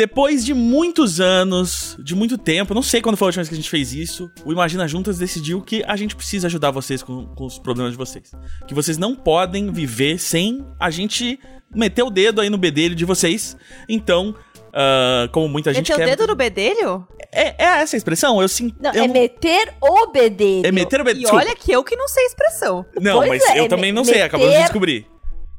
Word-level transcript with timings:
Depois 0.00 0.44
de 0.44 0.54
muitos 0.54 1.20
anos, 1.20 1.94
de 2.02 2.14
muito 2.14 2.38
tempo, 2.38 2.72
não 2.72 2.82
sei 2.82 3.02
quando 3.02 3.18
foi 3.18 3.26
a 3.26 3.28
última 3.28 3.42
vez 3.42 3.48
que 3.50 3.54
a 3.54 3.56
gente 3.56 3.68
fez 3.68 3.92
isso, 3.92 4.30
o 4.46 4.50
Imagina 4.50 4.88
Juntas 4.88 5.18
decidiu 5.18 5.60
que 5.60 5.84
a 5.86 5.94
gente 5.94 6.16
precisa 6.16 6.46
ajudar 6.46 6.70
vocês 6.70 7.02
com, 7.02 7.26
com 7.26 7.44
os 7.44 7.58
problemas 7.58 7.92
de 7.92 7.98
vocês. 7.98 8.32
Que 8.66 8.72
vocês 8.72 8.96
não 8.96 9.14
podem 9.14 9.70
viver 9.70 10.18
sem 10.18 10.64
a 10.78 10.88
gente 10.88 11.38
meter 11.74 12.02
o 12.02 12.08
dedo 12.08 12.40
aí 12.40 12.48
no 12.48 12.56
bedelho 12.56 12.94
de 12.94 13.04
vocês. 13.04 13.56
Então, 13.88 14.34
uh, 14.70 15.28
como 15.30 15.48
muita 15.48 15.72
gente 15.74 15.90
Meter 15.90 15.96
quer... 16.06 16.12
o 16.12 16.16
dedo 16.16 16.26
no 16.28 16.34
bedelho? 16.34 17.06
É, 17.32 17.48
é 17.62 17.66
essa 17.82 17.96
a 17.96 17.98
expressão? 17.98 18.40
Eu 18.40 18.48
sim. 18.48 18.74
Não, 18.80 18.92
eu 18.92 19.04
é 19.04 19.08
meter 19.08 19.72
o 19.80 20.06
bedelho. 20.08 20.66
É 20.66 20.72
meter 20.72 21.00
o 21.00 21.02
E 21.02 21.04
bedelho. 21.04 21.34
olha 21.34 21.54
que 21.54 21.70
eu 21.72 21.84
que 21.84 21.94
não 21.96 22.08
sei 22.08 22.24
expressão. 22.26 22.84
Não, 23.00 23.18
Pois 23.18 23.28
mas 23.28 23.42
é, 23.50 23.60
eu 23.60 23.64
é 23.64 23.68
também 23.68 23.92
não 23.92 24.04
sei, 24.04 24.22
acabamos 24.22 24.50
de 24.52 24.58
meter- 24.58 24.64
descobrir. 24.64 25.06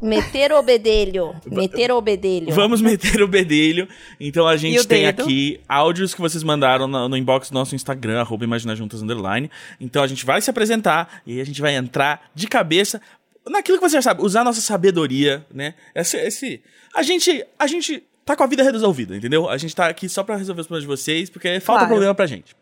Meter 0.01 0.51
o 0.51 0.63
bedelho. 0.63 1.35
Meter 1.45 1.91
o 1.91 2.01
bedelho. 2.01 2.51
Vamos 2.51 2.81
meter 2.81 3.21
o 3.21 3.27
bedelho. 3.27 3.87
Então 4.19 4.47
a 4.47 4.55
E 4.55 4.57
gente 4.57 4.87
tem 4.87 5.03
dedo? 5.05 5.21
aqui 5.21 5.61
áudios 5.69 6.15
que 6.15 6.19
vocês 6.21 6.43
mandaram 6.43 6.87
no, 6.87 7.07
no 7.07 7.15
inbox 7.15 7.51
do 7.51 7.53
nosso 7.53 7.75
Instagram, 7.75 8.19
arroba 8.19 8.43
Imagina 8.43 8.75
Juntas 8.75 9.03
Underline. 9.03 9.51
Então 9.79 10.01
a 10.01 10.07
gente 10.07 10.25
vai 10.25 10.41
se 10.41 10.49
apresentar 10.49 11.21
e 11.25 11.33
aí 11.33 11.41
a 11.41 11.45
gente 11.45 11.61
vai 11.61 11.75
entrar 11.75 12.31
de 12.33 12.47
cabeça 12.47 12.99
naquilo 13.47 13.77
que 13.77 13.87
você 13.87 13.97
já 13.97 14.01
sabe, 14.01 14.23
usar 14.23 14.41
a 14.41 14.45
nossa 14.45 14.61
sabedoria, 14.61 15.45
né? 15.53 15.75
Esse, 15.93 16.17
esse, 16.17 16.61
a 16.95 17.03
gente, 17.03 17.45
a 17.59 17.67
gente 17.67 18.03
tá 18.31 18.35
com 18.35 18.43
a 18.43 18.47
vida 18.47 18.63
resolvida, 18.63 19.15
entendeu? 19.15 19.49
A 19.49 19.57
gente 19.57 19.75
tá 19.75 19.87
aqui 19.87 20.07
só 20.09 20.23
pra 20.23 20.35
resolver 20.35 20.61
os 20.61 20.67
problemas 20.67 20.83
de 20.83 20.87
vocês, 20.87 21.29
porque 21.29 21.59
falta 21.59 21.81
Claro. 21.81 21.87
problema 21.93 22.15
pra 22.15 22.25
gente. 22.25 22.55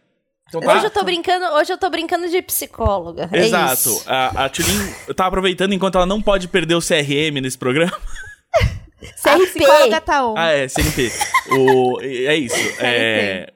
Então 0.48 0.62
tá? 0.62 0.76
Hoje 0.76 0.86
eu 0.86 0.90
tô 0.90 1.04
brincando, 1.04 1.46
hoje 1.56 1.72
eu 1.74 1.78
tô 1.78 1.90
brincando 1.92 2.28
de 2.28 2.42
psicóloga. 2.42 3.30
É 3.32 3.46
Exato. 3.46 3.74
isso. 3.74 4.04
A, 4.08 4.46
a 4.46 4.50
Tulin 4.50 4.94
tá 5.16 5.28
aproveitando 5.28 5.74
enquanto 5.74 5.96
ela 5.96 6.08
não 6.08 6.20
pode 6.22 6.48
perder 6.48 6.74
o 6.74 6.80
CRM 6.82 7.40
nesse 7.42 7.58
programa. 7.58 7.96
A 9.24 9.38
psicóloga 9.38 9.96
CRP. 9.96 10.06
tá 10.06 10.26
on. 10.28 10.36
Ah, 10.38 10.50
é, 10.52 10.68
CNP. 10.68 11.10
o, 11.52 12.02
é 12.02 12.36
isso. 12.36 12.56
É, 12.82 13.54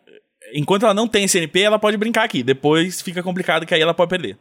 enquanto 0.53 0.83
ela 0.83 0.93
não 0.93 1.07
tem 1.07 1.27
CNP, 1.27 1.61
ela 1.61 1.77
pode 1.79 1.97
brincar 1.97 2.23
aqui. 2.23 2.43
Depois 2.43 3.01
fica 3.01 3.21
complicado 3.21 3.65
que 3.65 3.73
aí 3.73 3.81
ela 3.81 3.93
pode 3.93 4.09
perder. 4.09 4.37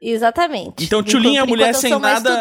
Exatamente. 0.00 0.84
Então, 0.84 1.02
Tulin, 1.02 1.38
a 1.38 1.46
mulher 1.46 1.74
sem 1.74 1.98
nada. 1.98 2.38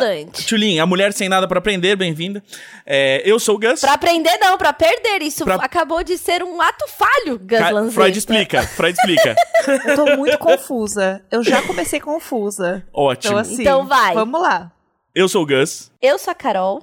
Tulin, 0.48 0.78
a 0.80 0.86
mulher 0.86 1.14
sem 1.14 1.30
nada 1.30 1.48
pra 1.48 1.60
aprender, 1.60 1.96
bem-vinda. 1.96 2.44
É, 2.86 3.22
eu 3.26 3.40
sou 3.40 3.56
o 3.56 3.60
Gus. 3.60 3.80
Pra 3.80 3.94
aprender, 3.94 4.38
não, 4.40 4.58
pra 4.58 4.74
perder. 4.74 5.22
Isso 5.22 5.46
Pra- 5.46 5.56
acabou 5.56 6.04
de 6.04 6.18
ser 6.18 6.44
um 6.44 6.62
ato 6.62 6.86
falho, 6.88 7.40
Gus 7.40 7.58
Ca- 7.58 7.70
Lanzetta. 7.70 7.94
Freud 7.94 8.18
explica. 8.20 8.64
Freud 8.64 8.98
explica. 8.98 9.36
Eu 9.88 9.96
tô 9.96 10.18
muito 10.18 10.38
confusa. 10.38 11.24
Eu 11.32 11.44
já 11.44 11.62
comecei 11.62 12.00
confusa. 12.00 12.86
Ótimo. 12.94 13.32
Então, 13.32 13.40
assim, 13.40 13.62
Então 13.62 13.86
vai. 13.88 14.14
Vamos 14.14 14.42
lá. 14.42 14.72
Eu 15.14 15.30
sou 15.30 15.44
o 15.44 15.46
Gus. 15.48 15.92
Eu 16.02 16.20
sou 16.20 16.32
a 16.32 16.36
Carol. 16.36 16.82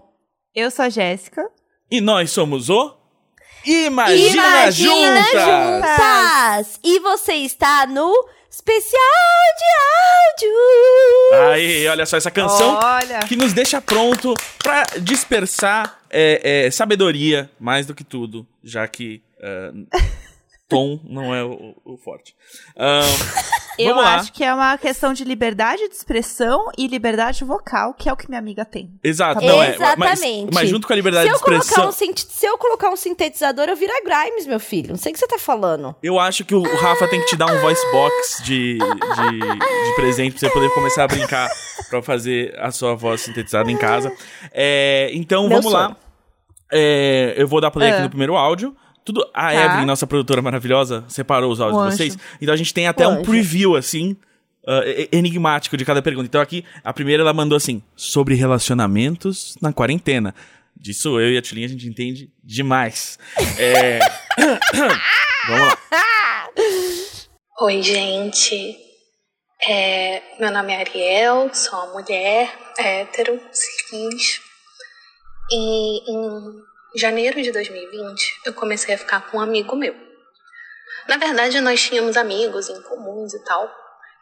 Eu 0.55 0.71
sou 0.71 0.87
a 0.87 0.89
Jéssica. 0.89 1.47
E 1.91 2.01
nós 2.01 2.31
somos 2.31 2.71
o. 2.71 2.95
Imagina, 3.65 4.33
Imagina 4.33 5.23
Juntas! 5.23 5.33
Juntas! 5.33 6.81
E 6.83 6.99
você 6.99 7.35
está 7.35 7.87
no 7.87 8.13
especial 8.53 9.01
de 9.59 10.45
áudio. 10.45 11.53
Aí, 11.53 11.89
olha 11.89 12.05
só 12.05 12.19
essa 12.19 12.31
canção. 12.31 12.79
Olha. 12.83 13.21
que 13.21 13.35
nos 13.35 13.55
deixa 13.55 13.81
pronto 13.81 14.35
pra 14.63 14.85
dispersar 15.01 15.99
é, 16.11 16.67
é, 16.67 16.71
sabedoria 16.71 17.51
mais 17.59 17.87
do 17.87 17.95
que 17.95 18.05
tudo, 18.05 18.47
já 18.63 18.87
que 18.87 19.23
é, 19.41 19.73
tom 20.77 21.01
não 21.05 21.35
é 21.35 21.43
o, 21.45 21.75
o 21.85 21.97
forte. 21.97 22.35
Ahn, 22.77 23.03
Eu 23.79 23.95
vamos 23.95 24.05
lá. 24.05 24.17
acho 24.17 24.33
que 24.35 24.45
é 24.45 24.53
uma 24.53 24.77
questão 24.77 25.15
de 25.15 25.25
liberdade 25.25 25.89
de 25.89 25.95
expressão 25.95 26.71
e 26.77 26.87
liberdade 26.87 27.43
vocal, 27.43 27.95
que 27.95 28.07
é 28.07 28.13
o 28.13 28.17
que 28.17 28.29
minha 28.29 28.39
amiga 28.39 28.67
tem. 28.67 28.91
Exato, 29.03 29.41
Tá 29.41 29.47
não 29.47 29.55
bom. 29.55 29.63
é. 29.63 29.69
Mas, 29.97 30.21
Exatamente. 30.21 30.55
mas 30.55 30.69
junto 30.69 30.87
com 30.87 30.93
a 30.93 30.97
liberdade 30.97 31.25
Se 31.27 31.31
de 31.33 31.37
expressão, 31.39 31.89
um 31.89 31.93
se 31.93 32.45
eu 32.47 32.59
colocar 32.59 32.91
um 32.91 32.97
sintetizador, 32.97 33.69
eu 33.71 33.77
viro 33.77 33.91
a 33.91 34.01
Grimes, 34.05 34.47
meu 34.47 34.61
filho. 34.61 34.91
Não 34.91 34.99
sei 34.99 35.11
o 35.11 35.15
que 35.15 35.19
você 35.19 35.27
tá 35.27 35.39
falando. 35.39 35.97
eu 36.03 36.19
acho 36.21 36.45
que 36.45 36.55
o 36.55 36.63
Rafa 36.63 37.09
tem 37.09 37.21
que 37.21 37.29
te 37.29 37.37
dar 37.37 37.47
um 37.47 37.59
voice 37.61 37.83
box 37.91 38.43
de, 38.45 38.77
de, 38.79 39.39
de 39.41 39.95
presente 39.97 40.33
pra 40.39 40.41
você 40.41 40.51
poder 40.51 40.69
começar 40.75 41.05
a 41.05 41.09
brincar 41.09 41.49
pra 41.89 42.03
fazer 42.03 42.55
a 42.59 42.71
sua 42.71 42.95
voz 42.95 43.23
sintetizada 43.23 43.71
em 43.71 43.77
casa. 43.79 44.13
É, 44.53 45.11
então 45.15 45.49
Meu 45.49 45.57
vamos 45.59 45.73
lá. 45.73 45.85
sonho. 45.87 45.97
É, 46.71 47.35
eu 47.37 47.49
vou 47.49 47.61
dar 47.61 47.71
play 47.71 47.89
aqui 47.89 48.01
Ah. 48.01 48.05
no 48.05 48.09
primeiro 48.11 48.37
áudio. 48.37 48.77
Tudo, 49.05 49.23
a 49.35 49.53
Tá. 49.53 49.55
Evelyn, 49.65 49.87
nossa 49.87 50.07
produtora 50.07 50.41
maravilhosa, 50.41 51.05
separou 51.09 51.51
os 51.51 51.61
áudios 51.61 51.83
de 51.85 51.97
vocês. 51.97 52.19
Então 52.41 52.55
a 52.55 52.57
gente 52.57 52.73
tem 52.73 52.87
até 52.87 53.07
um 53.07 53.23
preview, 53.23 53.75
assim, 53.77 54.17
e- 54.87 55.09
enigmático 55.13 55.77
de 55.77 55.85
cada 55.85 56.01
pergunta. 56.01 56.27
Então 56.27 56.41
aqui, 56.41 56.65
a 56.85 56.93
primeira 56.93 57.23
ela 57.23 57.33
mandou 57.33 57.57
assim: 57.57 57.83
sobre 57.97 58.35
relacionamentos 58.35 59.57
na 59.61 59.73
quarentena. 59.73 60.35
Disso 60.77 61.21
eu 61.21 61.33
e 61.33 61.39
a 61.39 61.43
Tulinha 61.43 61.67
a 61.67 61.71
gente 61.71 61.87
entende 61.87 62.31
demais. 62.43 63.19
É... 63.59 63.99
Vamos 65.49 65.67
lá. 65.69 65.79
Oi, 67.63 67.83
gente. 67.83 68.77
É, 69.65 70.23
meu 70.41 70.51
nome 70.51 70.73
é 70.73 70.81
Ariel, 70.81 71.51
sou 71.55 71.79
uma 71.79 71.93
mulher 71.93 72.53
hétero, 72.79 73.41
cis. 73.53 74.41
E 75.53 76.11
em 76.11 76.63
janeiro 76.95 77.43
de 77.43 77.51
2020 77.53 78.41
eu 78.47 78.53
comecei 78.53 78.95
a 78.95 78.99
ficar 78.99 79.31
com 79.31 79.39
um 79.39 79.41
amigo 79.41 79.75
meu. 79.77 79.95
Na 81.09 81.17
verdade, 81.17 81.61
nós 81.61 81.81
tínhamos 81.81 82.17
amigos 82.17 82.69
em 82.69 82.81
comuns 82.83 83.35
e 83.35 83.45
tal. 83.45 83.71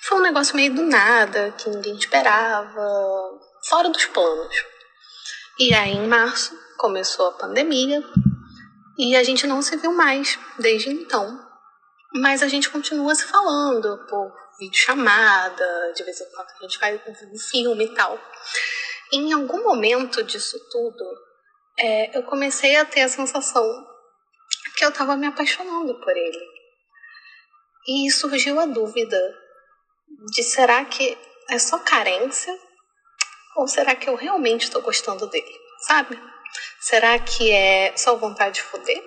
Foi 0.00 0.18
um 0.18 0.22
negócio 0.22 0.56
meio 0.56 0.74
do 0.74 0.82
nada, 0.82 1.52
que 1.52 1.68
ninguém 1.68 1.94
esperava, 1.94 3.38
fora 3.68 3.88
dos 3.90 4.06
planos. 4.06 4.54
E 5.58 5.74
aí, 5.74 5.92
em 5.92 6.06
março, 6.06 6.58
começou 6.78 7.28
a 7.28 7.32
pandemia 7.32 8.02
e 8.98 9.14
a 9.14 9.22
gente 9.22 9.46
não 9.46 9.60
se 9.60 9.76
viu 9.76 9.92
mais 9.92 10.38
desde 10.58 10.88
então. 10.88 11.38
Mas 12.14 12.42
a 12.42 12.48
gente 12.48 12.70
continua 12.70 13.14
se 13.14 13.24
falando 13.24 13.98
por 14.08 14.32
videochamada, 14.58 15.92
de 15.94 16.02
vez 16.02 16.20
em 16.20 16.30
quando 16.30 16.48
a 16.48 16.62
gente 16.62 16.78
vai 16.78 16.94
um 16.96 17.38
filme 17.38 17.84
e 17.84 17.94
tal. 17.94 18.18
Em 19.12 19.32
algum 19.32 19.62
momento 19.62 20.22
disso 20.22 20.58
tudo, 20.70 21.04
é, 21.78 22.16
eu 22.16 22.22
comecei 22.24 22.76
a 22.76 22.84
ter 22.84 23.02
a 23.02 23.08
sensação 23.08 23.86
que 24.76 24.84
eu 24.84 24.90
estava 24.90 25.16
me 25.16 25.26
apaixonando 25.26 25.94
por 26.00 26.16
ele. 26.16 26.40
E 27.88 28.10
surgiu 28.10 28.58
a 28.60 28.66
dúvida 28.66 29.18
de 30.32 30.42
será 30.42 30.84
que 30.84 31.16
é 31.48 31.58
só 31.58 31.78
carência 31.78 32.56
ou 33.56 33.66
será 33.66 33.94
que 33.94 34.08
eu 34.08 34.14
realmente 34.14 34.64
estou 34.64 34.82
gostando 34.82 35.26
dele, 35.28 35.58
sabe? 35.86 36.18
Será 36.80 37.18
que 37.18 37.50
é 37.50 37.96
só 37.96 38.16
vontade 38.16 38.56
de 38.56 38.62
foder 38.62 39.02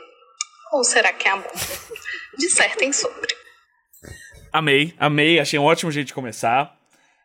ou 0.71 0.83
será 0.83 1.13
que 1.13 1.27
é 1.27 1.31
amor? 1.31 1.51
Dissertem 2.37 2.91
sobre. 2.91 3.35
Amei, 4.51 4.93
amei, 4.99 5.39
achei 5.39 5.57
um 5.57 5.63
ótimo 5.63 5.91
jeito 5.91 6.07
de 6.07 6.13
começar. 6.13 6.77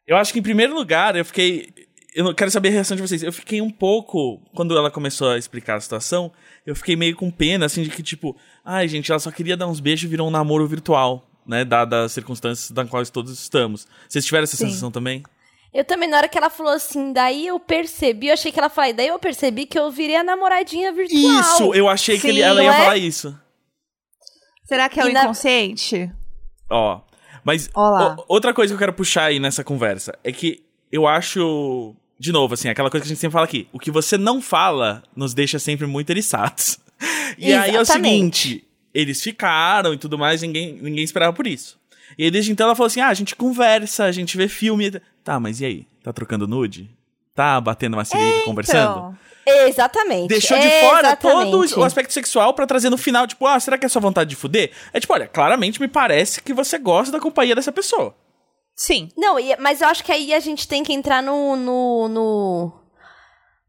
Eu 0.07 0.17
acho 0.17 0.33
que 0.33 0.39
em 0.39 0.43
primeiro 0.43 0.75
lugar, 0.75 1.15
eu 1.17 1.25
fiquei. 1.25 1.88
Eu 2.15 2.25
não- 2.25 2.35
quero 2.35 2.51
saber 2.51 2.69
a 2.69 2.73
reação 2.73 2.97
de 2.97 3.03
vocês. 3.03 3.23
Eu 3.23 3.33
fiquei 3.33 3.61
um 3.61 3.71
pouco. 3.71 4.41
Quando 4.55 4.77
ela 4.77 4.91
começou 4.91 5.29
a 5.31 5.39
explicar 5.39 5.77
a 5.77 5.81
situação, 5.81 6.33
eu 6.67 6.75
fiquei 6.75 6.97
meio 6.97 7.15
com 7.15 7.31
pena, 7.31 7.67
assim, 7.67 7.83
de 7.83 7.91
que, 7.91 8.03
tipo, 8.03 8.37
ai, 8.65 8.89
gente, 8.89 9.11
ela 9.13 9.19
só 9.19 9.31
queria 9.31 9.57
dar 9.57 9.67
uns 9.67 9.79
beijos 9.81 10.05
e 10.05 10.09
virou 10.09 10.27
um 10.27 10.31
namoro 10.31 10.67
virtual, 10.67 11.29
né? 11.47 11.65
Dadas 11.65 12.07
as 12.07 12.13
circunstâncias 12.13 12.71
nas 12.71 12.89
quais 12.89 13.11
todos 13.11 13.33
estamos. 13.39 13.87
Vocês 14.09 14.25
tiveram 14.25 14.45
essa 14.45 14.57
Sim. 14.57 14.67
sensação 14.67 14.91
também? 14.91 15.23
Eu 15.73 15.85
também, 15.85 16.09
na 16.09 16.17
hora 16.17 16.29
que 16.29 16.39
ela 16.39 16.49
falou 16.49 16.73
assim, 16.73 17.13
daí 17.13 17.47
eu 17.47 17.61
percebi, 17.61 18.29
eu 18.29 18.33
achei 18.33 18.51
que 18.51 18.59
ela 18.59 18.71
falou, 18.71 18.95
daí 18.95 19.09
eu 19.09 19.19
percebi 19.19 19.67
que 19.67 19.79
eu 19.79 19.91
virei 19.91 20.17
a 20.17 20.25
namoradinha 20.25 20.91
virtual. 20.93 21.21
Isso! 21.41 21.75
Eu 21.75 21.89
achei 21.91 22.17
que 22.17 22.23
Sim, 22.23 22.29
ele- 22.29 22.41
ela 22.41 22.63
ia 22.65 22.71
é? 22.73 22.79
falar 22.79 22.97
isso. 22.97 23.39
Será 24.65 24.89
que 24.89 24.99
é 24.99 25.05
o 25.05 25.09
E 25.09 25.13
na- 25.13 25.25
inconsciente? 25.25 26.11
Ó. 26.71 27.01
Mas 27.45 27.71
Olá. 27.75 28.17
o- 28.19 28.25
outra 28.29 28.53
coisa 28.53 28.73
que 28.73 28.75
eu 28.75 28.79
quero 28.79 28.93
puxar 28.95 29.25
aí 29.25 29.39
nessa 29.39 29.63
conversa 29.63 30.19
é 30.25 30.33
que 30.33 30.65
eu 30.91 31.07
acho. 31.07 31.95
De 32.19 32.33
novo, 32.33 32.55
assim, 32.55 32.69
aquela 32.69 32.91
coisa 32.91 33.03
que 33.05 33.09
a 33.09 33.13
gente 33.15 33.21
sempre 33.21 33.35
fala 33.35 33.45
aqui. 33.45 33.69
O 33.73 33.79
que 33.79 33.91
você 33.91 34.19
não 34.19 34.43
fala 34.43 35.03
nos 35.15 35.35
deixa 35.35 35.59
sempre 35.59 35.87
muito 35.87 36.11
eriçados. 36.11 36.79
E 37.39 37.53
aí 37.55 37.77
é 37.77 37.79
o 37.79 37.83
Exatamente. 37.83 38.39
seguinte: 38.43 38.69
eles 38.93 39.23
ficaram 39.23 39.95
e 39.95 39.99
tudo 39.99 40.19
mais, 40.19 40.43
ninguém, 40.43 40.73
ninguém 40.83 41.05
esperava 41.05 41.33
por 41.33 41.47
isso. 41.47 41.79
E 42.19 42.25
aí, 42.25 42.31
desde 42.31 42.51
então 42.51 42.67
ela 42.67 42.75
falou 42.75 42.89
assim: 42.89 43.01
ah, 43.01 43.07
a 43.07 43.15
gente 43.15 43.37
conversa, 43.37 44.05
a 44.05 44.11
gente 44.11 44.37
vê 44.37 44.49
filme. 44.49 44.91
Tá, 45.23 45.39
mas 45.39 45.61
e 45.61 45.65
aí? 45.67 45.87
Tá 46.03 46.13
trocando 46.13 46.49
nude? 46.49 46.91
Tá 47.37 47.61
batendo 47.61 47.95
uma 47.95 48.05
conversando? 48.45 48.91
Então, 48.91 49.19
Exatamente. 49.69 50.29
Deixou 50.29 50.59
de 50.59 50.69
fora 50.81 51.17
todo 51.17 51.65
Exatamente. 51.65 51.79
o 51.79 51.85
aspecto 51.85 52.13
sexual 52.13 52.53
pra 52.53 52.67
trazer 52.67 52.91
no 52.91 52.99
final, 52.99 53.27
tipo, 53.27 53.47
ah, 53.47 53.59
será 53.59 53.79
que 53.79 53.87
é 53.87 53.89
sua 53.89 54.03
vontade 54.03 54.31
de 54.31 54.37
fuder? 54.37 54.73
É 54.93 55.01
tipo, 55.01 55.13
olha, 55.13 55.27
claramente 55.27 55.81
me 55.81 55.89
parece 55.89 56.43
que 56.43 56.53
você 56.53 56.79
gosta 56.79 57.13
da 57.13 57.21
companhia 57.21 57.55
dessa 57.55 57.73
pessoa. 57.73 58.15
Sim. 58.79 59.09
Não, 59.17 59.37
mas 59.59 59.81
eu 59.81 59.89
acho 59.89 60.05
que 60.05 60.13
aí 60.13 60.33
a 60.33 60.41
gente 60.41 60.67
tem 60.69 60.83
que 60.85 60.93
entrar 60.93 61.23
no. 61.23 61.57
no, 61.57 62.09
no, 62.09 62.73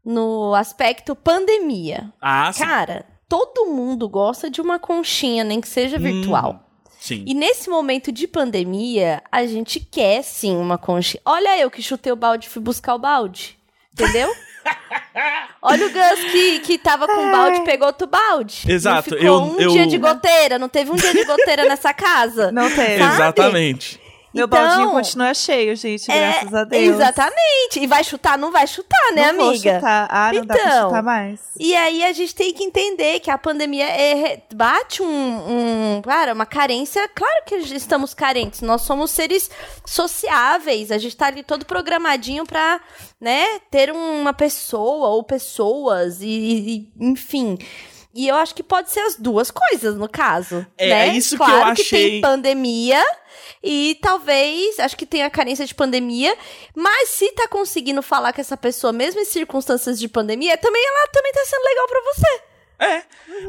no 0.04 0.54
aspecto 0.54 1.14
pandemia. 1.14 2.12
Ah, 2.20 2.52
sim. 2.52 2.64
Cara, 2.64 3.04
todo 3.28 3.66
mundo 3.66 4.08
gosta 4.08 4.48
de 4.50 4.60
uma 4.60 4.78
conchinha, 4.78 5.44
nem 5.44 5.60
que 5.60 5.68
seja 5.68 5.98
virtual. 5.98 6.66
Sim. 6.98 7.24
E 7.26 7.32
nesse 7.34 7.70
momento 7.70 8.12
de 8.12 8.26
pandemia, 8.28 9.22
a 9.32 9.46
gente 9.46 9.80
quer 9.80 10.22
sim 10.22 10.54
uma 10.56 10.76
conchinha. 10.76 11.20
Olha 11.24 11.58
eu 11.58 11.70
que 11.70 11.82
chutei 11.82 12.12
o 12.12 12.16
balde 12.16 12.46
e 12.46 12.50
fui 12.50 12.60
buscar 12.62 12.94
o 12.94 12.98
balde. 12.98 13.58
Entendeu? 13.92 14.30
Olha 15.62 15.86
o 15.86 15.90
Gus 15.90 16.30
que, 16.30 16.60
que 16.60 16.78
tava 16.78 17.06
com 17.06 17.28
o 17.28 17.32
balde, 17.32 17.62
pegou 17.64 17.86
outro 17.86 18.06
balde. 18.06 18.62
Exato, 18.70 19.10
Não 19.10 19.18
ficou 19.18 19.26
eu- 19.26 19.42
um 19.42 19.58
eu- 19.60 19.70
dia 19.72 19.86
de 19.86 19.98
goteira, 19.98 20.58
não 20.58 20.68
teve 20.68 20.90
um 20.90 20.94
dia 20.96 21.12
de 21.12 21.24
goteira 21.24 21.64
nessa 21.64 21.92
casa. 21.94 22.52
Não 22.52 22.68
teve. 22.68 22.98
Sabe? 22.98 23.14
Exatamente. 23.14 24.00
Meu 24.32 24.46
Então, 24.46 24.58
baldinho 24.64 24.90
continua 24.92 25.34
cheio, 25.34 25.74
gente, 25.74 26.10
É, 26.10 26.32
graças 26.32 26.54
a 26.54 26.64
Deus. 26.64 26.94
Exatamente. 26.94 27.80
E 27.80 27.86
vai 27.86 28.04
chutar? 28.04 28.38
Não 28.38 28.52
vai 28.52 28.66
chutar, 28.66 29.12
né, 29.12 29.32
não 29.32 29.40
Vou 29.40 29.48
amiga? 29.50 29.74
chutar. 29.74 30.06
Ah, 30.08 30.32
não 30.32 30.44
dá 30.46 30.54
pra 30.54 30.64
Então, 30.68 30.88
chutar 30.88 31.02
mais. 31.02 31.40
E 31.58 31.74
aí 31.74 32.04
a 32.04 32.12
gente 32.12 32.34
tem 32.34 32.52
que 32.54 32.62
entender 32.62 33.18
que 33.20 33.30
a 33.30 33.36
pandemia 33.36 33.86
é, 33.88 34.40
bate 34.54 35.02
um, 35.02 35.06
um. 35.96 36.02
Cara, 36.02 36.32
uma 36.32 36.46
carência. 36.46 37.08
Claro 37.08 37.42
que 37.44 37.56
estamos 37.56 38.14
carentes. 38.14 38.60
Nós 38.60 38.82
somos 38.82 39.10
seres 39.10 39.50
sociáveis. 39.84 40.90
A 40.90 40.98
gente 40.98 41.16
tá 41.16 41.26
ali 41.26 41.42
todo 41.42 41.64
programadinho 41.66 42.44
pra, 42.46 42.80
né, 43.20 43.58
ter 43.70 43.90
uma 43.92 44.32
pessoa 44.32 45.08
ou 45.08 45.22
pessoas. 45.24 46.20
E, 46.20 46.26
e- 46.28 46.92
enfim. 47.00 47.58
E 48.14 48.26
eu 48.26 48.34
acho 48.36 48.54
que 48.54 48.62
pode 48.62 48.90
ser 48.90 49.00
as 49.00 49.16
duas 49.16 49.50
coisas, 49.50 49.96
no 49.96 50.08
caso. 50.08 50.66
É, 50.76 50.88
né? 50.88 51.08
é 51.08 51.16
isso 51.16 51.30
que 51.30 51.44
claro 51.44 51.70
eu 51.70 51.74
que 51.74 51.82
achei- 51.82 52.10
tem 52.10 52.20
pandemia. 52.20 53.02
E 53.62 53.98
talvez, 54.00 54.78
acho 54.78 54.96
que 54.96 55.06
tem 55.06 55.22
a 55.22 55.30
carência 55.30 55.66
de 55.66 55.74
pandemia, 55.74 56.34
mas 56.74 57.10
se 57.10 57.30
tá 57.32 57.46
conseguindo 57.46 58.00
falar 58.02 58.32
com 58.32 58.40
essa 58.40 58.56
pessoa, 58.56 58.92
mesmo 58.92 59.20
em 59.20 59.24
circunstâncias 59.24 59.98
de 60.00 60.08
pandemia, 60.08 60.56
também 60.56 60.82
ela 60.84 61.08
também 61.12 61.32
tá 61.32 61.40
sendo 61.44 61.64
legal 61.64 61.86
pra 61.86 62.00
você. 62.14 62.40
É. 62.80 63.02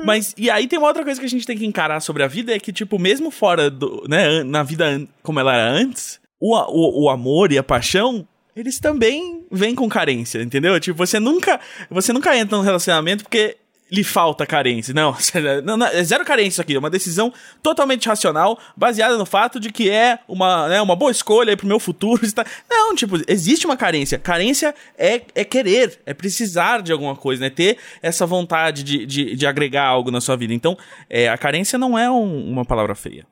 Mas, 0.03 0.33
e 0.37 0.49
aí 0.49 0.67
tem 0.67 0.77
uma 0.77 0.89
outra 0.89 1.05
coisa 1.05 1.19
que 1.19 1.25
a 1.25 1.29
gente 1.29 1.47
tem 1.47 1.57
que 1.57 1.65
encarar 1.65 2.01
sobre 2.01 2.21
a 2.23 2.27
vida, 2.27 2.53
é 2.53 2.59
que, 2.59 2.73
tipo, 2.73 2.99
mesmo 2.99 3.31
fora 3.31 3.69
do, 3.69 4.03
né, 4.07 4.43
na 4.43 4.61
vida 4.63 5.07
como 5.23 5.39
ela 5.39 5.55
era 5.55 5.71
antes, 5.71 6.19
o, 6.39 6.53
o, 6.55 7.05
o 7.05 7.09
amor 7.09 7.51
e 7.53 7.57
a 7.57 7.63
paixão, 7.63 8.27
eles 8.53 8.79
também 8.79 9.45
vêm 9.49 9.73
com 9.73 9.87
carência, 9.87 10.41
entendeu? 10.41 10.77
Tipo, 10.81 10.97
você 10.97 11.19
nunca, 11.19 11.59
você 11.89 12.11
nunca 12.11 12.35
entra 12.35 12.57
num 12.57 12.63
relacionamento 12.63 13.23
porque 13.23 13.55
lhe 13.91 14.03
falta 14.03 14.45
carência. 14.45 14.93
Não, 14.93 15.15
não, 15.65 15.77
não, 15.77 15.85
é 15.87 16.03
zero 16.03 16.23
carência 16.23 16.47
isso 16.49 16.61
aqui, 16.61 16.75
é 16.75 16.79
uma 16.79 16.89
decisão 16.89 17.33
totalmente 17.61 18.07
racional, 18.07 18.57
baseada 18.75 19.17
no 19.17 19.25
fato 19.25 19.59
de 19.59 19.71
que 19.71 19.89
é 19.89 20.19
uma, 20.27 20.69
né, 20.69 20.81
uma 20.81 20.95
boa 20.95 21.11
escolha 21.11 21.57
pro 21.57 21.67
meu 21.67 21.79
futuro. 21.79 22.23
Está... 22.23 22.45
Não, 22.69 22.95
tipo, 22.95 23.17
existe 23.27 23.65
uma 23.65 23.75
carência. 23.75 24.17
Carência 24.17 24.73
é, 24.97 25.21
é 25.35 25.43
querer, 25.43 25.99
é 26.05 26.13
precisar 26.13 26.81
de 26.81 26.91
alguma 26.91 27.15
coisa, 27.15 27.41
né? 27.41 27.49
Ter 27.49 27.77
essa 28.01 28.25
vontade 28.25 28.83
de, 28.83 29.05
de, 29.05 29.35
de 29.35 29.45
agregar 29.47 29.85
algo 29.85 30.09
na 30.09 30.21
sua 30.21 30.37
vida. 30.37 30.53
Então, 30.53 30.77
é, 31.09 31.27
a 31.27 31.37
carência 31.37 31.77
não 31.77 31.97
é 31.97 32.09
um- 32.09 32.49
uma 32.49 32.63
palavra 32.63 32.95
feia. 32.95 33.25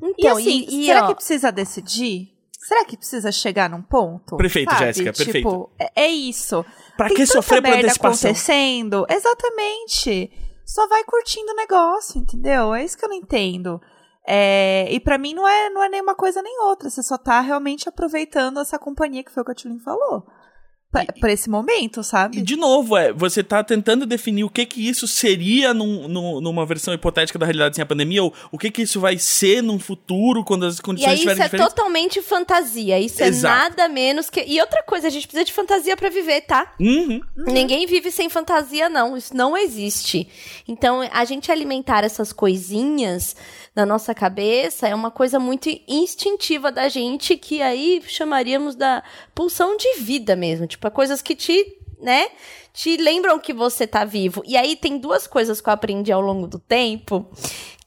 Então, 0.00 0.38
e 0.38 0.42
assim, 0.42 0.66
e, 0.68 0.82
e, 0.82 0.86
será 0.86 1.04
ó, 1.04 1.08
que 1.08 1.14
precisa 1.16 1.50
decidir? 1.50 2.28
Será 2.52 2.84
que 2.84 2.96
precisa 2.96 3.32
chegar 3.32 3.70
num 3.70 3.80
ponto? 3.80 4.36
Perfeito? 4.36 4.74
Jéssica, 4.76 5.10
Tipo, 5.10 5.24
perfeito. 5.24 5.70
É, 5.78 6.04
é 6.04 6.08
isso. 6.08 6.64
Pra 6.98 7.06
Tem 7.06 7.16
que 7.16 7.26
sofrer 7.26 7.62
por 7.62 7.70
antecipação? 7.70 8.28
acontecendo. 8.28 9.06
Exatamente. 9.08 10.32
Só 10.66 10.88
vai 10.88 11.04
curtindo 11.04 11.52
o 11.52 11.54
negócio, 11.54 12.18
entendeu? 12.20 12.74
É 12.74 12.84
isso 12.84 12.98
que 12.98 13.04
eu 13.04 13.08
não 13.08 13.14
entendo. 13.14 13.80
É, 14.26 14.88
e 14.90 14.98
pra 14.98 15.16
mim 15.16 15.32
não 15.32 15.46
é, 15.46 15.70
não 15.70 15.80
é 15.80 15.88
nenhuma 15.88 16.16
coisa 16.16 16.42
nem 16.42 16.60
outra. 16.62 16.90
Você 16.90 17.00
só 17.00 17.16
tá 17.16 17.40
realmente 17.40 17.88
aproveitando 17.88 18.58
essa 18.58 18.80
companhia 18.80 19.22
que 19.22 19.30
foi 19.30 19.44
o 19.44 19.46
que 19.46 19.52
a 19.52 19.54
Tulin 19.54 19.78
falou. 19.78 20.26
Pra, 20.90 21.04
pra 21.20 21.30
esse 21.30 21.50
momento, 21.50 22.00
E 22.00 22.04
sabe? 22.04 22.40
de 22.40 22.56
novo, 22.56 22.96
é, 22.96 23.12
você 23.12 23.42
tá 23.44 23.62
tentando 23.62 24.06
definir 24.06 24.44
o 24.44 24.48
que 24.48 24.64
que 24.64 24.88
isso 24.88 25.06
seria 25.06 25.74
num, 25.74 26.08
num- 26.08 26.40
numa 26.40 26.64
versão 26.64 26.94
hipotética 26.94 27.38
da 27.38 27.44
realidade 27.44 27.76
sem 27.76 27.82
a 27.82 27.86
pandemia, 27.86 28.22
ou 28.22 28.32
o 28.50 28.56
que 28.56 28.70
que 28.70 28.80
isso 28.80 28.98
vai 28.98 29.18
ser 29.18 29.62
num 29.62 29.78
futuro, 29.78 30.42
quando 30.42 30.64
as 30.64 30.78
e 30.78 30.82
condições 30.82 31.08
aí 31.10 31.14
isso 31.16 31.24
estiverem 31.28 31.42
é 31.42 31.44
diferentes. 31.44 31.74
totalmente 31.74 32.22
fantasia. 32.22 32.98
Isso 32.98 33.22
é 33.22 33.26
Exato. 33.28 33.54
nada 33.54 33.86
menos 33.88 34.30
que. 34.30 34.42
E 34.42 34.58
outra 34.62 34.82
coisa, 34.82 35.08
a 35.08 35.10
gente 35.10 35.26
precisa 35.26 35.44
de 35.44 35.52
fantasia 35.52 35.94
pra 35.94 36.08
viver, 36.08 36.40
tá? 36.42 36.72
Uhum. 36.80 37.20
Ninguém 37.36 37.86
vive 37.86 38.10
sem 38.10 38.30
fantasia, 38.30 38.88
não. 38.88 39.14
Isso 39.14 39.36
não 39.36 39.54
existe. 39.58 40.26
Então, 40.66 41.06
a 41.12 41.24
gente 41.26 41.52
alimentar 41.52 42.02
essas 42.02 42.32
coisinhas 42.32 43.36
na 43.76 43.84
nossa 43.84 44.14
cabeça 44.14 44.88
é 44.88 44.94
uma 44.94 45.10
coisa 45.10 45.38
muito 45.38 45.68
instintiva 45.86 46.72
da 46.72 46.88
gente, 46.88 47.36
que 47.36 47.60
aí 47.62 48.02
chamaríamos 48.08 48.74
da 48.74 49.02
pulsão 49.34 49.76
de 49.76 50.00
vida 50.00 50.34
mesmo. 50.34 50.66
Tipo, 50.66 50.77
é 50.82 50.90
coisas 50.90 51.20
que 51.22 51.34
te, 51.34 51.78
né, 52.00 52.28
te 52.72 52.96
lembram 52.96 53.38
que 53.38 53.52
você 53.52 53.86
tá 53.86 54.04
vivo. 54.04 54.42
E 54.46 54.56
aí 54.56 54.76
tem 54.76 54.98
duas 54.98 55.26
coisas 55.26 55.60
que 55.60 55.68
eu 55.68 55.72
aprendi 55.72 56.12
ao 56.12 56.20
longo 56.20 56.46
do 56.46 56.58
tempo. 56.58 57.28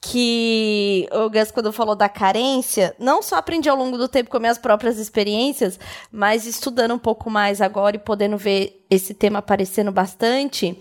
Que 0.03 1.07
o 1.11 1.29
Gus, 1.29 1.51
quando 1.51 1.71
falou 1.71 1.95
da 1.95 2.09
carência, 2.09 2.95
não 2.97 3.21
só 3.21 3.35
aprendi 3.35 3.69
ao 3.69 3.77
longo 3.77 3.99
do 3.99 4.07
tempo 4.07 4.31
com 4.31 4.39
minhas 4.39 4.57
próprias 4.57 4.97
experiências, 4.97 5.79
mas 6.11 6.47
estudando 6.47 6.95
um 6.95 6.99
pouco 6.99 7.29
mais 7.29 7.61
agora 7.61 7.97
e 7.97 7.99
podendo 7.99 8.35
ver 8.35 8.83
esse 8.89 9.13
tema 9.13 9.39
aparecendo 9.39 9.91
bastante. 9.91 10.75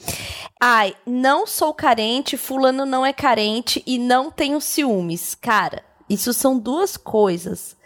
Ai, 0.59 0.97
não 1.05 1.47
sou 1.47 1.75
carente, 1.75 2.39
fulano 2.39 2.87
não 2.87 3.05
é 3.05 3.13
carente 3.13 3.83
e 3.87 3.99
não 3.99 4.31
tenho 4.31 4.59
ciúmes. 4.59 5.35
Cara, 5.35 5.85
isso 6.09 6.33
são 6.33 6.59
duas 6.59 6.97
coisas 6.97 7.77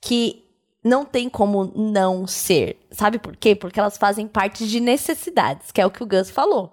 que 0.00 0.47
não 0.82 1.04
tem 1.04 1.28
como 1.28 1.72
não 1.74 2.26
ser. 2.26 2.78
Sabe 2.90 3.18
por 3.18 3.36
quê? 3.36 3.54
Porque 3.54 3.80
elas 3.80 3.98
fazem 3.98 4.26
parte 4.26 4.66
de 4.66 4.80
necessidades, 4.80 5.70
que 5.70 5.80
é 5.80 5.86
o 5.86 5.90
que 5.90 6.02
o 6.02 6.06
Gus 6.06 6.30
falou. 6.30 6.72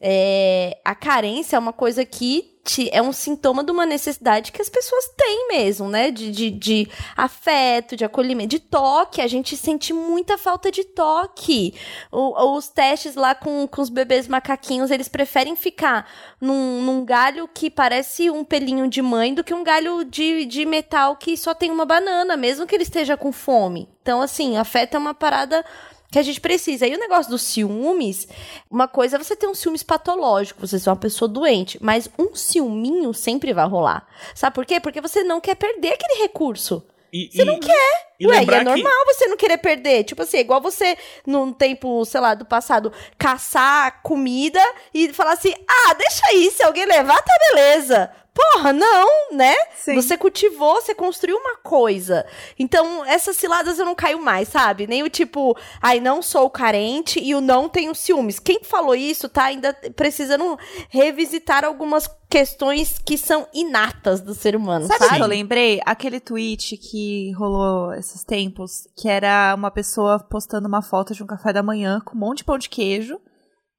É, 0.00 0.78
a 0.84 0.94
carência 0.94 1.56
é 1.56 1.58
uma 1.58 1.72
coisa 1.72 2.04
que 2.04 2.59
é 2.92 3.00
um 3.02 3.12
sintoma 3.12 3.64
de 3.64 3.72
uma 3.72 3.84
necessidade 3.86 4.52
que 4.52 4.60
as 4.62 4.68
pessoas 4.68 5.04
têm 5.16 5.48
mesmo, 5.48 5.88
né? 5.88 6.10
De, 6.10 6.30
de, 6.30 6.50
de 6.50 6.88
afeto, 7.16 7.96
de 7.96 8.04
acolhimento, 8.04 8.48
de 8.50 8.58
toque. 8.60 9.20
A 9.20 9.26
gente 9.26 9.56
sente 9.56 9.92
muita 9.92 10.36
falta 10.38 10.70
de 10.70 10.84
toque. 10.84 11.74
O- 12.12 12.56
os 12.56 12.68
testes 12.68 13.14
lá 13.14 13.34
com, 13.34 13.66
com 13.66 13.82
os 13.82 13.88
bebês 13.88 14.28
macaquinhos, 14.28 14.90
eles 14.90 15.08
preferem 15.08 15.56
ficar 15.56 16.08
num, 16.40 16.82
num 16.82 17.04
galho 17.04 17.48
que 17.52 17.70
parece 17.70 18.30
um 18.30 18.44
pelinho 18.44 18.88
de 18.88 19.02
mãe 19.02 19.34
do 19.34 19.44
que 19.44 19.54
um 19.54 19.64
galho 19.64 20.04
de, 20.04 20.44
de 20.46 20.64
metal 20.64 21.16
que 21.16 21.36
só 21.36 21.54
tem 21.54 21.70
uma 21.70 21.84
banana, 21.84 22.36
mesmo 22.36 22.66
que 22.66 22.74
ele 22.74 22.84
esteja 22.84 23.16
com 23.16 23.32
fome. 23.32 23.88
Então, 24.02 24.22
assim, 24.22 24.56
afeto 24.56 24.94
é 24.94 24.98
uma 24.98 25.14
parada 25.14 25.64
que 26.10 26.18
a 26.18 26.22
gente 26.22 26.40
precisa. 26.40 26.86
E 26.86 26.94
o 26.94 26.98
negócio 26.98 27.30
dos 27.30 27.42
ciúmes, 27.42 28.26
uma 28.70 28.88
coisa 28.88 29.16
é 29.16 29.18
você 29.18 29.36
ter 29.36 29.46
um 29.46 29.54
ciúmes 29.54 29.82
patológico, 29.82 30.66
você 30.66 30.78
ser 30.78 30.90
uma 30.90 30.96
pessoa 30.96 31.28
doente, 31.28 31.78
mas 31.80 32.08
um 32.18 32.34
ciúminho 32.34 33.12
sempre 33.14 33.52
vai 33.52 33.66
rolar. 33.68 34.06
Sabe 34.34 34.54
por 34.54 34.66
quê? 34.66 34.80
Porque 34.80 35.00
você 35.00 35.22
não 35.22 35.40
quer 35.40 35.54
perder 35.54 35.92
aquele 35.92 36.22
recurso. 36.22 36.82
E, 37.12 37.28
Você 37.32 37.42
e- 37.42 37.44
não 37.44 37.58
quer. 37.58 38.10
E 38.20 38.26
Ué, 38.28 38.36
e 38.36 38.42
é 38.42 38.44
que- 38.46 38.64
normal 38.64 39.04
você 39.06 39.26
não 39.26 39.36
querer 39.36 39.58
perder. 39.58 40.04
Tipo 40.04 40.22
assim, 40.22 40.36
é 40.36 40.40
igual 40.40 40.60
você, 40.60 40.96
num 41.26 41.52
tempo, 41.52 42.04
sei 42.04 42.20
lá, 42.20 42.34
do 42.34 42.44
passado, 42.44 42.92
caçar 43.18 44.00
comida 44.02 44.60
e 44.94 45.12
falar 45.12 45.32
assim: 45.32 45.52
ah, 45.68 45.94
deixa 45.94 46.22
aí, 46.28 46.50
se 46.52 46.62
alguém 46.62 46.84
levar, 46.86 47.20
tá 47.20 47.32
beleza. 47.50 48.10
Porra, 48.34 48.72
não, 48.72 49.08
né? 49.32 49.54
Sim. 49.76 49.94
Você 49.96 50.16
cultivou, 50.16 50.76
você 50.76 50.94
construiu 50.94 51.36
uma 51.36 51.56
coisa. 51.56 52.24
Então, 52.58 53.04
essas 53.04 53.36
ciladas 53.36 53.78
eu 53.78 53.84
não 53.84 53.94
caio 53.94 54.20
mais, 54.20 54.48
sabe? 54.48 54.86
Nem 54.86 55.02
o 55.02 55.10
tipo, 55.10 55.56
ai, 55.82 55.98
não 56.00 56.22
sou 56.22 56.48
carente 56.48 57.20
e 57.20 57.34
o 57.34 57.40
não 57.40 57.68
tenho 57.68 57.94
ciúmes. 57.94 58.38
Quem 58.38 58.62
falou 58.62 58.94
isso 58.94 59.28
tá 59.28 59.44
ainda 59.44 59.72
precisando 59.96 60.58
revisitar 60.88 61.64
algumas 61.64 62.08
questões 62.28 62.98
que 62.98 63.18
são 63.18 63.48
inatas 63.52 64.20
do 64.20 64.34
ser 64.34 64.54
humano, 64.54 64.86
Sabe 64.86 65.00
sabe? 65.00 65.16
que 65.16 65.22
eu 65.22 65.26
lembrei? 65.26 65.80
Aquele 65.84 66.20
tweet 66.20 66.76
que 66.76 67.32
rolou 67.32 67.92
esses 67.94 68.22
tempos, 68.22 68.86
que 68.96 69.08
era 69.08 69.52
uma 69.56 69.70
pessoa 69.70 70.20
postando 70.20 70.68
uma 70.68 70.82
foto 70.82 71.12
de 71.12 71.22
um 71.24 71.26
café 71.26 71.52
da 71.52 71.62
manhã 71.62 72.00
com 72.00 72.14
um 72.16 72.20
monte 72.20 72.38
de 72.38 72.44
pão 72.44 72.56
de 72.56 72.68
queijo 72.68 73.20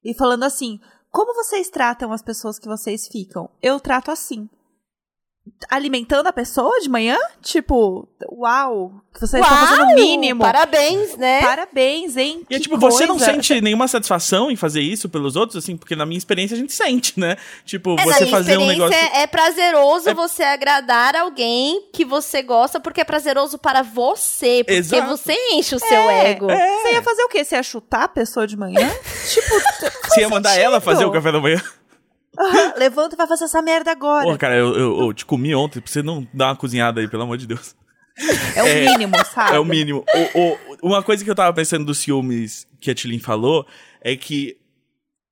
e 0.04 0.12
falando 0.14 0.42
assim: 0.44 0.78
Como 1.12 1.34
vocês 1.34 1.68
tratam 1.68 2.10
as 2.10 2.22
pessoas 2.22 2.58
que 2.58 2.66
vocês 2.66 3.06
ficam? 3.06 3.50
Eu 3.60 3.78
trato 3.78 4.10
assim. 4.10 4.48
Alimentando 5.68 6.26
a 6.28 6.32
pessoa 6.32 6.80
de 6.80 6.88
manhã? 6.88 7.16
Tipo, 7.40 8.08
uau, 8.30 8.92
você 9.12 9.38
está 9.40 9.48
fazendo 9.66 9.90
o 9.90 9.94
mínimo. 9.94 10.40
Parabéns, 10.40 11.16
né? 11.16 11.40
Parabéns, 11.40 12.16
hein? 12.16 12.44
E 12.48 12.54
é 12.54 12.58
Que 12.58 12.64
tipo, 12.64 12.78
você 12.78 13.06
não 13.06 13.16
coisa. 13.16 13.32
sente 13.32 13.60
nenhuma 13.60 13.88
satisfação 13.88 14.50
em 14.52 14.56
fazer 14.56 14.80
isso 14.82 15.08
pelos 15.08 15.34
outros, 15.34 15.56
assim, 15.62 15.76
porque 15.76 15.96
na 15.96 16.06
minha 16.06 16.18
experiência 16.18 16.54
a 16.56 16.58
gente 16.58 16.72
sente, 16.72 17.18
né? 17.18 17.36
Tipo, 17.64 17.96
É, 17.98 18.04
você 18.04 18.26
fazer 18.26 18.56
um 18.56 18.62
experiência, 18.70 18.88
negócio. 19.00 19.18
É 19.20 19.26
prazeroso 19.26 20.08
É- 20.10 20.14
você 20.14 20.42
agradar 20.44 21.16
alguém 21.16 21.88
que 21.92 22.04
você 22.04 22.40
gosta, 22.42 22.78
porque 22.78 23.00
é 23.00 23.04
prazeroso 23.04 23.58
para 23.58 23.82
você. 23.82 24.62
Porque 24.64 24.78
Exato. 24.78 25.08
você 25.08 25.34
enche 25.54 25.74
o 25.74 25.78
seu 25.80 26.10
ego. 26.10 26.46
Você 26.46 26.92
ia 26.92 27.02
fazer 27.02 27.22
o 27.24 27.28
quê? 27.28 27.44
Você 27.44 27.56
ia 27.56 27.62
chutar 27.64 28.04
a 28.04 28.08
pessoa 28.08 28.46
de 28.46 28.56
manhã? 28.56 28.88
tipo, 29.28 29.54
Você 30.08 30.20
ia 30.20 30.28
mandar 30.28 30.56
ela 30.56 30.76
sentido. 30.80 30.84
fazer 30.84 31.04
o 31.04 31.10
café 31.12 31.32
da 31.32 31.40
manhã. 31.40 31.60
Levanta 32.76 33.14
e 33.14 33.18
vai 33.18 33.26
fazer 33.26 33.44
essa 33.44 33.60
merda 33.62 33.90
agora. 33.92 34.24
Pô, 34.26 34.36
cara, 34.38 34.56
eu, 34.56 34.74
eu, 34.74 35.00
eu 35.00 35.12
te 35.12 35.24
comi 35.24 35.54
ontem, 35.54 35.80
pra 35.80 35.90
você 35.90 36.02
não 36.02 36.26
dar 36.32 36.46
uma 36.48 36.56
cozinhada 36.56 37.00
aí, 37.00 37.08
pelo 37.08 37.22
amor 37.24 37.36
de 37.36 37.46
Deus. 37.46 37.74
É 38.54 38.62
o 38.62 38.90
mínimo, 38.90 39.14
sabe? 39.24 39.56
É 39.56 39.58
o 39.58 39.64
mínimo. 39.64 40.04
O- 40.34 40.38
o- 40.40 40.58
uma 40.82 41.02
coisa 41.02 41.24
que 41.24 41.30
eu 41.30 41.34
tava 41.34 41.52
pensando 41.54 41.84
dos 41.86 41.98
ciúmes 41.98 42.66
que 42.80 42.90
a 42.90 42.94
Tilin 42.94 43.18
falou 43.18 43.66
é 44.02 44.14
que 44.16 44.56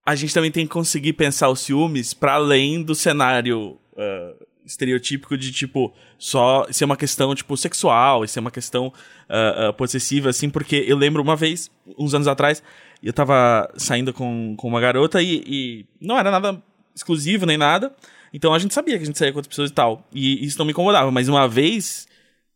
a 0.06 0.14
gente 0.14 0.32
também 0.32 0.50
tem 0.50 0.66
que 0.66 0.72
conseguir 0.72 1.12
pensar 1.12 1.50
os 1.50 1.60
ciúmes 1.60 2.14
para 2.14 2.34
além 2.34 2.82
do 2.82 2.94
cenário 2.94 3.78
uh, 3.92 4.46
estereotípico 4.64 5.36
de, 5.36 5.52
tipo, 5.52 5.92
só 6.18 6.66
ser 6.70 6.84
uma 6.86 6.96
questão, 6.96 7.34
tipo, 7.34 7.54
sexual, 7.56 8.24
e 8.24 8.28
ser 8.28 8.40
uma 8.40 8.50
questão 8.50 8.86
uh, 8.88 9.68
uh, 9.68 9.72
possessiva, 9.74 10.30
assim, 10.30 10.48
porque 10.48 10.84
eu 10.86 10.96
lembro 10.96 11.22
uma 11.22 11.36
vez, 11.36 11.70
uns 11.98 12.14
anos 12.14 12.26
atrás, 12.28 12.62
eu 13.02 13.12
tava 13.12 13.70
saindo 13.76 14.12
com, 14.12 14.54
com 14.56 14.68
uma 14.68 14.80
garota 14.80 15.20
e, 15.22 15.42
e 15.46 15.86
não 16.00 16.18
era 16.18 16.30
nada 16.30 16.62
exclusivo 17.00 17.46
nem 17.46 17.56
nada, 17.56 17.94
então 18.32 18.54
a 18.54 18.58
gente 18.58 18.72
sabia 18.74 18.96
que 18.96 19.02
a 19.02 19.06
gente 19.06 19.18
saía 19.18 19.32
com 19.32 19.38
outras 19.38 19.50
pessoas 19.50 19.70
e 19.70 19.74
tal, 19.74 20.06
e 20.14 20.44
isso 20.44 20.58
não 20.58 20.64
me 20.64 20.72
incomodava, 20.72 21.10
mas 21.10 21.28
uma 21.28 21.48
vez 21.48 22.08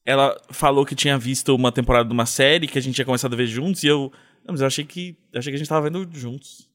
ela 0.05 0.37
falou 0.51 0.85
que 0.85 0.95
tinha 0.95 1.17
visto 1.17 1.55
uma 1.55 1.73
temporada 1.73 2.07
de 2.07 2.13
uma 2.13 2.27
série 2.27 2.69
que 2.69 2.79
a 2.79 2.83
gente 2.83 2.95
tinha 2.95 3.05
começado 3.05 3.33
a 3.33 3.37
ver 3.37 3.47
juntos 3.47 3.83
e 3.83 3.87
eu. 3.87 4.13
Não, 4.45 4.53
mas 4.53 4.61
eu 4.61 4.67
achei 4.67 4.85
que. 4.85 5.17
Eu 5.33 5.39
achei 5.39 5.51
que 5.51 5.57
a 5.57 5.59
gente 5.59 5.69
tava 5.69 5.89
vendo 5.89 6.07
juntos. 6.13 6.69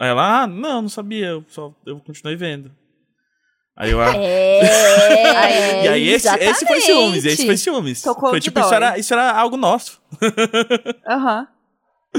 Aí 0.00 0.08
ela, 0.08 0.42
ah, 0.42 0.46
não, 0.46 0.82
não 0.82 0.88
sabia, 0.88 1.26
eu 1.28 1.44
só 1.48 1.72
eu 1.86 2.00
continuei 2.00 2.36
vendo. 2.36 2.72
Aí 3.76 3.92
eu. 3.92 4.00
Ah. 4.00 4.16
É, 4.16 5.84
e 5.86 5.88
aí 5.88 6.08
esse, 6.08 6.28
esse 6.28 6.66
foi 6.66 6.80
ciúmes, 6.80 7.24
esse 7.24 7.46
foi 7.46 7.56
ciúmes. 7.56 8.02
Tocou 8.02 8.30
foi 8.30 8.40
tipo, 8.40 8.58
isso 8.58 8.74
era, 8.74 8.98
isso 8.98 9.12
era 9.14 9.30
algo 9.32 9.56
nosso. 9.56 10.02
Aham. 11.08 11.46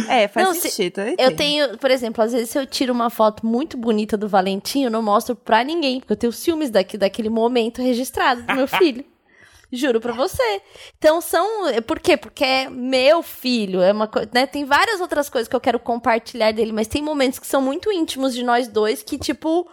É, 0.10 0.28
faz 0.28 0.48
Não, 0.48 0.54
se- 0.56 0.70
sentido. 0.70 1.02
Eu 1.02 1.08
entendo. 1.14 1.36
tenho, 1.38 1.78
por 1.78 1.92
exemplo, 1.92 2.24
às 2.24 2.32
vezes 2.34 2.50
se 2.50 2.58
eu 2.58 2.66
tiro 2.66 2.92
uma 2.92 3.10
foto 3.10 3.46
muito 3.46 3.78
bonita 3.78 4.18
do 4.18 4.28
Valentim, 4.28 4.84
eu 4.84 4.90
não 4.92 5.02
mostro 5.04 5.36
pra 5.36 5.64
ninguém, 5.64 6.00
porque 6.00 6.14
eu 6.14 6.18
tenho 6.18 6.34
ciúmes 6.34 6.70
daqui, 6.72 6.98
daquele 6.98 7.30
momento 7.30 7.82
registrado 7.82 8.42
do 8.42 8.54
meu 8.56 8.68
filho. 8.68 9.06
Juro 9.72 10.00
pra 10.00 10.14
você. 10.14 10.62
Então 11.00 11.20
são. 11.20 11.46
Por 11.88 12.00
quê? 12.00 12.16
Porque 12.16 12.44
é 12.46 12.70
meu 12.70 13.24
filho. 13.24 13.82
É 13.82 13.92
uma 13.92 14.08
coisa. 14.08 14.30
Né? 14.32 14.46
Tem 14.46 14.66
várias 14.66 15.02
outras 15.02 15.30
coisas 15.30 15.48
que 15.48 15.56
eu 15.56 15.60
quero 15.62 15.80
compartilhar 15.80 16.52
dele, 16.52 16.72
mas 16.72 16.88
tem 16.88 17.02
momentos 17.02 17.40
que 17.40 17.48
são 17.48 17.60
muito 17.60 17.92
íntimos 17.92 18.36
de 18.36 18.44
nós 18.44 18.68
dois 18.68 19.02
que, 19.02 19.18
tipo. 19.18 19.68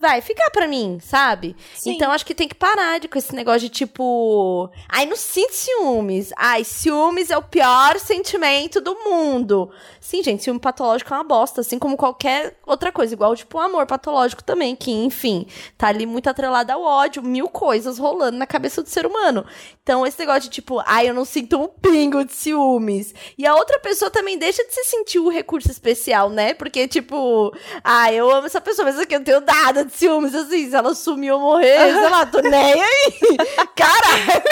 Vai 0.00 0.20
ficar 0.20 0.48
pra 0.50 0.68
mim, 0.68 1.00
sabe? 1.02 1.56
Sim. 1.74 1.90
Então 1.90 2.12
acho 2.12 2.24
que 2.24 2.34
tem 2.34 2.46
que 2.46 2.54
parar 2.54 3.00
de 3.00 3.08
com 3.08 3.18
esse 3.18 3.34
negócio 3.34 3.62
de 3.62 3.68
tipo. 3.68 4.70
Ai, 4.88 5.06
não 5.06 5.16
sinto 5.16 5.52
ciúmes. 5.52 6.30
Ai, 6.36 6.62
ciúmes 6.62 7.30
é 7.30 7.36
o 7.36 7.42
pior 7.42 7.98
sentimento 7.98 8.80
do 8.80 8.94
mundo. 8.94 9.72
Sim, 10.00 10.22
gente, 10.22 10.44
ciúme 10.44 10.60
patológico 10.60 11.12
é 11.12 11.16
uma 11.16 11.24
bosta, 11.24 11.62
assim 11.62 11.80
como 11.80 11.96
qualquer 11.96 12.56
outra 12.64 12.92
coisa. 12.92 13.12
Igual, 13.12 13.34
tipo, 13.34 13.58
o 13.58 13.60
amor 13.60 13.86
patológico 13.86 14.44
também, 14.44 14.76
que, 14.76 14.92
enfim, 14.92 15.46
tá 15.76 15.88
ali 15.88 16.06
muito 16.06 16.30
atrelado 16.30 16.70
ao 16.70 16.80
ódio, 16.80 17.20
mil 17.20 17.48
coisas 17.48 17.98
rolando 17.98 18.38
na 18.38 18.46
cabeça 18.46 18.80
do 18.84 18.88
ser 18.88 19.04
humano. 19.04 19.44
Então, 19.88 20.06
esse 20.06 20.18
negócio 20.18 20.42
de 20.42 20.50
tipo, 20.50 20.82
ai, 20.84 21.08
eu 21.08 21.14
não 21.14 21.24
sinto 21.24 21.58
um 21.58 21.66
pingo 21.66 22.22
de 22.22 22.34
ciúmes. 22.34 23.14
E 23.38 23.46
a 23.46 23.54
outra 23.54 23.78
pessoa 23.78 24.10
também 24.10 24.36
deixa 24.36 24.62
de 24.62 24.74
se 24.74 24.84
sentir 24.84 25.18
o 25.18 25.30
recurso 25.30 25.70
especial, 25.70 26.28
né? 26.28 26.52
Porque, 26.52 26.86
tipo, 26.86 27.56
ai, 27.82 28.14
eu 28.16 28.30
amo 28.30 28.46
essa 28.46 28.60
pessoa, 28.60 28.84
mas 28.84 28.98
aqui 28.98 29.14
eu 29.14 29.20
não 29.20 29.24
tenho 29.24 29.40
nada 29.40 29.86
de 29.86 29.92
ciúmes, 29.96 30.34
assim, 30.34 30.68
se 30.68 30.76
ela 30.76 30.94
sumir 30.94 31.30
ou 31.30 31.40
morrer, 31.40 31.94
sei 31.94 32.08
lá, 32.10 32.26
tô 32.26 32.42
nem 32.42 32.82
aí. 32.82 33.12
Caralho! 33.74 34.42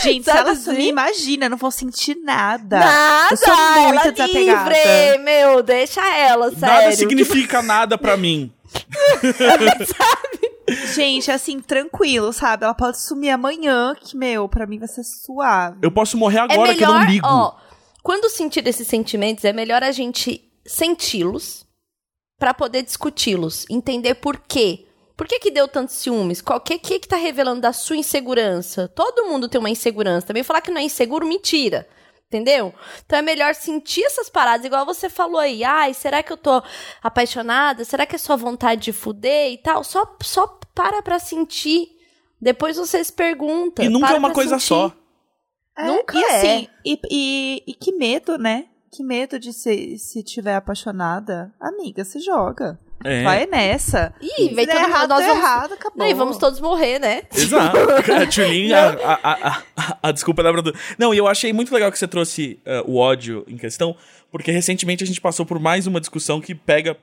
Gente, 0.00 0.26
se 0.26 0.30
Sabe 0.30 0.38
ela 0.42 0.52
assim? 0.52 0.62
sumir, 0.62 0.86
imagina, 0.86 1.46
eu 1.46 1.50
não 1.50 1.56
vou 1.56 1.72
sentir 1.72 2.16
nada. 2.22 2.78
Nada! 2.78 3.34
Eu 3.34 3.36
sou 3.36 3.56
muito 3.56 3.98
ela 3.98 4.12
desapegada. 4.12 4.70
livre, 4.70 5.18
meu, 5.24 5.60
deixa 5.60 6.08
ela, 6.16 6.50
sério. 6.52 6.66
Nada 6.84 6.92
significa 6.92 7.60
nada 7.60 7.98
pra 7.98 8.16
mim. 8.16 8.52
Gente, 10.94 11.30
assim, 11.30 11.60
tranquilo, 11.60 12.32
sabe? 12.32 12.64
Ela 12.64 12.74
pode 12.74 12.98
sumir 13.00 13.30
amanhã, 13.30 13.94
que, 14.00 14.16
meu, 14.16 14.48
pra 14.48 14.66
mim 14.66 14.78
vai 14.78 14.88
ser 14.88 15.04
suave. 15.04 15.78
Eu 15.82 15.90
posso 15.92 16.16
morrer 16.16 16.38
É 16.38 16.40
agora 16.40 16.74
que 16.74 16.82
eu 16.82 16.88
não 16.88 16.94
melhor, 17.00 17.10
ligo. 17.10 17.26
ó, 17.26 17.54
quando 18.02 18.28
sentir 18.30 18.66
esses 18.66 18.86
sentimentos, 18.86 19.44
é 19.44 19.52
melhor 19.52 19.82
a 19.82 19.92
gente 19.92 20.42
senti-los 20.66 21.66
pra 22.38 22.54
poder 22.54 22.82
discuti-los, 22.82 23.66
entender 23.70 24.14
por 24.16 24.38
quê. 24.38 24.86
Por 25.16 25.28
que 25.28 25.38
que 25.38 25.50
deu 25.50 25.68
tantos 25.68 25.94
ciúmes? 25.96 26.40
Qual 26.40 26.58
que, 26.60 26.76
que 26.78 26.98
que 26.98 27.06
tá 27.08 27.16
revelando 27.16 27.60
da 27.60 27.72
sua 27.72 27.96
insegurança? 27.96 28.88
Todo 28.88 29.26
mundo 29.26 29.48
tem 29.48 29.60
uma 29.60 29.70
insegurança. 29.70 30.26
Também 30.26 30.42
falar 30.42 30.60
que 30.60 30.72
não 30.72 30.80
é 30.80 30.84
inseguro, 30.84 31.24
mentira. 31.26 31.86
Entendeu? 32.28 32.74
Então 33.04 33.18
é 33.18 33.22
melhor 33.22 33.54
sentir 33.54 34.02
essas 34.04 34.28
paradas, 34.28 34.66
igual 34.66 34.84
você 34.84 35.08
falou 35.08 35.38
aí. 35.38 35.62
Ai, 35.62 35.94
será 35.94 36.22
que 36.22 36.32
eu 36.32 36.36
tô 36.36 36.62
apaixonada? 37.02 37.84
Será 37.84 38.06
que 38.06 38.16
é 38.16 38.18
só 38.18 38.36
vontade 38.36 38.80
de 38.82 38.92
fuder 38.92 39.52
e 39.52 39.58
tal? 39.58 39.84
Só, 39.84 40.16
só 40.22 40.46
para 40.74 41.00
pra 41.02 41.18
sentir. 41.18 41.88
Depois 42.40 42.76
você 42.76 43.02
se 43.04 43.12
pergunta. 43.12 43.84
E 43.84 43.88
nunca 43.88 44.06
para 44.08 44.16
é 44.16 44.18
uma 44.18 44.32
coisa 44.32 44.58
sentir. 44.58 44.66
só. 44.66 44.92
É, 45.76 45.86
Nunca 45.86 46.16
e 46.16 46.22
é. 46.22 46.36
assim, 46.36 46.68
e, 46.84 47.00
e, 47.10 47.64
e 47.66 47.74
que 47.74 47.92
medo, 47.92 48.38
né? 48.38 48.66
Que 48.92 49.02
medo 49.02 49.40
de 49.40 49.52
se, 49.52 49.98
se 49.98 50.22
tiver 50.22 50.54
apaixonada. 50.54 51.52
Amiga, 51.60 52.04
se 52.04 52.20
joga. 52.20 52.78
É. 53.02 53.22
Vai 53.22 53.46
nessa. 53.46 54.14
Ih, 54.20 54.48
Se 54.48 54.54
vem 54.54 54.66
todo 54.66 54.76
mundo, 54.78 54.88
errado, 54.88 55.08
nós 55.10 55.26
vamos- 55.26 55.36
errado, 55.42 55.72
acabou. 55.74 55.98
Não, 55.98 56.06
e 56.06 56.14
vamos 56.14 56.36
todos 56.38 56.60
morrer, 56.60 56.98
né? 56.98 57.22
Exato. 57.34 57.76
A 58.12 58.26
Tulin, 58.26 58.72
a, 58.72 58.88
a, 58.88 59.18
a, 59.22 59.62
a, 59.76 59.98
a 60.04 60.12
desculpa 60.12 60.42
da 60.42 60.50
produção. 60.52 60.80
Não, 60.98 61.12
e 61.12 61.18
eu 61.18 61.26
achei 61.26 61.52
muito 61.52 61.72
legal 61.74 61.90
que 61.92 61.98
você 61.98 62.08
trouxe 62.08 62.58
eh, 62.64 62.82
o 62.86 62.96
ódio 62.96 63.44
em 63.48 63.56
questão, 63.56 63.94
porque 64.30 64.50
recentemente 64.50 65.04
a 65.04 65.06
gente 65.06 65.20
passou 65.20 65.44
por 65.44 65.58
mais 65.58 65.86
uma 65.86 66.00
discussão 66.00 66.40
que 66.40 66.54
pega 66.54 66.96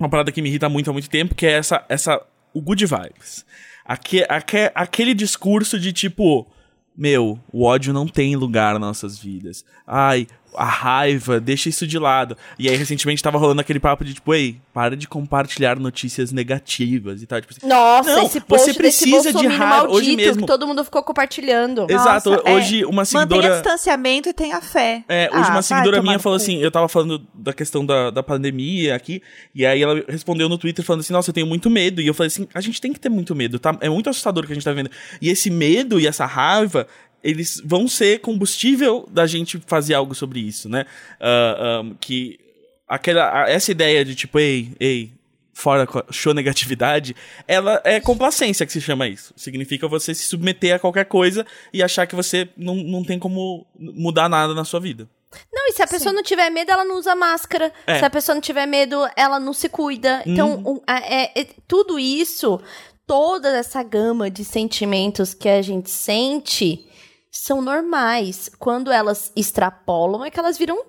uma 0.00 0.08
parada 0.08 0.32
que 0.32 0.42
me 0.42 0.48
irrita 0.48 0.68
muito 0.68 0.90
há 0.90 0.92
muito 0.92 1.08
tempo, 1.08 1.34
que 1.34 1.46
é 1.46 1.52
essa, 1.52 1.84
essa 1.88 2.20
o 2.52 2.60
good 2.60 2.84
vibes. 2.84 3.44
Aque, 3.84 4.24
aque, 4.28 4.72
aquele 4.74 5.14
discurso 5.14 5.78
de 5.78 5.92
tipo, 5.92 6.46
meu, 6.96 7.38
o 7.52 7.64
ódio 7.64 7.92
não 7.92 8.06
tem 8.08 8.34
lugar 8.34 8.72
nas 8.72 8.80
nossas 8.80 9.18
vidas. 9.18 9.64
Ai, 9.86 10.26
a 10.56 10.64
raiva, 10.64 11.40
deixa 11.40 11.68
isso 11.68 11.86
de 11.86 11.98
lado. 11.98 12.36
E 12.58 12.68
aí, 12.68 12.76
recentemente, 12.76 13.22
tava 13.22 13.38
rolando 13.38 13.60
aquele 13.60 13.80
papo 13.80 14.04
de 14.04 14.14
tipo, 14.14 14.34
ei, 14.34 14.60
para 14.72 14.96
de 14.96 15.06
compartilhar 15.08 15.78
notícias 15.78 16.32
negativas 16.32 17.22
e 17.22 17.26
tal. 17.26 17.40
Tipo 17.40 17.52
assim, 17.56 17.66
Nossa, 17.66 18.10
Não, 18.16 18.26
esse 18.26 18.40
post 18.40 18.66
você 18.66 18.74
precisa 18.74 19.32
desse 19.32 19.38
de 19.38 19.46
raiva. 19.46 19.66
maldito 19.66 19.94
Hoje 19.96 20.16
mesmo- 20.16 20.40
que 20.42 20.46
todo 20.46 20.66
mundo 20.66 20.84
ficou 20.84 21.02
compartilhando. 21.02 21.86
Exato, 21.88 22.30
Nossa, 22.30 22.42
é. 22.48 22.52
hoje 22.54 22.84
uma 22.84 23.02
Mantenha 23.02 23.04
seguidora. 23.26 23.50
distanciamento 23.54 24.28
e 24.28 24.32
tenha 24.32 24.60
fé. 24.60 25.04
É, 25.08 25.28
hoje 25.32 25.48
Ah, 25.48 25.50
uma 25.52 25.62
seguidora 25.62 26.02
minha 26.02 26.18
falou 26.18 26.36
assim, 26.36 26.58
eu 26.58 26.70
tava 26.70 26.88
falando 26.88 27.26
da 27.34 27.52
questão 27.52 27.84
da, 27.84 28.10
da 28.10 28.22
pandemia 28.22 28.94
aqui, 28.94 29.22
e 29.54 29.64
aí 29.64 29.82
ela 29.82 30.02
respondeu 30.08 30.48
no 30.48 30.58
Twitter 30.58 30.84
falando 30.84 31.00
assim, 31.00 31.12
nossa, 31.12 31.30
eu 31.30 31.34
tenho 31.34 31.46
muito 31.46 31.68
medo. 31.70 32.00
E 32.00 32.06
eu 32.06 32.14
falei 32.14 32.28
assim, 32.28 32.46
a 32.54 32.60
gente 32.60 32.80
tem 32.80 32.92
que 32.92 33.00
ter 33.00 33.08
muito 33.08 33.34
medo, 33.34 33.58
tá? 33.58 33.76
É 33.80 33.88
muito 33.88 34.08
assustador 34.10 34.44
o 34.44 34.46
que 34.46 34.52
a 34.52 34.54
gente 34.56 34.64
tá 34.64 34.72
vendo. 34.72 34.90
E 35.20 35.28
esse 35.30 35.50
medo 35.50 36.00
e 36.00 36.06
essa 36.06 36.26
raiva, 36.26 36.86
eles 37.24 37.60
vão 37.64 37.88
ser 37.88 38.20
combustível 38.20 39.08
da 39.10 39.26
gente 39.26 39.58
fazer 39.66 39.94
algo 39.94 40.14
sobre 40.14 40.38
isso, 40.40 40.68
né? 40.68 40.84
Ah, 41.18 41.80
ah, 41.82 41.94
que 41.98 42.38
aquela, 42.86 43.48
essa 43.48 43.72
ideia 43.72 44.04
de 44.04 44.14
tipo, 44.14 44.38
ei, 44.38 44.72
ei, 44.78 45.10
fora 45.54 45.86
com 45.86 46.00
a 46.00 46.04
show 46.10 46.34
negatividade, 46.34 47.16
ela 47.48 47.80
é 47.84 47.98
complacência 48.00 48.66
que 48.66 48.72
se 48.72 48.80
chama 48.80 49.08
isso. 49.08 49.32
Significa 49.36 49.88
você 49.88 50.14
se 50.14 50.24
submeter 50.24 50.74
a 50.74 50.78
qualquer 50.78 51.06
coisa 51.06 51.46
e 51.72 51.82
achar 51.82 52.06
que 52.06 52.14
você 52.14 52.48
não, 52.56 52.74
não 52.74 53.02
tem 53.02 53.18
como 53.18 53.66
mudar 53.78 54.28
nada 54.28 54.52
na 54.52 54.64
sua 54.64 54.80
vida. 54.80 55.08
Não, 55.52 55.66
e 55.68 55.72
se 55.72 55.82
a 55.82 55.86
pessoa 55.86 56.12
não 56.12 56.22
tiver 56.22 56.48
medo, 56.50 56.70
ela 56.70 56.84
não 56.84 56.96
usa 56.96 57.16
máscara. 57.16 57.72
É. 57.86 57.98
Se 57.98 58.04
a 58.04 58.10
pessoa 58.10 58.34
não 58.34 58.42
tiver 58.42 58.66
medo, 58.66 58.96
ela 59.16 59.40
não 59.40 59.52
se 59.52 59.68
cuida. 59.68 60.22
Então, 60.26 60.62
Uhum. 60.64 60.80
é- 60.86 61.40
é- 61.40 61.46
tudo 61.66 61.98
isso, 61.98 62.60
toda 63.06 63.48
essa 63.56 63.82
gama 63.82 64.30
de 64.30 64.44
sentimentos 64.44 65.34
que 65.34 65.48
a 65.48 65.60
gente 65.62 65.90
sente 65.90 66.86
são 67.38 67.60
normais. 67.60 68.50
Quando 68.58 68.90
elas 68.90 69.32
extrapolam, 69.34 70.24
é 70.24 70.30
que 70.30 70.38
elas 70.38 70.56
viram 70.56 70.84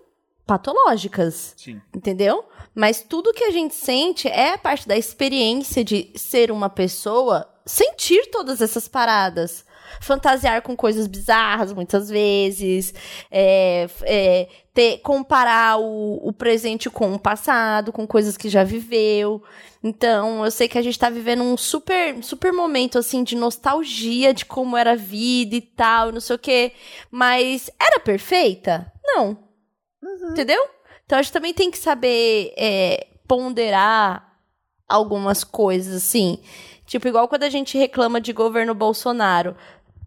patológicas. 0.46 1.54
Sim. 1.58 1.82
Entendeu? 1.94 2.46
Mas 2.74 3.02
tudo 3.02 3.34
que 3.34 3.44
a 3.44 3.52
gente 3.52 3.74
sente 3.74 4.28
é 4.28 4.56
parte 4.58 4.88
da 4.88 4.98
experiência 4.98 5.84
de 5.84 6.12
ser 6.16 6.52
uma 6.52 6.70
pessoa, 6.70 7.50
sentir 7.66 8.30
todas 8.30 8.62
essas 8.62 8.88
paradas. 8.88 9.65
Fantasiar 10.02 10.62
com 10.62 10.75
coisas 10.75 11.08
bizarras, 11.08 11.74
muitas 11.74 12.10
vezes. 12.10 12.94
É, 13.32 13.88
é, 14.04 14.48
ter, 14.74 15.00
comparar 15.00 15.80
o, 15.80 16.28
o 16.28 16.34
presente 16.34 16.90
com 16.90 17.14
o 17.14 17.20
passado, 17.20 17.92
com 17.92 18.06
coisas 18.06 18.38
que 18.38 18.50
já 18.50 18.64
viveu. 18.64 19.42
Então, 19.84 20.44
eu 20.44 20.52
sei 20.52 20.68
que 20.68 20.78
a 20.78 20.82
gente 20.82 20.98
tá 20.98 21.10
vivendo 21.10 21.44
um 21.44 21.56
super, 21.56 22.24
super 22.24 22.52
momento, 22.52 22.98
assim, 22.98 23.24
de 23.24 23.36
nostalgia 23.36 24.34
de 24.34 24.46
como 24.46 24.75
era 24.75 24.94
a 24.94 24.96
vida 24.96 25.56
e 25.56 25.62
tal, 25.62 26.12
não 26.12 26.20
sei 26.20 26.36
o 26.36 26.40
quê. 26.40 26.72
Mas 27.12 27.70
era 27.80 28.00
perfeita? 28.00 28.92
Não. 29.04 29.38
Entendeu? 30.32 30.68
Então 31.06 31.20
a 31.20 31.22
gente 31.22 31.32
também 31.32 31.54
tem 31.54 31.70
que 31.70 31.78
saber 31.78 32.54
é, 32.58 33.08
ponderar 33.28 34.40
algumas 34.88 35.44
coisas, 35.44 35.94
assim. 35.96 36.40
Tipo, 36.86 37.08
igual 37.08 37.28
quando 37.28 37.44
a 37.44 37.50
gente 37.50 37.78
reclama 37.78 38.22
de 38.22 38.34
governo 38.34 38.74
Bolsonaro. 38.74 39.56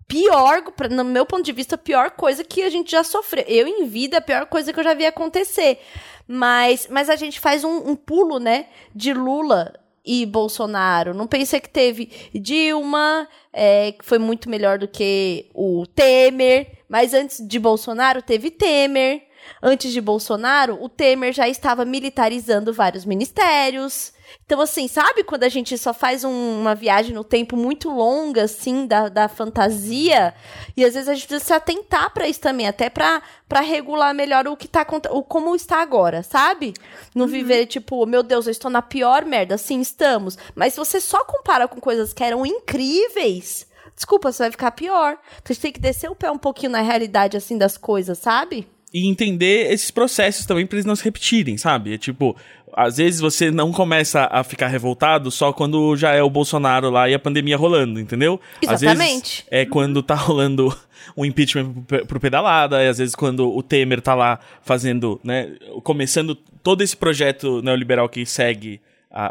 Pior, 0.08 0.62
no 0.90 1.04
meu 1.04 1.26
ponto 1.26 1.44
de 1.44 1.52
vista, 1.52 1.74
a 1.74 1.78
pior 1.78 2.12
coisa 2.12 2.42
que 2.42 2.62
a 2.62 2.70
gente 2.70 2.90
já 2.90 3.04
sofreu. 3.04 3.44
Eu, 3.46 3.68
em 3.68 3.86
vida, 3.86 4.16
a 4.16 4.22
pior 4.22 4.46
coisa 4.46 4.72
que 4.72 4.80
eu 4.80 4.84
já 4.84 4.94
vi 4.94 5.04
acontecer. 5.04 5.80
Mas, 6.26 6.88
mas 6.90 7.10
a 7.10 7.16
gente 7.16 7.38
faz 7.38 7.62
um, 7.62 7.90
um 7.90 7.94
pulo, 7.94 8.38
né? 8.38 8.66
De 8.94 9.12
Lula 9.12 9.74
e 10.02 10.24
Bolsonaro. 10.24 11.12
Não 11.12 11.26
pensei 11.26 11.60
que 11.60 11.68
teve 11.68 12.10
Dilma, 12.34 13.28
é, 13.52 13.92
que 13.92 14.02
foi 14.02 14.18
muito 14.18 14.48
melhor 14.48 14.78
do 14.78 14.88
que 14.88 15.50
o 15.52 15.86
Temer. 15.86 16.78
Mas 16.88 17.12
antes 17.12 17.46
de 17.46 17.58
Bolsonaro, 17.58 18.22
teve 18.22 18.50
Temer. 18.50 19.28
Antes 19.62 19.92
de 19.92 20.00
Bolsonaro, 20.00 20.82
o 20.82 20.88
Temer 20.88 21.34
já 21.34 21.46
estava 21.46 21.84
militarizando 21.84 22.72
vários 22.72 23.04
ministérios. 23.04 24.14
Então, 24.44 24.60
assim, 24.60 24.88
sabe 24.88 25.24
quando 25.24 25.44
a 25.44 25.48
gente 25.48 25.76
só 25.76 25.92
faz 25.92 26.24
um- 26.24 26.60
uma 26.60 26.74
viagem 26.74 27.14
no 27.14 27.22
tempo 27.22 27.56
muito 27.56 27.90
longa, 27.90 28.44
assim, 28.44 28.86
da, 28.86 29.08
da 29.08 29.28
fantasia? 29.28 30.34
E 30.76 30.84
às 30.84 30.94
vezes 30.94 31.08
a 31.08 31.14
gente 31.14 31.26
precisa 31.26 31.44
se 31.44 31.52
atentar 31.52 32.12
pra 32.14 32.26
isso 32.28 32.40
também, 32.40 32.66
até 32.66 32.88
pra, 32.88 33.22
pra 33.48 33.60
regular 33.60 34.14
melhor 34.14 34.46
o 34.48 34.56
que 34.56 34.66
tá 34.68 34.86
o 35.10 35.22
como 35.22 35.54
está 35.54 35.80
agora, 35.82 36.22
sabe? 36.22 36.72
Não 37.14 37.26
viver, 37.26 37.66
tipo, 37.66 38.04
meu 38.06 38.22
Deus, 38.22 38.46
eu 38.46 38.50
estou 38.52 38.70
na 38.70 38.80
pior 38.82 39.24
merda. 39.24 39.58
Sim, 39.58 39.80
estamos. 39.80 40.38
Mas 40.54 40.72
se 40.74 40.78
você 40.78 41.00
só 41.00 41.24
compara 41.24 41.68
com 41.68 41.80
coisas 41.80 42.12
que 42.12 42.24
eram 42.24 42.44
incríveis, 42.46 43.66
desculpa, 43.94 44.30
você 44.32 44.44
vai 44.44 44.50
ficar 44.50 44.70
pior. 44.72 45.18
Você 45.44 45.54
tem 45.60 45.72
que 45.72 45.80
descer 45.80 46.10
o 46.10 46.14
pé 46.14 46.30
um 46.30 46.38
pouquinho 46.38 46.72
na 46.72 46.80
realidade, 46.80 47.36
assim, 47.36 47.58
das 47.58 47.76
coisas, 47.76 48.18
sabe? 48.18 48.68
E 48.92 49.06
entender 49.08 49.70
esses 49.72 49.90
processos 49.90 50.46
também 50.46 50.66
pra 50.66 50.76
eles 50.76 50.86
não 50.86 50.96
se 50.96 51.04
repetirem, 51.04 51.56
sabe? 51.58 51.94
É 51.94 51.98
tipo, 51.98 52.34
às 52.72 52.96
vezes 52.96 53.20
você 53.20 53.50
não 53.50 53.70
começa 53.72 54.28
a 54.30 54.42
ficar 54.42 54.68
revoltado 54.68 55.30
só 55.30 55.52
quando 55.52 55.94
já 55.96 56.12
é 56.14 56.22
o 56.22 56.30
Bolsonaro 56.30 56.88
lá 56.90 57.08
e 57.08 57.14
a 57.14 57.18
pandemia 57.18 57.56
rolando, 57.56 58.00
entendeu? 58.00 58.40
Às 58.66 58.82
Exatamente. 58.82 59.42
vezes 59.42 59.44
é 59.50 59.66
quando 59.66 60.02
tá 60.02 60.14
rolando 60.16 60.74
o 61.16 61.24
impeachment 61.24 61.72
pro- 62.06 62.20
pedalada, 62.20 62.82
e 62.82 62.88
às 62.88 62.98
vezes 62.98 63.14
quando 63.14 63.48
o 63.54 63.62
Temer 63.62 64.00
tá 64.00 64.14
lá 64.14 64.38
fazendo, 64.62 65.20
né, 65.24 65.50
começando 65.82 66.34
todo 66.34 66.82
esse 66.82 66.96
projeto 66.96 67.60
neoliberal 67.62 68.08
que 68.08 68.24
segue 68.26 68.80
a... 69.10 69.30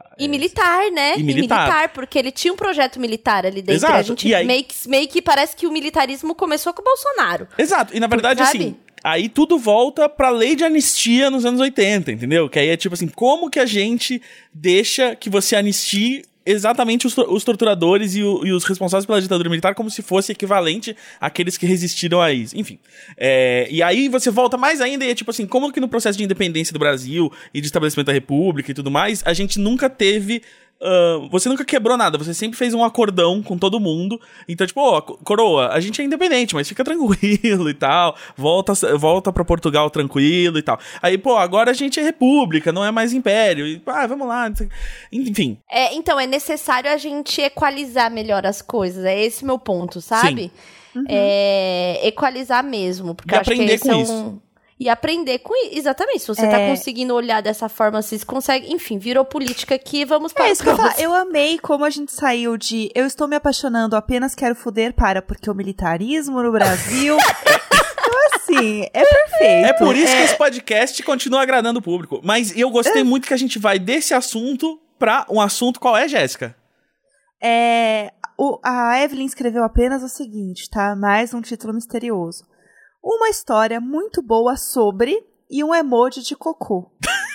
a 0.00 0.14
E 0.18 0.28
militar, 0.28 0.90
né? 0.92 1.14
E 1.16 1.22
militar. 1.22 1.88
porque 1.94 2.18
ele 2.18 2.30
tinha 2.30 2.52
um 2.52 2.56
projeto 2.56 3.00
militar 3.00 3.46
ali 3.46 3.56
dentro. 3.62 3.72
Exato, 3.74 3.94
A 3.94 4.02
gente 4.02 4.28
e 4.28 4.34
aí- 4.34 4.46
meio, 4.46 4.64
que, 4.64 4.74
meio 4.88 5.08
que 5.08 5.22
parece 5.22 5.56
que 5.56 5.66
o 5.66 5.72
militarismo 5.72 6.34
começou 6.34 6.74
com 6.74 6.82
o 6.82 6.84
Bolsonaro. 6.84 7.48
Exato, 7.56 7.96
e 7.96 8.00
na 8.00 8.06
verdade, 8.06 8.44
Sabe? 8.44 8.58
assim, 8.58 8.76
aí 9.04 9.28
tudo 9.28 9.58
volta 9.58 10.08
pra 10.08 10.30
lei 10.30 10.56
de 10.56 10.64
anistia 10.64 11.30
nos 11.30 11.44
anos 11.44 11.60
80, 11.60 12.10
entendeu? 12.10 12.48
Que 12.48 12.58
aí 12.58 12.68
é 12.70 12.76
tipo 12.76 12.94
assim, 12.94 13.06
como 13.06 13.50
que 13.50 13.60
a 13.60 13.66
gente 13.66 14.20
deixa 14.52 15.14
que 15.14 15.28
você 15.30 15.54
anistie 15.54 16.24
exatamente 16.46 17.06
os, 17.06 17.16
os 17.16 17.42
torturadores 17.42 18.14
e, 18.14 18.22
o- 18.22 18.44
e 18.46 18.52
os 18.52 18.64
responsáveis 18.64 19.06
pela 19.06 19.18
ditadura 19.20 19.48
militar 19.48 19.74
como 19.74 19.90
se 19.90 20.02
fosse 20.02 20.30
equivalente 20.32 20.94
àqueles 21.18 21.56
que 21.56 21.64
resistiram 21.64 22.20
a 22.20 22.32
isso. 22.32 22.54
Enfim. 22.58 22.78
É, 23.16 23.66
e 23.70 23.82
aí 23.82 24.08
você 24.10 24.30
volta 24.30 24.58
mais 24.58 24.80
ainda 24.82 25.06
e 25.06 25.10
é 25.10 25.14
tipo 25.14 25.30
assim, 25.30 25.46
como 25.46 25.72
que 25.72 25.80
no 25.80 25.88
processo 25.88 26.18
de 26.18 26.24
independência 26.24 26.72
do 26.72 26.78
Brasil 26.78 27.32
e 27.54 27.60
de 27.62 27.66
estabelecimento 27.66 28.08
da 28.08 28.12
república 28.12 28.70
e 28.70 28.74
tudo 28.74 28.90
mais, 28.90 29.22
a 29.24 29.32
gente 29.32 29.58
nunca 29.58 29.88
teve 29.88 30.42
você 31.30 31.48
nunca 31.48 31.64
quebrou 31.64 31.96
nada, 31.96 32.18
você 32.18 32.34
sempre 32.34 32.58
fez 32.58 32.74
um 32.74 32.84
acordão 32.84 33.42
com 33.42 33.56
todo 33.56 33.80
mundo. 33.80 34.20
Então, 34.48 34.66
tipo, 34.66 34.80
ó, 34.80 35.00
co- 35.00 35.18
coroa, 35.24 35.68
a 35.68 35.80
gente 35.80 36.00
é 36.00 36.04
independente, 36.04 36.54
mas 36.54 36.68
fica 36.68 36.82
tranquilo 36.84 37.68
e 37.70 37.74
tal. 37.74 38.16
Volta, 38.36 38.72
volta 38.96 39.32
pra 39.32 39.44
Portugal 39.44 39.88
tranquilo 39.90 40.58
e 40.58 40.62
tal. 40.62 40.78
Aí, 41.02 41.16
pô, 41.18 41.36
agora 41.36 41.70
a 41.70 41.74
gente 41.74 41.98
é 41.98 42.02
república, 42.02 42.72
não 42.72 42.84
é 42.84 42.90
mais 42.90 43.12
império. 43.12 43.66
E, 43.66 43.80
ah, 43.86 44.06
vamos 44.06 44.26
lá. 44.28 44.50
Enfim, 45.12 45.58
É, 45.70 45.94
então, 45.94 46.18
é 46.20 46.26
necessário 46.26 46.90
a 46.90 46.96
gente 46.96 47.40
equalizar 47.40 48.10
melhor 48.10 48.44
as 48.46 48.60
coisas. 48.62 49.04
É 49.04 49.18
esse 49.22 49.44
meu 49.44 49.58
ponto, 49.58 50.00
sabe? 50.00 50.50
É, 51.08 52.00
equalizar 52.06 52.62
mesmo. 52.62 53.14
Porque 53.14 53.34
E 53.34 53.38
aprender 53.38 53.78
com 53.78 53.92
é 53.92 53.98
isso. 54.02 54.42
E 54.84 54.88
aprender 54.90 55.38
com 55.38 55.54
isso. 55.66 55.78
Exatamente. 55.78 56.20
Se 56.20 56.26
você 56.26 56.46
tá 56.46 56.60
É. 56.60 56.68
conseguindo 56.68 57.14
olhar 57.14 57.40
dessa 57.40 57.70
forma, 57.70 58.02
vocês 58.02 58.22
conseguem. 58.22 58.70
Enfim, 58.74 58.98
virou 58.98 59.24
política 59.24 59.74
aqui, 59.74 60.04
vamos 60.04 60.30
para 60.32 60.46
É 60.48 60.52
isso 60.52 60.62
que 60.62 60.68
eu 60.68 60.76
falar. 60.76 61.00
Eu 61.00 61.14
amei 61.14 61.58
como 61.58 61.86
a 61.86 61.90
gente 61.90 62.12
saiu 62.12 62.58
de 62.58 62.90
eu 62.94 63.06
estou 63.06 63.26
me 63.26 63.34
apaixonando, 63.34 63.96
apenas 63.96 64.34
quero 64.34 64.54
fuder 64.54 64.92
para 64.92 65.22
porque 65.22 65.48
o 65.50 65.54
militarismo 65.54 66.42
no 66.42 66.52
Brasil. 66.52 67.16
então, 67.96 68.20
assim, 68.36 68.82
é 68.92 69.04
perfeito. 69.06 69.66
É 69.68 69.72
por 69.72 69.96
isso 69.96 70.14
que 70.14 70.22
esse 70.22 70.36
podcast 70.36 71.02
continua 71.02 71.40
agradando 71.40 71.78
o 71.78 71.82
público. 71.82 72.20
Mas 72.22 72.54
eu 72.54 72.68
gostei 72.68 73.02
muito 73.02 73.26
que 73.26 73.32
a 73.32 73.38
gente 73.38 73.58
vai 73.58 73.78
desse 73.78 74.12
assunto 74.12 74.78
pra 74.98 75.24
um 75.30 75.40
assunto 75.40 75.80
qual 75.80 75.96
é, 75.96 76.06
Jéssica? 76.06 76.54
É, 77.42 78.10
o- 78.38 78.58
a 78.62 79.00
Evelyn 79.02 79.24
escreveu 79.24 79.64
apenas 79.64 80.02
o 80.02 80.08
seguinte, 80.08 80.68
tá? 80.68 80.94
Mais 80.94 81.32
um 81.32 81.40
título 81.40 81.72
misterioso. 81.72 82.44
Uma 83.06 83.28
história 83.28 83.80
muito 83.80 84.22
boa 84.22 84.56
sobre 84.56 85.22
e 85.50 85.62
um 85.62 85.74
emoji 85.74 86.22
de 86.22 86.34
cocô. 86.34 86.90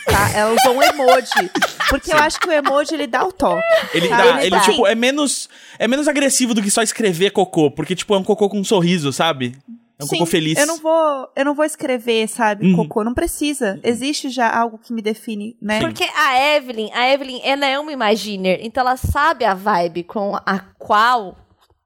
Tá? 0.07 0.31
Ela 0.35 0.51
usou 0.55 0.73
um 0.75 0.81
emoji. 0.81 1.51
Porque 1.89 2.11
eu 2.11 2.17
acho 2.17 2.39
que 2.39 2.47
o 2.49 2.51
emoji 2.51 2.95
ele 2.95 3.05
dá 3.05 3.23
o 3.23 3.31
toque. 3.31 3.61
Ele 3.93 4.09
Tá, 4.09 4.17
dá, 4.17 4.25
ele 4.29 4.41
ele, 4.47 4.49
dá. 4.49 4.61
tipo, 4.61 4.87
é 4.87 4.95
menos, 4.95 5.47
é 5.77 5.87
menos 5.87 6.07
agressivo 6.07 6.55
do 6.55 6.61
que 6.63 6.71
só 6.71 6.81
escrever 6.81 7.29
cocô, 7.31 7.69
porque, 7.69 7.95
tipo, 7.95 8.15
é 8.15 8.17
um 8.17 8.23
cocô 8.23 8.49
com 8.49 8.57
um 8.59 8.63
sorriso, 8.63 9.13
sabe? 9.13 9.55
É 9.99 10.03
um 10.03 10.07
Sim, 10.07 10.15
cocô 10.17 10.25
feliz. 10.25 10.57
Eu 10.57 10.65
não 10.65 10.77
vou, 10.77 11.29
eu 11.35 11.45
não 11.45 11.53
vou 11.53 11.65
escrever, 11.65 12.27
sabe, 12.27 12.65
Uhum. 12.65 12.75
cocô. 12.75 13.03
Não 13.03 13.13
precisa. 13.13 13.79
Existe 13.83 14.29
já 14.29 14.49
algo 14.49 14.79
que 14.79 14.91
me 14.91 15.01
define, 15.03 15.55
né? 15.61 15.79
Porque 15.81 16.03
a 16.15 16.55
Evelyn, 16.55 16.89
a 16.93 17.07
Evelyn, 17.13 17.41
ela 17.43 17.65
é 17.67 17.77
uma 17.77 17.91
Imaginer, 17.91 18.59
então 18.63 18.81
ela 18.81 18.97
sabe 18.97 19.45
a 19.45 19.53
vibe 19.53 20.03
com 20.03 20.35
a 20.35 20.59
qual 20.79 21.37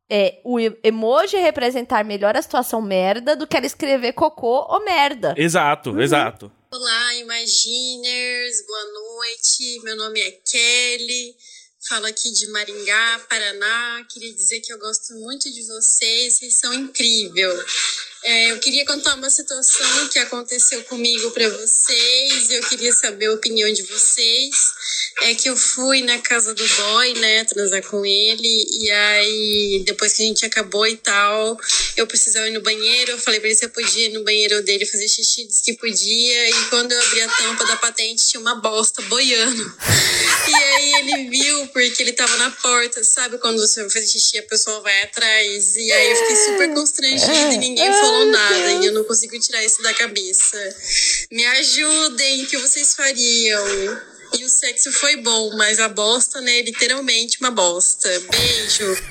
é, 0.09 0.39
o 0.43 0.59
emoji 0.83 1.37
representar 1.37 2.03
melhor 2.03 2.35
a 2.35 2.41
situação 2.41 2.81
merda 2.81 3.35
do 3.35 3.47
que 3.47 3.55
ela 3.57 3.65
escrever 3.65 4.13
cocô 4.13 4.65
ou 4.69 4.83
merda. 4.83 5.33
Exato, 5.37 5.91
Uhum. 5.91 6.01
exato. 6.01 6.51
Olá, 6.71 7.13
Imaginers, 7.15 8.65
boa 8.65 8.85
noite. 8.93 9.79
Meu 9.83 9.95
nome 9.95 10.19
é 10.19 10.31
Kelly, 10.31 11.35
falo 11.87 12.05
aqui 12.07 12.31
de 12.31 12.47
Maringá, 12.51 13.21
Paraná. 13.29 14.05
Queria 14.11 14.33
dizer 14.33 14.59
que 14.61 14.73
eu 14.73 14.79
gosto 14.79 15.13
muito 15.15 15.51
de 15.51 15.63
vocês, 15.67 16.37
vocês 16.37 16.55
são 16.59 16.73
incríveis. 16.73 17.63
É, 18.25 18.51
eu 18.51 18.59
queria 18.59 18.85
contar 18.85 19.15
uma 19.15 19.29
situação 19.29 20.07
que 20.07 20.17
aconteceu 20.17 20.81
comigo 20.83 21.29
para 21.31 21.49
vocês. 21.49 22.51
Eu 22.51 22.63
queria 22.63 22.93
saber 22.93 23.25
a 23.25 23.33
opinião 23.33 23.71
de 23.73 23.83
vocês. 23.83 24.55
É 25.23 25.35
que 25.35 25.49
eu 25.49 25.57
fui 25.57 26.01
na 26.01 26.17
casa 26.19 26.53
do 26.53 26.67
boy, 26.67 27.13
né, 27.15 27.43
transar 27.43 27.83
com 27.83 28.03
ele, 28.05 28.67
e 28.71 28.89
aí 28.89 29.83
depois 29.85 30.13
que 30.13 30.23
a 30.23 30.25
gente 30.25 30.45
acabou 30.45 30.87
e 30.87 30.97
tal, 30.97 31.57
eu 31.95 32.07
precisava 32.07 32.47
ir 32.47 32.51
no 32.51 32.61
banheiro. 32.61 33.11
Eu 33.11 33.19
falei 33.19 33.39
pra 33.39 33.49
ele 33.49 33.57
se 33.57 33.65
eu 33.65 33.69
podia 33.69 34.07
ir 34.07 34.13
no 34.13 34.23
banheiro 34.23 34.63
dele 34.63 34.85
fazer 34.85 35.07
xixi, 35.07 35.45
disse 35.45 35.61
que 35.61 35.73
podia. 35.73 36.49
E 36.49 36.65
quando 36.69 36.93
eu 36.93 37.01
abri 37.01 37.21
a 37.21 37.27
tampa 37.27 37.65
da 37.65 37.75
patente, 37.75 38.27
tinha 38.27 38.39
uma 38.39 38.55
bosta 38.55 39.01
boiando. 39.03 39.77
E 40.47 40.55
aí 40.55 40.93
ele 40.95 41.29
viu, 41.29 41.67
porque 41.67 42.01
ele 42.01 42.13
tava 42.13 42.35
na 42.37 42.51
porta, 42.51 43.03
sabe? 43.03 43.37
Quando 43.37 43.59
você 43.59 43.81
vai 43.81 43.89
fazer 43.89 44.07
xixi, 44.07 44.37
a 44.39 44.43
pessoa 44.43 44.79
vai 44.81 45.03
atrás. 45.03 45.75
E 45.75 45.91
aí 45.91 46.09
eu 46.09 46.15
fiquei 46.15 46.35
super 46.35 46.73
constrangida 46.73 47.53
e 47.53 47.57
ninguém 47.57 47.91
falou 47.91 48.12
nada. 48.25 48.71
E 48.81 48.85
eu 48.85 48.93
não 48.93 49.03
consigo 49.03 49.37
tirar 49.39 49.63
isso 49.63 49.81
da 49.83 49.93
cabeça. 49.93 50.57
Me 51.31 51.45
ajudem, 51.45 52.43
o 52.43 52.47
que 52.47 52.57
vocês 52.57 52.93
fariam? 52.95 53.65
E 54.39 54.43
o 54.45 54.49
sexo 54.49 54.91
foi 54.93 55.17
bom, 55.17 55.55
mas 55.57 55.79
a 55.79 55.89
bosta, 55.89 56.41
né? 56.41 56.61
Literalmente 56.61 57.37
uma 57.41 57.51
bosta. 57.51 58.09
Beijo. 58.31 58.95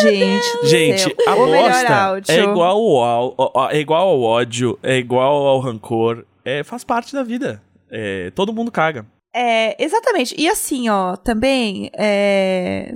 Gente, 0.00 0.46
Gente, 0.68 1.02
céu. 1.02 1.12
a 1.26 1.34
bosta 1.34 2.32
é 2.32 2.38
igual 2.44 2.78
ao, 3.02 3.34
ao- 3.56 3.70
é 3.70 3.78
igual 3.80 4.08
ao 4.10 4.22
ódio, 4.22 4.78
é 4.82 4.96
igual 4.96 5.44
ao 5.46 5.58
rancor, 5.60 6.24
é, 6.44 6.62
faz 6.62 6.84
parte 6.84 7.12
da 7.12 7.22
vida. 7.24 7.60
É, 7.90 8.30
todo 8.30 8.52
mundo 8.52 8.70
caga. 8.70 9.04
É, 9.34 9.82
exatamente. 9.82 10.34
E 10.38 10.48
assim, 10.48 10.88
ó, 10.88 11.16
também, 11.16 11.90
é... 11.98 12.94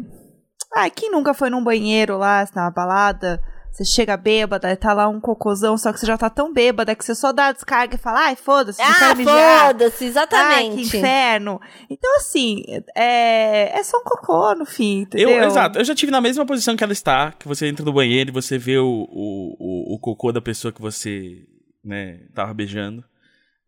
Ah, 0.74 0.88
quem 0.88 1.10
nunca 1.10 1.34
foi 1.34 1.50
num 1.50 1.64
banheiro 1.64 2.18
lá, 2.18 2.46
na 2.54 2.70
balada, 2.70 3.42
você 3.76 3.84
chega 3.84 4.16
bêbada 4.16 4.70
e 4.72 4.76
tá 4.76 4.94
lá 4.94 5.06
um 5.06 5.20
cocôzão, 5.20 5.76
só 5.76 5.92
que 5.92 6.00
você 6.00 6.06
já 6.06 6.16
tá 6.16 6.30
tão 6.30 6.52
bêbada 6.52 6.94
que 6.94 7.04
você 7.04 7.14
só 7.14 7.30
dá 7.32 7.48
a 7.48 7.52
descarga 7.52 7.94
e 7.94 7.98
fala, 7.98 8.20
ai, 8.20 8.36
foda-se, 8.36 8.78
não 8.80 8.86
Ah, 8.88 8.94
quero 8.98 9.16
mijar. 9.18 9.66
foda-se, 9.66 10.04
Ai, 10.04 10.08
exatamente. 10.10 10.76
que 10.90 10.96
inferno. 10.96 11.60
Então, 11.90 12.16
assim, 12.16 12.62
é, 12.96 13.78
é 13.78 13.82
só 13.84 13.98
um 13.98 14.02
cocô 14.04 14.54
no 14.54 14.64
fim, 14.64 15.00
entendeu? 15.00 15.28
Eu, 15.28 15.44
exato, 15.44 15.78
eu 15.78 15.84
já 15.84 15.94
tive 15.94 16.10
na 16.10 16.20
mesma 16.22 16.46
posição 16.46 16.74
que 16.74 16.82
ela 16.82 16.92
está, 16.94 17.32
que 17.32 17.46
você 17.46 17.66
entra 17.66 17.84
no 17.84 17.92
banheiro 17.92 18.30
e 18.30 18.32
você 18.32 18.56
vê 18.56 18.78
o, 18.78 18.86
o, 19.10 19.56
o, 19.58 19.94
o 19.94 19.98
cocô 19.98 20.32
da 20.32 20.40
pessoa 20.40 20.72
que 20.72 20.80
você, 20.80 21.44
né, 21.84 22.20
tava 22.34 22.54
beijando. 22.54 23.04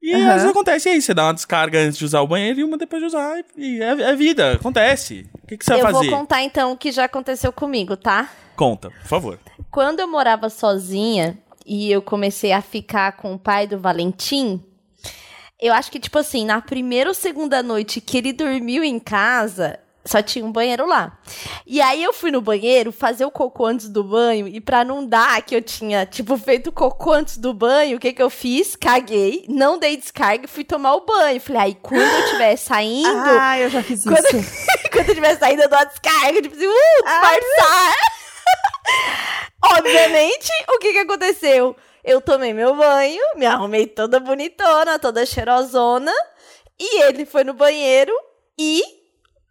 E 0.01 0.15
Aham. 0.15 0.29
às 0.29 0.35
vezes 0.35 0.51
acontece 0.51 0.89
aí, 0.89 1.03
você 1.03 1.13
dá 1.13 1.25
uma 1.25 1.35
descarga 1.35 1.79
antes 1.81 1.99
de 1.99 2.05
usar 2.05 2.21
o 2.21 2.27
banheiro 2.27 2.61
e 2.61 2.65
uma 2.65 2.79
depois 2.79 3.03
de 3.03 3.07
usar. 3.09 3.45
E 3.57 3.83
é, 3.83 3.89
é 3.89 4.17
vida, 4.17 4.53
acontece. 4.53 5.27
O 5.43 5.47
que, 5.47 5.59
que 5.59 5.65
você 5.65 5.75
eu 5.75 5.83
vai 5.83 5.93
vou 5.93 6.03
fazer? 6.03 6.15
contar 6.15 6.43
então 6.43 6.73
o 6.73 6.77
que 6.77 6.93
já 6.93 7.05
aconteceu 7.05 7.53
comigo, 7.53 7.97
tá? 7.97 8.31
Conta, 8.57 8.91
por 8.91 9.09
favor. 9.09 9.39
Quando 9.71 10.01
eu 10.01 10.09
morava 10.09 10.49
sozinha 10.49 11.39
e 11.67 11.91
eu 11.91 12.01
comecei 12.01 12.53
a 12.53 12.63
ficar 12.63 13.13
com 13.13 13.35
o 13.35 13.39
pai 13.39 13.67
do 13.67 13.79
Valentim, 13.79 14.63
eu 15.61 15.75
acho 15.75 15.91
que, 15.91 15.99
tipo 15.99 16.19
assim, 16.19 16.45
na 16.45 16.61
primeira 16.61 17.11
ou 17.11 17.15
segunda 17.15 17.63
noite 17.63 18.01
que 18.01 18.19
ele 18.19 18.33
dormiu 18.33 18.85
em 18.85 18.99
casa, 18.99 19.79
só 20.09 20.23
tinha 20.23 20.45
um 20.45 20.51
banheiro 20.53 20.87
lá. 20.87 21.19
E 21.67 21.81
aí 21.81 22.03
eu 22.03 22.13
fui 22.13 22.31
no 22.31 22.41
banheiro 22.41 22.91
fazer 22.91 23.25
o 23.25 23.31
cocô 23.31 23.67
antes 23.67 23.89
do 23.89 24.03
banho, 24.03 24.49
e 24.49 24.61
pra 24.61 24.85
não 24.85 25.05
dar 25.07 25.43
que 25.43 25.55
eu 25.55 25.61
tinha, 25.63 26.07
tipo, 26.07 26.37
feito 26.39 26.73
cocô 26.73 27.13
antes 27.13 27.37
do 27.37 27.53
banho, 27.53 27.97
o 27.97 28.01
que 28.01 28.13
que 28.13 28.23
eu 28.23 28.31
fiz? 28.31 28.75
Caguei, 28.77 29.45
não 29.49 29.79
dei 29.79 29.97
descarga 29.97 30.45
e 30.45 30.49
fui 30.49 30.65
tomar 30.65 30.95
o 30.95 31.05
banho. 31.05 31.41
Falei, 31.41 31.63
aí 31.63 31.75
quando 31.81 32.01
eu 32.03 32.25
estiver 32.25 32.57
saindo, 32.59 33.09
Ah, 33.41 33.59
eu 33.59 33.69
já 33.69 33.83
fiz 33.83 34.01
isso. 34.01 34.09
Quando- 34.09 34.25
quando 34.93 35.05
eu 35.07 35.09
estiver 35.13 35.39
saindo, 35.39 35.63
eu 35.63 35.69
dou 35.69 35.79
a 35.79 35.85
descarga, 35.85 36.41
tipo 36.43 36.55
assim, 36.57 36.67
uh, 36.67 37.05
disfarçar. 37.05 37.95
Obviamente, 39.79 40.49
o 40.71 40.79
que 40.79 40.93
que 40.93 40.99
aconteceu? 40.99 41.77
Eu 42.05 42.21
tomei 42.21 42.55
meu 42.55 42.75
banho, 42.75 43.21
me 43.37 43.45
arrumei 43.45 43.87
toda 43.87 44.19
bonitona, 44.21 44.99
toda 44.99 45.27
cheirosona. 45.27 46.13
E 46.81 47.03
ele 47.03 47.27
foi 47.27 47.43
no 47.45 47.53
banheiro 47.53 48.13
e 48.57 48.83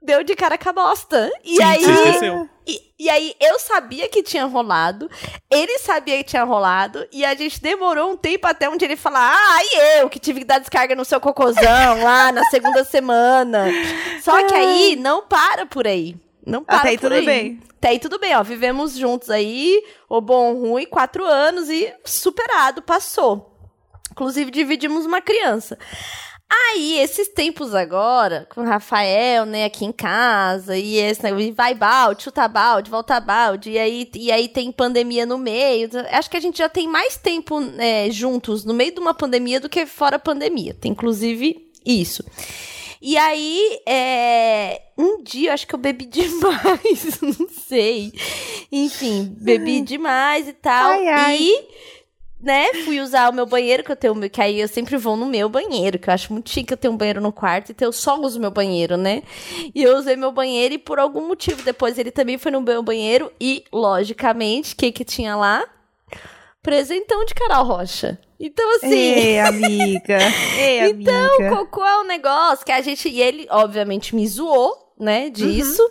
deu 0.01 0.23
de 0.23 0.35
cara 0.35 0.57
com 0.57 0.69
a 0.69 0.73
bosta. 0.73 1.31
E 1.43 1.55
Sim, 1.55 1.63
aí. 1.63 1.83
você 1.83 1.91
esqueceu. 1.91 2.49
E, 2.65 2.81
e 2.99 3.09
aí 3.09 3.35
eu 3.39 3.57
sabia 3.59 4.09
que 4.09 4.21
tinha 4.21 4.45
rolado, 4.45 5.09
ele 5.49 5.79
sabia 5.79 6.17
que 6.17 6.25
tinha 6.25 6.43
rolado, 6.43 7.07
e 7.13 7.23
a 7.23 7.33
gente 7.33 7.61
demorou 7.61 8.11
um 8.11 8.17
tempo 8.17 8.45
até 8.45 8.69
um 8.69 8.75
dia 8.75 8.87
ele 8.87 8.97
falar: 8.97 9.33
Ah, 9.33 9.59
e 9.63 10.01
eu 10.01 10.09
que 10.09 10.19
tive 10.19 10.39
que 10.41 10.45
dar 10.45 10.59
descarga 10.59 10.93
no 10.95 11.05
seu 11.05 11.19
cocôzão 11.21 12.03
lá 12.03 12.31
na 12.31 12.43
segunda 12.45 12.83
semana. 12.83 13.67
Só 14.21 14.45
que 14.45 14.53
aí 14.53 14.95
não 14.97 15.25
para 15.25 15.65
por 15.65 15.87
aí. 15.87 16.15
Não 16.45 16.63
para 16.63 16.77
Até 16.77 16.89
aí 16.89 16.97
por 16.97 17.03
tudo 17.03 17.13
aí. 17.13 17.25
bem. 17.25 17.61
Até 17.77 17.89
aí 17.89 17.99
tudo 17.99 18.19
bem, 18.19 18.35
ó. 18.35 18.41
Vivemos 18.41 18.95
juntos 18.97 19.29
aí, 19.29 19.83
o 20.09 20.19
bom, 20.21 20.53
o 20.55 20.69
ruim, 20.69 20.85
quatro 20.85 21.25
anos 21.25 21.69
e 21.69 21.93
superado, 22.05 22.81
passou. 22.81 23.53
Inclusive, 24.11 24.49
dividimos 24.49 25.05
uma 25.05 25.21
criança. 25.21 25.77
Aí, 26.49 26.97
esses 26.99 27.27
tempos 27.27 27.75
agora, 27.75 28.47
com 28.49 28.61
o 28.61 28.65
Rafael, 28.65 29.45
né, 29.45 29.65
aqui 29.65 29.83
em 29.83 29.91
casa, 29.91 30.77
e 30.77 30.95
esse 30.95 31.21
vai 31.51 31.73
balde, 31.73 32.23
chuta 32.23 32.47
balde, 32.47 32.89
volta 32.89 33.19
balde, 33.19 33.71
e 33.71 33.77
aí, 33.77 34.09
e 34.15 34.31
aí 34.31 34.47
tem 34.47 34.71
pandemia 34.71 35.25
no 35.25 35.37
meio. 35.37 35.89
Acho 36.11 36.29
que 36.29 36.37
a 36.37 36.39
gente 36.39 36.57
já 36.59 36.69
tem 36.69 36.87
mais 36.87 37.17
tempo 37.17 37.59
é, 37.77 38.09
juntos 38.09 38.63
no 38.63 38.73
meio 38.73 38.93
de 38.93 38.99
uma 38.99 39.13
pandemia 39.13 39.59
do 39.59 39.67
que 39.67 39.85
fora 39.85 40.17
pandemia. 40.17 40.73
Tem 40.73 40.91
inclusive 40.91 41.69
isso. 41.85 42.23
E 43.01 43.17
aí, 43.17 43.79
é, 43.85 44.81
um 44.97 45.21
dia, 45.21 45.49
eu 45.49 45.53
acho 45.53 45.67
que 45.67 45.75
eu 45.75 45.79
bebi 45.79 46.05
demais, 46.07 47.21
não 47.21 47.47
sei. 47.49 48.11
Enfim, 48.71 49.35
bebi 49.39 49.81
demais 49.85 50.47
e 50.47 50.53
tal. 50.53 50.91
Ai, 50.91 51.07
ai. 51.07 51.37
E, 51.41 51.67
né, 52.39 52.71
fui 52.85 52.99
usar 53.01 53.29
o 53.29 53.33
meu 53.33 53.45
banheiro, 53.45 53.83
que 53.83 53.91
eu 53.91 53.95
tenho, 53.95 54.29
que 54.29 54.41
aí 54.41 54.59
eu 54.59 54.67
sempre 54.67 54.95
vou 54.97 55.15
no 55.15 55.25
meu 55.25 55.49
banheiro, 55.49 55.97
que 55.97 56.09
eu 56.09 56.13
acho 56.13 56.31
muito 56.31 56.49
chique 56.49 56.71
eu 56.71 56.77
ter 56.77 56.87
um 56.87 56.95
banheiro 56.97 57.19
no 57.19 57.31
quarto 57.31 57.71
e 57.71 57.73
ter 57.73 57.85
eu 57.85 57.91
só 57.91 58.19
uso 58.19 58.39
meu 58.39 58.51
banheiro, 58.51 58.95
né? 58.95 59.23
E 59.73 59.81
eu 59.83 59.97
usei 59.97 60.15
meu 60.15 60.31
banheiro 60.31 60.75
e 60.75 60.77
por 60.77 60.99
algum 60.99 61.27
motivo 61.27 61.63
depois 61.63 61.97
ele 61.97 62.11
também 62.11 62.37
foi 62.37 62.51
no 62.51 62.61
meu 62.61 62.83
banheiro 62.83 63.31
e, 63.41 63.63
logicamente, 63.73 64.73
o 64.73 64.77
que 64.77 64.91
que 64.91 65.03
tinha 65.03 65.35
lá? 65.35 65.63
Presentão 66.61 67.23
de 67.25 67.33
Carol 67.33 67.63
Rocha. 67.65 68.19
Então, 68.39 68.75
assim... 68.75 68.89
Ei, 68.93 69.39
amiga. 69.39 70.17
Ei, 70.59 70.89
Então, 70.91 71.35
amiga. 71.37 71.55
cocô 71.55 71.83
é 71.83 72.01
um 72.01 72.05
negócio 72.05 72.65
que 72.65 72.71
a 72.71 72.81
gente. 72.81 73.09
E 73.09 73.21
ele, 73.21 73.47
obviamente, 73.49 74.15
me 74.15 74.27
zoou, 74.27 74.86
né? 74.99 75.29
Disso. 75.29 75.81
Uhum. 75.81 75.89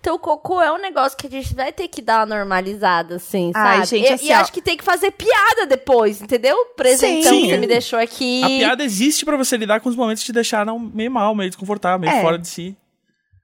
Então, 0.00 0.14
o 0.14 0.18
cocô 0.18 0.60
é 0.60 0.72
um 0.72 0.78
negócio 0.78 1.16
que 1.18 1.26
a 1.26 1.30
gente 1.30 1.54
vai 1.54 1.72
ter 1.72 1.88
que 1.88 2.00
dar 2.00 2.20
uma 2.20 2.36
normalizada, 2.36 3.16
assim, 3.16 3.50
Ai, 3.54 3.76
sabe? 3.78 3.86
gente, 3.86 4.08
e, 4.10 4.12
assim, 4.12 4.26
e 4.26 4.32
acho 4.32 4.52
que 4.52 4.62
tem 4.62 4.76
que 4.76 4.84
fazer 4.84 5.10
piada 5.10 5.66
depois, 5.66 6.22
entendeu? 6.22 6.56
Presentão 6.76 7.32
Sim. 7.32 7.42
que 7.42 7.48
você 7.50 7.56
me 7.58 7.66
deixou 7.66 7.98
aqui. 7.98 8.42
A 8.44 8.46
piada 8.48 8.84
existe 8.84 9.24
pra 9.24 9.36
você 9.36 9.56
lidar 9.56 9.80
com 9.80 9.88
os 9.88 9.96
momentos 9.96 10.22
que 10.22 10.26
te 10.26 10.32
deixaram 10.32 10.78
meio 10.78 11.10
mal, 11.10 11.34
meio 11.34 11.50
desconfortável, 11.50 11.98
meio 11.98 12.12
É. 12.12 12.22
fora 12.22 12.38
de 12.38 12.46
si. 12.48 12.76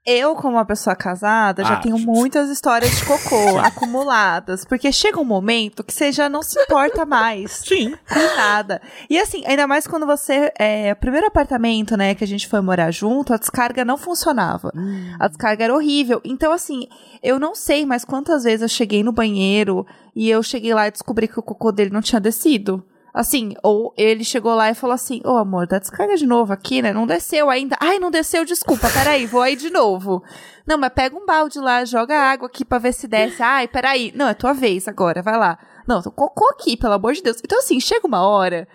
Eu, 0.06 0.34
como 0.34 0.56
uma 0.56 0.66
pessoa 0.66 0.94
casada, 0.94 1.64
já 1.64 1.74
Ah, 1.74 1.80
tenho 1.80 1.96
tipo- 1.96 2.12
muitas 2.12 2.50
histórias 2.50 2.90
de 2.94 3.04
cocô 3.06 3.56
acumuladas. 3.58 4.64
Porque 4.64 4.92
chega 4.92 5.18
um 5.18 5.24
momento 5.24 5.82
que 5.82 5.94
você 5.94 6.12
já 6.12 6.28
não 6.28 6.42
se 6.42 6.60
importa 6.60 7.06
mais 7.06 7.62
Sim. 7.66 7.94
com 8.06 8.36
nada. 8.36 8.82
E 9.08 9.18
assim, 9.18 9.42
ainda 9.46 9.66
mais 9.66 9.86
quando 9.86 10.04
você. 10.04 10.52
É, 10.58 10.92
o 10.92 10.96
primeiro 10.96 11.26
apartamento, 11.26 11.96
né, 11.96 12.14
que 12.14 12.22
a 12.22 12.26
gente 12.26 12.46
foi 12.46 12.60
morar 12.60 12.90
junto, 12.90 13.32
a 13.32 13.38
descarga 13.38 13.82
não 13.84 13.96
funcionava. 13.96 14.70
A 15.18 15.26
descarga 15.26 15.64
era 15.64 15.74
horrível. 15.74 16.20
Então, 16.22 16.52
assim, 16.52 16.86
eu 17.22 17.38
não 17.38 17.54
sei 17.54 17.86
mais 17.86 18.04
quantas 18.04 18.44
vezes 18.44 18.60
eu 18.62 18.68
cheguei 18.68 19.02
no 19.02 19.12
banheiro 19.12 19.86
e 20.14 20.28
eu 20.28 20.42
cheguei 20.42 20.74
lá 20.74 20.86
e 20.86 20.90
descobri 20.90 21.26
que 21.26 21.38
o 21.38 21.42
cocô 21.42 21.72
dele 21.72 21.90
não 21.90 22.02
tinha 22.02 22.20
descido. 22.20 22.84
Assim, 23.14 23.54
ou 23.62 23.94
ele 23.96 24.24
chegou 24.24 24.56
lá 24.56 24.70
e 24.70 24.74
falou 24.74 24.92
assim: 24.92 25.20
Ô 25.24 25.36
amor, 25.36 25.68
dá 25.68 25.78
descarga 25.78 26.16
de 26.16 26.26
novo 26.26 26.52
aqui, 26.52 26.82
né? 26.82 26.92
Não 26.92 27.06
desceu 27.06 27.48
ainda. 27.48 27.76
Ai, 27.80 28.00
não 28.00 28.10
desceu, 28.10 28.44
desculpa, 28.44 28.90
peraí, 28.90 29.24
vou 29.24 29.40
aí 29.40 29.54
de 29.54 29.70
novo. 29.70 30.20
Não, 30.66 30.76
mas 30.76 30.92
pega 30.92 31.16
um 31.16 31.24
balde 31.24 31.60
lá, 31.60 31.84
joga 31.84 32.18
água 32.18 32.48
aqui 32.48 32.64
pra 32.64 32.78
ver 32.78 32.92
se 32.92 33.06
desce. 33.06 33.40
Ai, 33.40 33.68
peraí. 33.68 34.12
Não, 34.16 34.26
é 34.26 34.34
tua 34.34 34.52
vez 34.52 34.88
agora, 34.88 35.22
vai 35.22 35.38
lá. 35.38 35.56
Não, 35.86 36.02
tô 36.02 36.10
cocô 36.10 36.48
aqui, 36.48 36.76
pelo 36.76 36.94
amor 36.94 37.12
de 37.12 37.22
Deus. 37.22 37.36
Então, 37.44 37.60
assim, 37.60 37.78
chega 37.78 38.04
uma 38.04 38.26
hora 38.26 38.66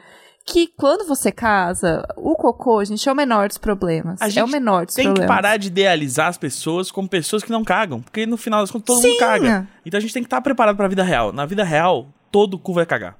que 0.45 0.67
quando 0.67 1.05
você 1.05 1.31
casa, 1.33 2.07
o 2.15 2.33
cocô, 2.33 2.83
gente, 2.85 3.07
é 3.09 3.11
o 3.11 3.15
menor 3.15 3.49
dos 3.49 3.57
problemas. 3.57 4.21
A 4.21 4.27
é 4.27 4.29
gente 4.29 4.43
o 4.43 4.47
menor 4.47 4.85
dos 4.85 4.95
Tem 4.95 5.03
que 5.05 5.09
problemas. 5.11 5.35
parar 5.35 5.57
de 5.57 5.67
idealizar 5.67 6.27
as 6.27 6.37
pessoas 6.37 6.89
como 6.89 7.09
pessoas 7.09 7.43
que 7.43 7.51
não 7.51 7.63
cagam. 7.65 8.01
Porque 8.01 8.25
no 8.25 8.37
final 8.37 8.61
das 8.61 8.71
contas 8.71 8.85
todo 8.85 9.01
Sim. 9.01 9.09
mundo 9.09 9.19
caga. 9.19 9.67
Então 9.85 9.97
a 9.97 10.01
gente 10.01 10.13
tem 10.13 10.23
que 10.23 10.27
estar 10.27 10.39
preparado 10.39 10.77
pra 10.77 10.87
vida 10.87 11.03
real. 11.03 11.33
Na 11.33 11.45
vida 11.45 11.63
real, 11.63 12.07
todo 12.31 12.57
cu 12.57 12.73
vai 12.73 12.85
cagar. 12.85 13.17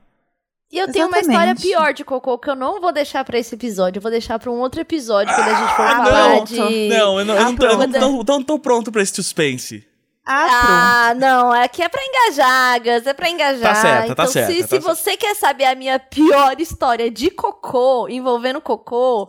E 0.72 0.78
eu 0.78 0.92
tenho 0.92 1.08
uma 1.08 1.20
história 1.20 1.52
Exatamente. 1.52 1.62
pior 1.68 1.94
de 1.94 2.06
cocô 2.06 2.38
que 2.38 2.50
eu 2.50 2.56
não 2.56 2.80
vou 2.80 2.92
deixar 2.92 3.24
pra 3.26 3.40
esse 3.40 3.56
episódio. 3.56 3.98
Eu 3.98 4.02
vou 4.04 4.12
deixar 4.12 4.38
pra 4.38 4.52
um 4.52 4.60
outro 4.60 4.80
episódio 4.80 5.34
quando 5.34 5.48
a 5.48 5.54
gente 5.56 5.76
for 5.76 5.82
Ah, 5.86 5.96
falar 6.06 6.30
pronto. 6.36 6.54
de. 6.54 6.88
Não, 6.90 7.20
eu 7.20 7.26
não, 7.26 7.34
eu 7.36 7.42
Ah, 7.42 7.44
não 7.46 7.56
tô, 7.56 7.66
eu 7.66 7.78
não 7.78 7.92
tô- 7.92 8.24
tô- 8.24 8.34
não 8.34 8.44
tô 8.44 8.60
pronto 8.60 8.92
pra 8.92 9.02
esse 9.02 9.14
suspense. 9.14 9.84
Ah, 10.32 10.46
pronto. 10.48 10.66
Ah, 10.72 11.14
não, 11.16 11.52
aqui 11.52 11.82
é 11.82 11.90
pra 11.90 12.02
engajar, 12.06 12.80
Gus, 12.84 13.08
é 13.08 13.14
pra 13.14 13.30
engajar. 13.32 13.74
Tá 13.74 13.82
certa, 13.82 14.06
tá 14.08 14.12
então, 14.14 14.28
certa, 14.28 14.52
se, 14.54 14.58
tá 14.60 14.64
se 14.64 14.70
certa. 14.70 14.86
você 14.96 15.18
quer 15.18 15.36
saber 15.36 15.66
a 15.66 15.74
minha 15.74 15.98
pior 15.98 16.60
história 16.62 17.10
de 17.10 17.32
cocô, 17.32 18.08
envolvendo 18.08 18.62
cocô, 18.62 19.28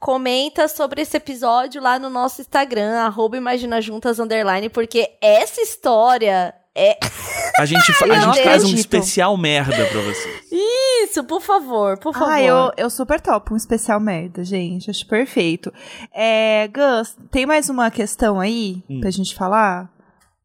comenta 0.00 0.66
sobre 0.66 1.02
esse 1.02 1.16
episódio 1.16 1.80
lá 1.80 2.00
no 2.00 2.10
nosso 2.10 2.40
Instagram, 2.40 2.98
arroba 2.98 3.36
porque 4.72 5.08
essa 5.22 5.60
história 5.60 6.52
é... 6.76 6.98
A 7.58 7.64
gente, 7.66 7.92
fa- 7.92 8.06
a 8.06 8.18
gente 8.20 8.42
faz 8.42 8.64
um 8.64 8.74
especial 8.74 9.36
merda 9.36 9.84
pra 9.86 10.00
vocês. 10.00 10.40
Isso, 10.50 11.24
por 11.24 11.40
favor, 11.42 11.98
por 11.98 12.12
favor. 12.14 12.30
Ah, 12.32 12.40
eu, 12.42 12.72
eu 12.76 12.88
super 12.90 13.20
topo 13.20 13.54
um 13.54 13.56
especial 13.56 13.98
merda, 14.00 14.44
gente. 14.44 14.90
Acho 14.90 15.06
perfeito. 15.06 15.72
É, 16.14 16.68
Gus, 16.68 17.16
tem 17.30 17.44
mais 17.46 17.68
uma 17.68 17.90
questão 17.90 18.38
aí 18.40 18.82
pra 19.00 19.10
gente 19.10 19.34
falar? 19.34 19.90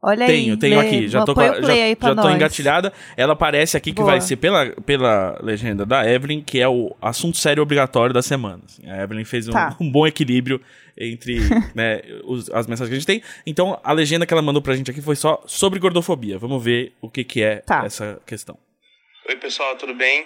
Olha 0.07 0.25
aí. 0.25 0.31
Tenho, 0.43 0.57
tenho 0.57 0.79
aqui. 0.79 1.07
Já 1.07 1.23
tô, 1.25 1.33
com 1.33 1.41
a- 1.41 1.61
já, 1.61 1.75
já 1.75 1.95
tô 1.97 2.13
nós. 2.13 2.35
engatilhada. 2.35 2.93
Ela 3.17 3.33
aparece 3.33 3.75
aqui 3.75 3.91
que 3.91 3.95
Boa. 4.01 4.11
vai 4.11 4.21
ser 4.21 4.35
pela, 4.35 4.67
pela 4.85 5.39
legenda 5.41 5.85
da 5.85 6.07
Evelyn, 6.09 6.41
que 6.43 6.59
é 6.59 6.67
o 6.67 6.95
assunto 7.01 7.37
sério 7.37 7.63
obrigatório 7.63 8.13
da 8.13 8.21
semana. 8.21 8.61
assim. 8.65 8.87
A 8.89 9.01
Evelyn 9.03 9.25
fez 9.25 9.47
um, 9.47 9.51
Tá. 9.51 9.75
um 9.81 9.89
bom 9.91 10.05
equilíbrio 10.05 10.61
entre 10.97 11.37
né, 11.75 12.01
os- 12.23 12.49
as 12.51 12.67
mensagens 12.67 12.89
que 12.89 12.95
a 12.95 12.99
gente 12.99 13.07
tem. 13.07 13.21
Então, 13.47 13.79
a 13.83 13.91
legenda 13.91 14.25
que 14.25 14.33
ela 14.33 14.41
mandou 14.41 14.61
pra 14.61 14.75
gente 14.75 14.91
aqui 14.91 15.01
foi 15.01 15.15
só 15.15 15.41
sobre 15.47 15.79
gordofobia. 15.79 16.37
Vamos 16.37 16.63
ver 16.63 16.93
o 17.01 17.09
que, 17.09 17.23
que 17.23 17.41
é 17.41 17.57
Tá. 17.57 17.83
essa 17.85 18.19
questão. 18.25 18.57
Oi, 19.27 19.35
pessoal, 19.37 19.75
tudo 19.75 19.93
bem? 19.95 20.25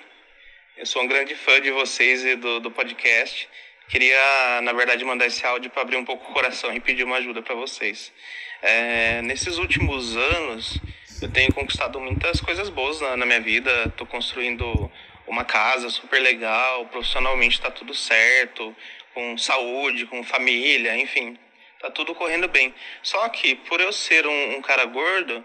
Eu 0.78 0.86
sou 0.86 1.02
um 1.04 1.08
grande 1.08 1.36
fã 1.36 1.60
de 1.62 1.72
vocês 1.72 2.24
e 2.24 2.36
do, 2.36 2.60
do 2.60 2.72
podcast. 2.72 3.48
Queria, 3.90 4.62
na 4.62 4.72
verdade, 4.72 5.04
mandar 5.04 5.26
esse 5.26 5.44
áudio 5.44 5.72
para 5.72 5.82
abrir 5.82 5.98
um 5.98 6.06
pouco 6.06 6.30
o 6.30 6.34
coração 6.34 6.72
e 6.72 6.80
pedir 6.80 7.04
uma 7.04 7.18
ajuda 7.18 7.42
para 7.42 7.56
vocês. 7.56 8.14
É, 8.62 9.20
nesses 9.24 9.58
últimos 9.58 10.16
anos, 10.16 10.78
eu 11.20 11.32
tenho 11.32 11.52
conquistado 11.52 12.00
muitas 12.00 12.40
coisas 12.40 12.70
boas 12.70 13.02
na, 13.02 13.18
na 13.18 13.26
minha 13.26 13.42
vida. 13.42 13.86
Estou 13.88 14.06
construindo 14.06 14.92
uma 15.26 15.44
casa 15.44 15.90
super 15.90 16.22
legal, 16.22 16.86
profissionalmente 16.86 17.56
está 17.56 17.72
tudo 17.72 17.96
certo, 17.96 18.76
com 19.12 19.36
saúde, 19.40 20.06
com 20.06 20.24
família, 20.24 20.96
enfim, 20.96 21.36
tá 21.80 21.90
tudo 21.90 22.14
correndo 22.14 22.48
bem. 22.48 22.72
Só 23.02 23.28
que, 23.30 23.56
por 23.56 23.82
eu 23.82 23.92
ser 23.92 24.28
um, 24.28 24.58
um 24.58 24.62
cara 24.62 24.86
gordo, 24.86 25.44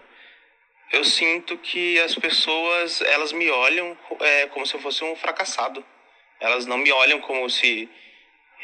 eu 0.91 1.03
sinto 1.03 1.57
que 1.57 1.99
as 1.99 2.13
pessoas 2.13 3.01
elas 3.01 3.31
me 3.31 3.49
olham 3.49 3.97
é, 4.19 4.45
como 4.47 4.67
se 4.67 4.75
eu 4.75 4.79
fosse 4.79 5.03
um 5.03 5.15
fracassado. 5.15 5.83
Elas 6.39 6.67
não 6.67 6.77
me 6.77 6.91
olham 6.91 7.19
como 7.21 7.49
se 7.49 7.89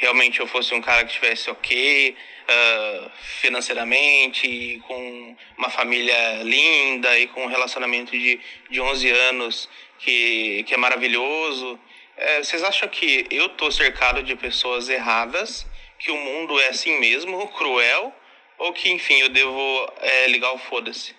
realmente 0.01 0.39
eu 0.39 0.47
fosse 0.47 0.73
um 0.73 0.81
cara 0.81 1.05
que 1.05 1.11
estivesse 1.11 1.49
ok 1.49 2.17
ah, 2.47 3.11
financeiramente, 3.39 4.81
com 4.87 5.35
uma 5.57 5.69
família 5.69 6.43
linda 6.43 7.17
e 7.17 7.27
com 7.27 7.45
um 7.45 7.47
relacionamento 7.47 8.11
de, 8.11 8.39
de 8.69 8.81
11 8.81 9.09
anos 9.09 9.69
que, 9.99 10.63
que 10.63 10.73
é 10.73 10.77
maravilhoso. 10.77 11.79
É, 12.17 12.43
vocês 12.43 12.63
acham 12.63 12.89
que 12.89 13.25
eu 13.29 13.47
tô 13.49 13.71
cercado 13.71 14.21
de 14.23 14.35
pessoas 14.35 14.89
erradas, 14.89 15.65
que 15.97 16.11
o 16.11 16.17
mundo 16.17 16.59
é 16.59 16.69
assim 16.69 16.99
mesmo, 16.99 17.47
cruel, 17.55 18.13
ou 18.57 18.73
que, 18.73 18.89
enfim, 18.89 19.19
eu 19.19 19.29
devo 19.29 19.93
é, 20.01 20.27
ligar 20.27 20.51
o 20.51 20.57
foda-se? 20.57 21.15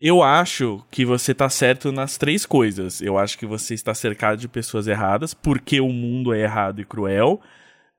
Eu 0.00 0.22
acho 0.22 0.84
que 0.90 1.04
você 1.06 1.34
tá 1.34 1.48
certo 1.48 1.90
nas 1.90 2.18
três 2.18 2.44
coisas. 2.44 3.00
Eu 3.00 3.16
acho 3.16 3.38
que 3.38 3.46
você 3.46 3.74
está 3.74 3.94
cercado 3.94 4.38
de 4.38 4.48
pessoas 4.48 4.86
erradas, 4.86 5.32
porque 5.32 5.80
o 5.80 5.88
mundo 5.88 6.34
é 6.34 6.42
errado 6.42 6.80
e 6.80 6.84
cruel, 6.84 7.40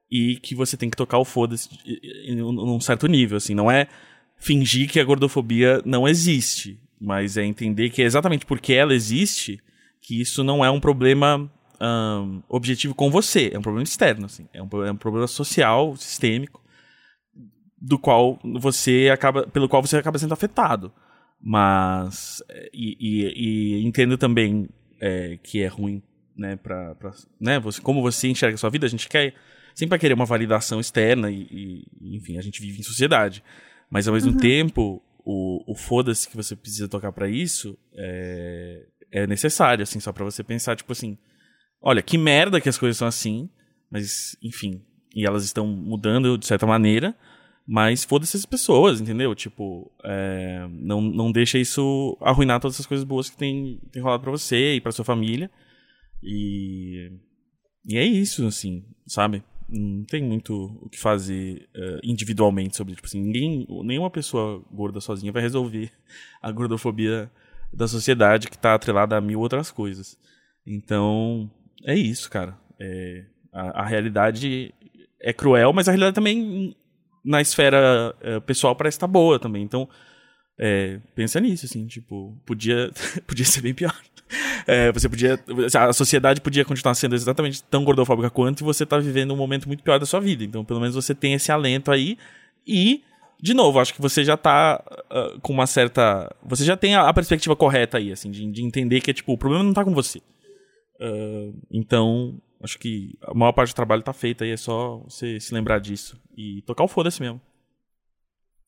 e 0.10 0.38
que 0.38 0.54
você 0.54 0.78
tem 0.78 0.90
que 0.90 0.98
tocar 0.98 1.18
o 1.18 1.26
foda-se 1.26 1.70
num 2.36 2.80
certo 2.80 3.08
nível, 3.08 3.38
assim. 3.38 3.56
Não 3.56 3.70
é 3.70 3.88
fingir 4.38 4.90
que 4.90 5.00
a 5.00 5.04
gordofobia 5.04 5.82
não 5.86 6.08
existe, 6.08 6.80
mas 7.02 7.36
é 7.36 7.44
entender 7.44 7.90
que 7.90 8.02
é 8.02 8.06
exatamente 8.06 8.46
porque 8.46 8.74
ela 8.74 8.94
existe 8.94 9.60
que 10.02 10.22
isso 10.22 10.44
não 10.44 10.64
é 10.64 10.70
um 10.70 10.80
problema 10.80 11.52
ahn, 11.80 12.42
objetivo 12.48 12.94
com 12.94 13.10
você, 13.10 13.52
é 13.54 13.58
um 13.58 13.64
problema 13.64 13.84
externo, 13.84 14.28
assim. 14.28 14.48
É 14.54 14.62
um, 14.62 14.70
é 14.86 14.92
um 14.92 14.96
problema 14.96 15.28
social, 15.28 15.96
sistêmico, 15.96 16.62
do 17.80 17.98
qual 17.98 18.40
você 18.44 19.10
acaba, 19.12 19.48
pelo 19.48 19.68
qual 19.68 19.82
você 19.82 19.98
acaba 19.98 20.20
sendo 20.20 20.34
afetado. 20.34 20.94
Mas. 21.42 22.42
E, 22.74 22.98
e- 23.00 23.78
e 23.82 23.86
entendo 23.86 24.18
também 24.18 24.68
é, 25.00 25.38
que 25.42 25.62
é 25.62 25.68
ruim, 25.68 26.02
né, 26.36 26.56
pra, 26.56 26.96
pra- 26.96 27.14
né, 27.40 27.60
você, 27.60 27.82
como 27.82 28.02
você 28.02 28.28
enxerga 28.28 28.56
a 28.56 28.58
sua 28.58 28.70
vida, 28.70 28.86
a 28.86 28.90
gente 28.90 29.08
quer 29.08 29.34
sempre 29.74 29.92
vai 29.92 30.00
querer 30.00 30.14
uma 30.16 30.26
validação 30.26 30.80
externa 30.80 31.30
e, 31.30 31.86
e, 32.02 32.18
enfim, 32.18 32.38
a 32.38 32.42
gente 32.42 32.60
vive 32.62 32.80
em 32.80 32.84
sociedade. 32.84 33.44
Mas 33.92 34.08
ao 34.08 34.14
mesmo 34.16 34.32
Uhum. 34.32 34.38
tempo, 34.38 35.02
o, 35.24 35.72
o 35.72 35.76
foda-se 35.76 36.28
que 36.28 36.36
você 36.36 36.56
precisa 36.56 36.88
tocar 36.88 37.12
pra 37.12 37.30
isso 37.30 37.78
é, 37.94 38.86
é 39.12 39.28
necessário, 39.28 39.84
assim, 39.84 40.00
só 40.00 40.12
pra 40.12 40.24
você 40.26 40.44
pensar, 40.44 40.76
tipo 40.76 40.92
assim, 40.92 41.16
olha, 41.80 42.02
que 42.02 42.18
merda 42.18 42.60
que 42.60 42.68
as 42.68 42.78
coisas 42.78 42.98
são 42.98 43.08
assim, 43.08 43.48
mas, 43.92 44.36
enfim, 44.42 44.82
e 45.16 45.26
elas 45.28 45.44
estão 45.44 45.68
mudando 45.68 46.38
de 46.40 46.48
certa 46.48 46.66
maneira, 46.66 47.16
mas 47.68 48.06
foda-se 48.06 48.38
as 48.38 48.46
pessoas, 48.46 49.02
entendeu? 49.02 49.36
Tipo, 49.36 49.92
é, 50.02 50.66
não, 50.72 51.02
não 51.02 51.30
deixa 51.30 51.60
isso 51.60 52.18
arruinar 52.22 52.62
todas 52.62 52.76
essas 52.76 52.86
coisas 52.86 53.04
boas 53.04 53.30
que 53.30 53.36
tem, 53.36 53.82
tem 53.92 54.02
rolado 54.02 54.24
pra 54.24 54.32
você 54.32 54.76
e 54.76 54.82
pra 54.82 54.94
sua 54.94 55.04
família. 55.04 55.52
E, 56.24 57.12
e 57.86 57.98
é 57.98 58.06
isso, 58.06 58.48
assim, 58.48 58.86
sabe? 59.06 59.44
Não 59.68 60.06
tem 60.06 60.24
muito 60.24 60.80
o 60.82 60.90
que 60.90 60.98
fazer 60.98 61.68
eh, 61.76 62.00
individualmente 62.06 62.78
sobre, 62.78 62.96
tipo 62.96 63.06
assim, 63.06 63.22
ninguém, 63.22 63.68
nenhuma 63.84 64.10
pessoa 64.10 64.64
gorda 64.72 65.02
sozinha 65.02 65.34
vai 65.34 65.42
resolver 65.42 65.92
a 66.42 66.50
gordofobia 66.50 67.30
da 67.74 67.86
sociedade 67.86 68.50
que 68.50 68.58
tá 68.58 68.76
atrelada 68.76 69.18
a 69.18 69.22
mil 69.22 69.42
outras 69.42 69.72
coisas. 69.72 70.18
Então, 70.66 71.52
é 71.84 71.94
isso, 71.94 72.30
cara. 72.30 72.58
É, 72.80 73.26
a, 73.52 73.82
a 73.82 73.86
realidade 73.86 74.74
é 75.20 75.34
cruel, 75.34 75.74
mas 75.74 75.90
a 75.90 75.92
realidade 75.92 76.16
também 76.16 76.74
na 77.28 77.42
esfera 77.42 78.16
eh, 78.22 78.40
pessoal 78.40 78.76
parece 78.76 78.96
estar 78.96 79.08
boa 79.08 79.38
também. 79.38 79.62
Então, 79.62 79.88
é, 80.58 81.00
pensa 81.14 81.40
nisso, 81.40 81.66
assim, 81.66 81.86
tipo, 81.86 82.36
podia, 82.46 82.90
podia 83.28 83.46
ser 83.46 83.62
bem 83.62 83.74
pior. 83.74 83.96
É, 84.66 84.92
você 84.92 85.08
podia. 85.08 85.40
A 85.78 85.94
sociedade 85.94 86.42
podia 86.42 86.66
continuar 86.66 86.96
sendo 86.96 87.16
exatamente 87.16 87.64
tão 87.64 87.84
gordofóbica 87.84 88.30
quanto 88.30 88.62
e 88.62 88.64
você 88.64 88.86
tá 88.86 88.98
vivendo 88.98 89.34
um 89.34 89.38
momento 89.38 89.68
muito 89.68 89.84
pior 89.84 90.00
da 90.00 90.06
sua 90.06 90.20
vida. 90.20 90.44
Então, 90.44 90.66
pelo 90.66 90.80
menos 90.80 90.96
você 90.96 91.14
tem 91.14 91.34
esse 91.34 91.52
alento 91.52 91.92
aí. 91.92 92.18
E, 92.66 93.04
de 93.42 93.54
novo, 93.54 93.80
acho 93.80 93.94
que 93.94 94.02
você 94.02 94.24
já 94.24 94.36
tá 94.36 94.84
ah, 95.10 95.38
com 95.42 95.54
uma 95.54 95.68
certa. 95.68 96.34
Você 96.44 96.66
já 96.66 96.76
tem 96.76 96.96
a, 96.96 97.08
a 97.08 97.14
perspectiva 97.14 97.56
correta 97.56 97.98
aí, 97.98 98.12
assim, 98.12 98.30
de, 98.32 98.52
de 98.52 98.64
entender 98.64 99.00
que, 99.00 99.14
tipo, 99.14 99.32
o 99.32 99.38
problema 99.38 99.64
não 99.64 99.74
tá 99.74 99.86
com 99.86 99.94
você. 99.94 100.22
Ah, 101.00 101.52
então, 101.72 102.38
acho 102.62 102.78
que 102.80 103.18
a 103.22 103.34
maior 103.34 103.52
parte 103.52 103.72
do 103.72 103.76
trabalho 103.76 104.04
tá 104.04 104.14
feito 104.14 104.44
aí, 104.44 104.52
é 104.52 104.58
só 104.58 105.00
você 105.00 105.40
se 105.40 105.54
lembrar 105.54 105.80
disso. 105.80 106.20
E 106.36 106.62
tocar 106.64 106.84
o 106.84 106.88
foda-se 106.88 107.22
mesmo. 107.22 107.42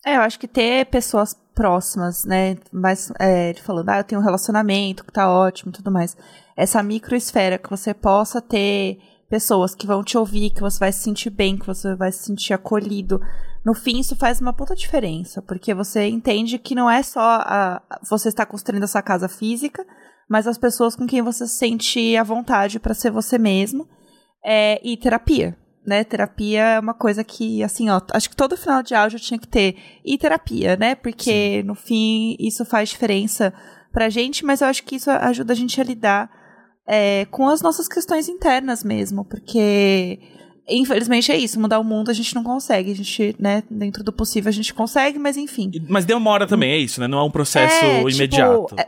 É, 0.06 0.16
eu 0.16 0.22
acho 0.22 0.40
que 0.40 0.48
ter 0.48 0.86
pessoas 0.86 1.34
próximas, 1.54 2.24
né? 2.24 2.58
Mas 2.72 3.12
é, 3.20 3.50
ele 3.50 3.60
falando, 3.60 3.90
ah, 3.90 3.98
eu 3.98 4.04
tenho 4.04 4.22
um 4.22 4.24
relacionamento 4.24 5.04
que 5.04 5.12
tá 5.12 5.30
ótimo 5.30 5.72
e 5.72 5.74
tudo 5.74 5.92
mais. 5.92 6.16
Essa 6.56 6.82
microesfera 6.82 7.58
que 7.58 7.70
você 7.70 7.94
possa 7.94 8.42
ter 8.42 9.00
pessoas 9.30 9.76
que 9.76 9.86
vão 9.86 10.04
te 10.04 10.18
ouvir, 10.18 10.50
que 10.52 10.62
você 10.62 10.80
vai 10.80 10.92
se 10.92 11.04
sentir 11.04 11.30
bem, 11.30 11.58
que 11.58 11.68
você 11.68 11.96
vai 11.96 12.12
se 12.12 12.24
sentir 12.24 12.54
acolhido. 12.54 13.22
No 13.64 13.74
fim, 13.74 14.00
isso 14.00 14.16
faz 14.16 14.40
uma 14.40 14.54
puta 14.54 14.76
diferença, 14.76 15.42
porque 15.42 15.74
você 15.74 16.08
entende 16.08 16.58
que 16.58 16.74
não 16.74 16.90
é 16.90 17.04
só 17.04 17.20
a, 17.22 17.82
você 18.10 18.30
está 18.30 18.46
construindo 18.46 18.84
a 18.84 18.88
sua 18.88 19.02
casa 19.02 19.28
física, 19.28 19.86
mas 20.30 20.46
as 20.48 20.58
pessoas 20.58 20.96
com 20.96 21.08
quem 21.08 21.22
você 21.22 21.48
se 21.48 21.58
sente 21.58 22.16
à 22.16 22.24
vontade 22.24 22.80
para 22.80 22.94
ser 22.94 23.12
você 23.12 23.38
mesmo. 23.38 23.88
É, 24.46 24.80
e 24.88 24.96
terapia, 24.96 25.58
né? 25.86 26.04
Terapia 26.04 26.62
é 26.62 26.80
uma 26.80 26.94
coisa 26.94 27.24
que, 27.24 27.62
assim, 27.64 27.90
ó, 27.90 28.00
acho 28.14 28.30
que 28.30 28.36
todo 28.36 28.56
final 28.56 28.82
de 28.82 28.94
áudio 28.96 29.20
tinha 29.20 29.40
que 29.40 29.48
ter 29.48 29.76
e 30.06 30.18
terapia, 30.18 30.78
né? 30.78 30.96
Porque 30.96 31.62
no 31.64 31.76
fim 31.76 32.36
isso 32.40 32.64
faz 32.64 32.90
diferença 32.90 33.54
pra 33.92 34.08
gente, 34.08 34.46
mas 34.46 34.62
eu 34.62 34.68
acho 34.68 34.84
que 34.84 34.96
isso 34.96 35.10
ajuda 35.10 35.52
a 35.52 35.56
gente 35.56 35.82
a 35.82 35.84
lidar 35.84 36.30
é, 36.88 37.26
com 37.26 37.50
as 37.50 37.62
nossas 37.62 37.88
questões 37.88 38.30
internas 38.30 38.84
mesmo, 38.84 39.26
porque 39.26 40.20
infelizmente 40.68 41.32
é 41.32 41.38
isso, 41.38 41.60
mudar 41.60 41.80
o 41.80 41.84
mundo 41.84 42.10
a 42.12 42.14
gente 42.14 42.34
não 42.36 42.44
consegue, 42.44 42.92
a 42.92 42.96
gente, 42.96 43.36
né, 43.40 43.64
dentro 43.70 44.04
do 44.04 44.14
possível 44.14 44.50
a 44.50 44.54
gente 44.54 44.74
consegue, 44.74 45.18
mas 45.18 45.36
enfim. 45.38 45.72
Mas 45.90 46.06
demora 46.06 46.46
também, 46.48 46.72
é 46.72 46.78
isso, 46.78 47.00
né? 47.02 47.08
Não 47.08 47.18
é 47.20 47.24
um 47.24 47.32
processo 47.32 47.84
É, 47.84 47.98
tipo, 47.98 48.10
imediato. 48.10 48.76
é- 48.78 48.88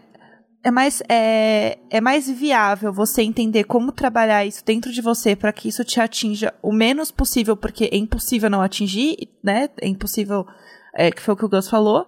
É 0.64 0.70
mais, 0.70 1.02
é, 1.10 1.80
é 1.90 2.00
mais 2.00 2.30
viável 2.30 2.94
você 2.94 3.24
entender 3.24 3.64
como 3.64 3.92
trabalhar 3.92 4.46
isso 4.46 4.64
dentro 4.64 4.92
de 4.92 5.02
você 5.02 5.36
para 5.36 5.52
que 5.52 5.68
isso 5.68 5.84
te 5.84 6.00
atinja 6.00 6.54
o 6.62 6.72
menos 6.72 7.10
possível, 7.10 7.58
porque 7.58 7.86
é 7.86 7.98
impossível 7.98 8.50
não 8.50 8.62
atingir, 8.62 9.18
né? 9.44 9.70
É 9.82 9.88
impossível, 9.88 10.46
é, 10.96 11.10
que 11.10 11.22
foi 11.22 11.34
o 11.34 11.38
que 11.38 11.46
o 11.46 11.50
Gus 11.50 11.68
falou. 11.68 12.06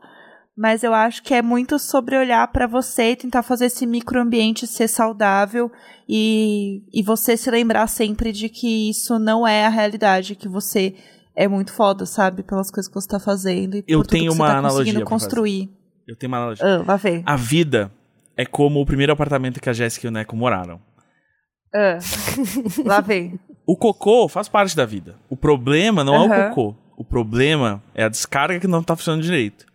Mas 0.56 0.84
eu 0.84 0.94
acho 0.94 1.24
que 1.24 1.34
é 1.34 1.42
muito 1.42 1.80
sobre 1.80 2.16
olhar 2.16 2.48
para 2.50 2.68
você 2.68 3.12
e 3.12 3.16
tentar 3.16 3.42
fazer 3.42 3.66
esse 3.66 3.88
microambiente 3.88 4.68
ser 4.68 4.88
saudável 4.88 5.72
e, 6.08 6.84
e 6.94 7.02
você 7.02 7.36
se 7.36 7.50
lembrar 7.50 7.88
sempre 7.88 8.32
de 8.32 8.50
que 8.50 8.92
isso 8.92 9.18
não 9.18 9.48
é 9.48 9.66
a 9.66 9.70
realidade, 9.70 10.36
que 10.36 10.48
você 10.48 10.94
é 11.36 11.48
muito 11.48 11.74
foda, 11.74 12.06
sabe? 12.06 12.44
Pelas 12.44 12.70
coisas 12.70 12.88
que 12.88 12.94
você 12.94 13.08
tá 13.08 13.20
fazendo 13.20 13.78
e 13.78 13.84
Eu 13.88 14.02
por 14.02 14.06
tudo 14.06 14.20
tenho 14.20 14.32
que 14.32 14.38
uma 14.38 14.46
você 14.46 14.52
tá 14.54 14.60
analogia 14.60 14.80
conseguindo 14.94 15.10
fazer. 15.10 15.10
construir. 15.10 15.70
Eu 16.08 16.16
tenho 16.16 16.30
uma 16.30 16.38
analogia. 16.38 16.66
Ah, 16.66 16.84
vai 16.84 16.98
ver. 17.00 17.24
A 17.26 17.36
vida 17.36 17.92
é 18.36 18.46
como 18.46 18.82
o 18.82 18.86
primeiro 18.86 19.14
apartamento 19.14 19.60
que 19.62 19.70
a 19.70 19.74
Jéssica 19.74 20.08
e 20.08 20.10
o 20.10 20.12
Neco 20.12 20.36
moraram. 20.36 20.80
Ah, 21.74 21.98
lá 22.86 23.02
vem. 23.02 23.40
O 23.66 23.76
cocô 23.78 24.28
faz 24.28 24.48
parte 24.48 24.76
da 24.76 24.86
vida. 24.86 25.16
O 25.30 25.36
problema 25.38 26.04
não 26.04 26.16
é 26.16 26.48
o 26.48 26.50
cocô. 26.50 26.76
O 26.98 27.04
problema 27.04 27.82
é 27.96 28.04
a 28.04 28.10
descarga 28.10 28.60
que 28.60 28.68
não 28.68 28.84
tá 28.84 28.96
funcionando 28.96 29.24
direito. 29.24 29.66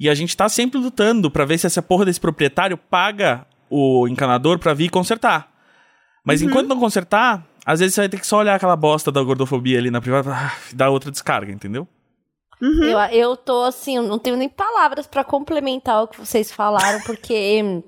E 0.00 0.08
a 0.08 0.14
gente 0.14 0.36
tá 0.36 0.48
sempre 0.48 0.80
lutando 0.80 1.30
pra 1.30 1.44
ver 1.44 1.58
se 1.58 1.66
essa 1.66 1.82
porra 1.82 2.04
desse 2.04 2.20
proprietário 2.20 2.76
paga 2.76 3.46
o 3.68 4.08
encanador 4.08 4.58
pra 4.58 4.74
vir 4.74 4.90
consertar. 4.90 5.50
Mas 6.24 6.40
Uhum. 6.40 6.48
enquanto 6.48 6.68
não 6.68 6.78
consertar, 6.78 7.46
às 7.64 7.80
vezes 7.80 7.94
você 7.94 8.02
vai 8.02 8.08
ter 8.08 8.18
que 8.18 8.26
só 8.26 8.38
olhar 8.38 8.54
aquela 8.54 8.76
bosta 8.76 9.12
da 9.12 9.22
gordofobia 9.22 9.78
ali 9.78 9.90
na 9.90 10.00
privada 10.00 10.32
ah, 10.32 10.52
e 10.70 10.74
dar 10.74 10.90
outra 10.90 11.10
descarga, 11.10 11.52
entendeu? 11.52 11.86
Uhum. 12.60 12.84
Eu, 12.84 12.98
eu 12.98 13.36
tô 13.36 13.64
assim, 13.64 13.96
eu 13.96 14.02
não 14.04 14.18
tenho 14.18 14.36
nem 14.36 14.48
palavras 14.48 15.06
pra 15.06 15.24
complementar 15.24 16.02
o 16.02 16.08
que 16.08 16.18
vocês 16.18 16.50
falaram, 16.52 17.00
porque 17.02 17.82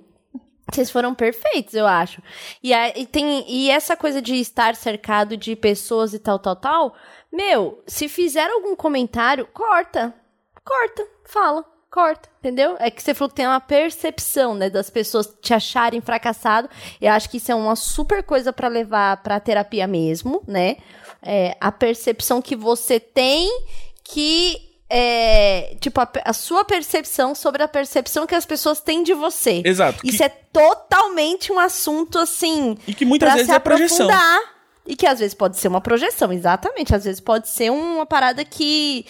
vocês 0.74 0.90
foram 0.90 1.14
perfeitos, 1.14 1.74
eu 1.74 1.86
acho. 1.86 2.22
E, 2.62 2.72
a- 2.74 2.96
e 2.98 3.06
tem 3.06 3.44
e 3.48 3.70
essa 3.70 3.96
coisa 3.96 4.20
de 4.20 4.34
estar 4.36 4.74
cercado 4.76 5.36
de 5.36 5.54
pessoas 5.56 6.12
e 6.14 6.18
tal, 6.18 6.38
tal, 6.38 6.56
tal. 6.56 6.94
Meu, 7.32 7.82
se 7.86 8.08
fizer 8.08 8.48
algum 8.50 8.76
comentário, 8.76 9.46
corta, 9.52 10.14
corta, 10.64 11.06
fala. 11.24 11.64
Corta, 11.90 12.28
entendeu? 12.40 12.74
É 12.80 12.90
que 12.90 13.00
você 13.00 13.14
falou 13.14 13.28
que 13.28 13.36
tem 13.36 13.46
uma 13.46 13.60
percepção, 13.60 14.52
né, 14.52 14.68
das 14.68 14.90
pessoas 14.90 15.32
te 15.40 15.54
acharem 15.54 16.00
fracassado. 16.00 16.68
Eu 17.00 17.12
acho 17.12 17.30
que 17.30 17.36
isso 17.36 17.52
é 17.52 17.54
uma 17.54 17.76
super 17.76 18.24
coisa 18.24 18.52
pra 18.52 18.66
levar 18.66 19.18
pra 19.22 19.38
terapia 19.38 19.86
mesmo, 19.86 20.42
né? 20.44 20.78
É, 21.22 21.56
a 21.60 21.70
percepção 21.70 22.42
que 22.42 22.56
você 22.56 22.98
tem 22.98 23.48
que 24.02 24.73
é, 24.88 25.76
tipo, 25.80 26.00
a, 26.00 26.08
a 26.24 26.32
sua 26.32 26.64
percepção 26.64 27.34
sobre 27.34 27.62
a 27.62 27.68
percepção 27.68 28.26
que 28.26 28.34
as 28.34 28.44
pessoas 28.46 28.80
têm 28.80 29.02
de 29.02 29.14
você. 29.14 29.62
Exato. 29.64 30.02
que- 30.02 30.10
Isso 30.10 30.22
é 30.22 30.28
totalmente 30.28 31.52
um 31.52 31.58
assunto, 31.58 32.18
assim, 32.18 32.76
E 32.86 32.94
que 32.94 33.04
muitas 33.04 33.26
pra 33.28 33.34
vezes 33.34 33.48
se 33.50 33.54
é 33.56 33.58
projeção. 33.58 34.06
aprofundar. 34.06 34.54
E 34.86 34.94
que 34.94 35.06
às 35.06 35.18
vezes 35.18 35.32
pode 35.32 35.56
ser 35.56 35.68
uma 35.68 35.80
projeção, 35.80 36.30
exatamente. 36.30 36.94
Às 36.94 37.04
vezes 37.04 37.18
pode 37.18 37.48
ser 37.48 37.70
uma 37.70 38.04
parada 38.04 38.44
que 38.44 39.06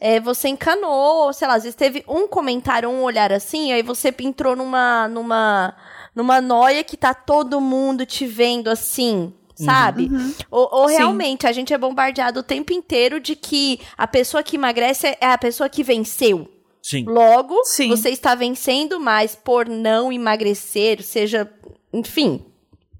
é, 0.00 0.20
você 0.20 0.46
encanou, 0.48 1.32
sei 1.32 1.48
lá, 1.48 1.54
às 1.54 1.64
vezes 1.64 1.74
teve 1.74 2.04
um 2.06 2.28
comentário, 2.28 2.88
um 2.88 3.02
olhar 3.02 3.32
assim, 3.32 3.72
aí 3.72 3.82
você 3.82 4.14
entrou 4.20 4.54
numa, 4.54 5.08
numa, 5.08 5.74
numa 6.14 6.40
noia 6.40 6.84
que 6.84 6.96
tá 6.96 7.12
todo 7.12 7.60
mundo 7.60 8.06
te 8.06 8.24
vendo 8.24 8.68
assim, 8.70 9.34
sabe? 9.56 10.10
Ou, 10.50 10.68
ou 10.70 10.88
Sim. 10.88 10.96
realmente 10.96 11.46
a 11.46 11.52
gente 11.52 11.72
é 11.72 11.78
bombardeado 11.78 12.40
o 12.40 12.42
tempo 12.42 12.72
inteiro 12.72 13.18
de 13.18 13.34
que 13.34 13.80
a 13.96 14.06
pessoa 14.06 14.42
que 14.42 14.56
emagrece 14.56 15.16
é 15.20 15.26
a 15.26 15.38
pessoa 15.38 15.68
que 15.68 15.82
venceu. 15.82 16.48
Sim. 16.82 17.04
Logo, 17.04 17.64
Sim. 17.64 17.88
você 17.88 18.10
está 18.10 18.34
vencendo, 18.34 19.00
mas 19.00 19.34
por 19.34 19.68
não 19.68 20.12
emagrecer, 20.12 21.02
seja, 21.02 21.50
enfim, 21.92 22.44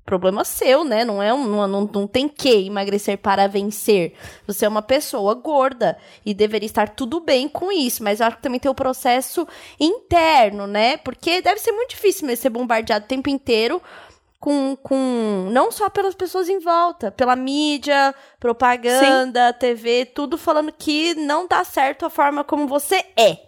problema 0.06 0.44
seu, 0.44 0.84
né? 0.84 1.04
Não 1.04 1.22
é 1.22 1.34
um, 1.34 1.44
não, 1.44 1.68
não, 1.68 1.90
não 1.92 2.06
tem 2.06 2.28
que 2.28 2.66
emagrecer 2.66 3.18
para 3.18 3.48
vencer. 3.48 4.14
Você 4.46 4.64
é 4.64 4.68
uma 4.68 4.80
pessoa 4.80 5.34
gorda 5.34 5.98
e 6.24 6.32
deveria 6.32 6.66
estar 6.66 6.90
tudo 6.90 7.20
bem 7.20 7.48
com 7.48 7.70
isso, 7.70 8.02
mas 8.02 8.20
eu 8.20 8.26
acho 8.26 8.36
que 8.36 8.42
também 8.42 8.60
tem 8.60 8.70
o 8.70 8.74
processo 8.74 9.46
interno, 9.78 10.66
né? 10.66 10.96
Porque 10.96 11.42
deve 11.42 11.60
ser 11.60 11.72
muito 11.72 11.90
difícil 11.90 12.26
mesmo 12.26 12.42
ser 12.42 12.50
bombardeado 12.50 13.04
o 13.04 13.08
tempo 13.08 13.28
inteiro 13.28 13.82
com, 14.40 14.76
com 14.82 15.48
não 15.50 15.70
só 15.72 15.88
pelas 15.90 16.14
pessoas 16.14 16.48
em 16.48 16.58
volta, 16.60 17.10
pela 17.10 17.34
mídia, 17.36 18.14
propaganda, 18.38 19.52
TV, 19.52 20.06
tudo 20.06 20.36
falando 20.38 20.72
que 20.72 21.14
não 21.14 21.46
dá 21.46 21.64
certo 21.64 22.06
a 22.06 22.10
forma 22.10 22.44
como 22.44 22.66
você 22.66 23.04
é. 23.16 23.38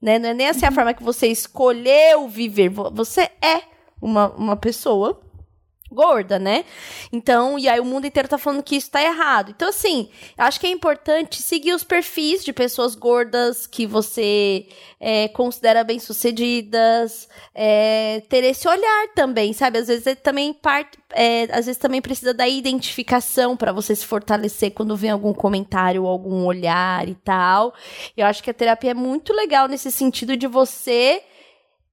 Né? 0.00 0.18
Não 0.18 0.28
é 0.30 0.34
nem 0.34 0.48
assim 0.48 0.66
a 0.66 0.72
forma 0.72 0.94
que 0.94 1.02
você 1.02 1.26
escolheu 1.28 2.28
viver. 2.28 2.68
Vo- 2.68 2.90
Você 2.94 3.30
é 3.42 3.62
uma, 4.00 4.28
uma 4.30 4.56
pessoa 4.56 5.20
gorda, 5.90 6.38
né? 6.38 6.64
Então, 7.12 7.58
e 7.58 7.68
aí 7.68 7.80
o 7.80 7.84
mundo 7.84 8.06
inteiro 8.06 8.28
tá 8.28 8.38
falando 8.38 8.62
que 8.62 8.76
isso 8.76 8.90
tá 8.90 9.02
errado. 9.02 9.52
Então, 9.54 9.68
assim, 9.68 10.08
acho 10.36 10.58
que 10.58 10.66
é 10.66 10.70
importante 10.70 11.40
seguir 11.40 11.72
os 11.72 11.84
perfis 11.84 12.44
de 12.44 12.52
pessoas 12.52 12.94
gordas 12.94 13.66
que 13.66 13.86
você 13.86 14.66
é, 15.00 15.28
considera 15.28 15.84
bem-sucedidas, 15.84 17.28
é, 17.54 18.22
ter 18.28 18.44
esse 18.44 18.68
olhar 18.68 19.08
também, 19.14 19.52
sabe? 19.52 19.78
Às 19.78 19.88
vezes 19.88 20.06
é 20.06 20.14
também 20.14 20.52
parte, 20.52 20.98
é, 21.12 21.44
às 21.44 21.66
vezes 21.66 21.76
também 21.76 22.00
precisa 22.00 22.34
da 22.34 22.48
identificação 22.48 23.56
para 23.56 23.72
você 23.72 23.94
se 23.94 24.04
fortalecer 24.04 24.72
quando 24.72 24.96
vem 24.96 25.10
algum 25.10 25.32
comentário, 25.32 26.06
algum 26.06 26.44
olhar 26.44 27.08
e 27.08 27.14
tal. 27.14 27.74
Eu 28.16 28.26
acho 28.26 28.42
que 28.42 28.50
a 28.50 28.54
terapia 28.54 28.90
é 28.90 28.94
muito 28.94 29.32
legal 29.32 29.68
nesse 29.68 29.90
sentido 29.90 30.36
de 30.36 30.46
você 30.46 31.22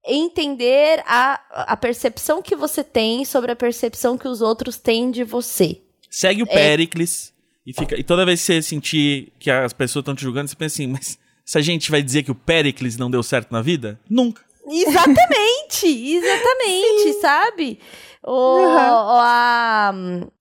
entender 0.05 1.01
a, 1.05 1.39
a 1.73 1.77
percepção 1.77 2.41
que 2.41 2.55
você 2.55 2.83
tem 2.83 3.23
sobre 3.25 3.51
a 3.51 3.55
percepção 3.55 4.17
que 4.17 4.27
os 4.27 4.41
outros 4.41 4.77
têm 4.77 5.11
de 5.11 5.23
você. 5.23 5.81
Segue 6.09 6.43
o 6.43 6.47
é. 6.49 6.53
Pericles 6.53 7.33
e 7.65 7.73
fica. 7.73 7.97
E 7.99 8.03
toda 8.03 8.25
vez 8.25 8.39
que 8.41 8.45
você 8.45 8.61
sentir 8.61 9.31
que 9.39 9.49
as 9.49 9.73
pessoas 9.73 10.03
estão 10.03 10.15
te 10.15 10.23
julgando, 10.23 10.49
você 10.49 10.55
pensa 10.55 10.75
assim, 10.75 10.87
mas 10.87 11.17
se 11.45 11.57
a 11.57 11.61
gente 11.61 11.89
vai 11.89 12.01
dizer 12.01 12.23
que 12.23 12.31
o 12.31 12.35
Pericles 12.35 12.97
não 12.97 13.09
deu 13.09 13.23
certo 13.23 13.51
na 13.51 13.61
vida? 13.61 13.99
Nunca. 14.09 14.43
Exatamente, 14.65 15.87
exatamente, 16.15 17.13
sabe? 17.19 17.79
O, 18.23 18.57
uhum. 18.57 18.77
a, 18.77 19.93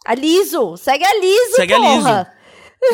a 0.06 0.14
Liso, 0.14 0.76
segue 0.76 1.04
a 1.04 1.20
Liso, 1.20 1.56
segue 1.56 1.74
porra. 1.74 1.88
a 1.88 2.18
Liso. 2.18 2.30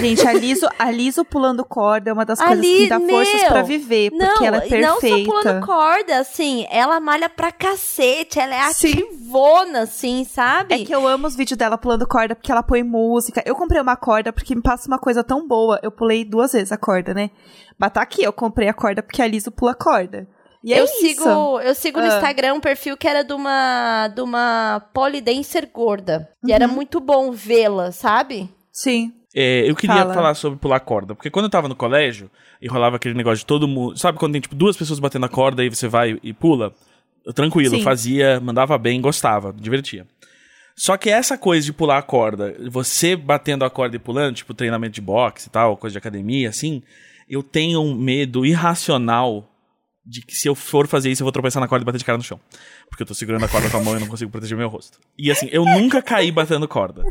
Gente, 0.01 0.27
a 0.27 0.33
Liso, 0.33 0.68
a 0.79 0.90
Liso 0.90 1.24
pulando 1.24 1.64
corda 1.64 2.11
é 2.11 2.12
uma 2.12 2.24
das 2.24 2.38
coisas 2.38 2.61
que 2.64 2.88
dá 2.88 3.01
forças 3.01 3.44
para 3.44 3.62
viver, 3.62 4.11
porque 4.11 4.24
não, 4.24 4.44
ela 4.44 4.57
é 4.59 4.61
perfeita. 4.61 4.87
Não 4.87 5.01
só 5.01 5.24
pulando 5.24 5.66
corda, 5.66 6.18
assim, 6.18 6.66
ela 6.70 7.01
malha 7.01 7.29
pra 7.29 7.51
cacete, 7.51 8.38
ela 8.38 8.55
é 8.55 8.61
ativona, 8.61 9.81
assim, 9.81 10.24
sabe? 10.24 10.74
É 10.74 10.85
que 10.85 10.94
eu 10.94 11.07
amo 11.09 11.27
os 11.27 11.35
vídeos 11.35 11.57
dela 11.57 11.79
pulando 11.79 12.07
corda, 12.07 12.37
porque 12.37 12.53
ela 12.53 12.62
põe 12.62 12.83
música. 12.83 13.42
Eu 13.46 13.57
comprei 13.57 13.81
uma 13.81 13.96
corda 13.96 14.33
porque 14.33 14.55
me 14.55 14.62
passa 14.62 14.87
uma 14.88 14.98
coisa 14.98 15.24
tão 15.24 15.46
boa. 15.48 15.81
Eu 15.83 15.90
pulei 15.90 16.24
duas 16.24 16.53
vezes 16.53 16.70
a 16.70 16.77
corda, 16.77 17.14
né? 17.14 17.31
Mas 17.79 17.92
tá 17.92 18.03
aqui, 18.03 18.22
eu 18.22 18.33
comprei 18.33 18.68
a 18.68 18.74
corda 18.74 19.03
porque 19.03 19.22
a 19.22 19.27
Liso 19.27 19.51
pula 19.51 19.74
corda. 19.74 20.29
E 20.62 20.74
é 20.74 20.81
eu 20.81 20.85
isso. 20.85 20.98
sigo, 20.98 21.61
eu 21.61 21.74
sigo 21.74 22.01
no 22.01 22.07
ah. 22.07 22.16
Instagram 22.16 22.55
um 22.55 22.61
perfil 22.61 22.96
que 22.96 23.07
era 23.07 23.22
de 23.22 23.33
uma, 23.33 24.09
de 24.09 24.20
uma 24.20 24.83
polidancer 24.92 25.70
gorda. 25.72 26.29
Uhum. 26.42 26.51
E 26.51 26.53
era 26.53 26.66
uhum. 26.66 26.74
muito 26.74 27.01
bom 27.01 27.31
vê-la, 27.31 27.92
sabe? 27.92 28.53
Sim. 28.72 29.12
É, 29.40 29.70
eu 29.70 29.77
queria 29.77 29.98
Fala. 29.98 30.14
falar 30.14 30.35
sobre 30.35 30.59
pular 30.59 30.81
corda, 30.81 31.14
porque 31.14 31.31
quando 31.31 31.44
eu 31.44 31.51
tava 31.51 31.68
no 31.68 31.77
colégio 31.77 32.29
e 32.61 32.66
rolava 32.66 32.96
aquele 32.96 33.14
negócio 33.14 33.38
de 33.38 33.46
todo 33.46 33.68
mundo. 33.68 33.96
Sabe 33.96 34.18
quando 34.18 34.33
tem 34.33 34.40
tipo 34.40 34.57
duas 34.57 34.77
pessoas 34.77 34.98
batendo 34.98 35.27
a 35.27 35.29
corda 35.29 35.64
e 35.64 35.68
você 35.68 35.87
vai 35.87 36.18
e 36.24 36.33
pula? 36.33 36.74
Eu, 37.24 37.33
tranquilo, 37.33 37.77
Sim. 37.77 37.83
fazia, 37.85 38.40
mandava 38.40 38.77
bem, 38.77 39.01
gostava, 39.01 39.53
divertia. 39.53 40.05
Só 40.74 40.96
que 40.96 41.09
essa 41.09 41.38
coisa 41.38 41.64
de 41.64 41.72
pular 41.72 41.98
a 41.98 42.03
corda, 42.03 42.57
você 42.68 43.14
batendo 43.14 43.64
a 43.64 43.70
corda 43.70 43.94
e 43.94 44.01
pulando, 44.01 44.35
tipo 44.35 44.53
treinamento 44.53 44.94
de 44.94 45.01
boxe 45.01 45.46
e 45.46 45.51
tal, 45.51 45.77
coisa 45.77 45.92
de 45.92 45.98
academia, 45.98 46.48
assim, 46.48 46.83
eu 47.29 47.40
tenho 47.40 47.81
um 47.81 47.94
medo 47.94 48.44
irracional 48.44 49.48
de 50.05 50.20
que 50.20 50.35
se 50.35 50.48
eu 50.48 50.55
for 50.57 50.88
fazer 50.88 51.11
isso, 51.11 51.22
eu 51.22 51.27
vou 51.27 51.33
tropeçar 51.33 51.61
na 51.61 51.68
corda 51.68 51.85
e 51.85 51.87
bater 51.87 51.98
de 51.98 52.05
cara 52.05 52.18
no 52.18 52.24
chão. 52.24 52.40
Porque 52.88 53.05
eu 53.05 53.07
tô 53.07 53.14
segurando 53.14 53.44
a 53.44 53.48
corda 53.48 53.70
com 53.70 53.77
a 53.77 53.83
mão 53.85 53.96
e 53.96 54.01
não 54.01 54.09
consigo 54.09 54.33
proteger 54.33 54.59
meu 54.59 54.68
rosto. 54.68 54.98
E 55.16 55.31
assim, 55.31 55.48
eu 55.53 55.64
nunca 55.64 56.03
caí 56.03 56.33
batendo 56.33 56.66
corda. 56.66 57.05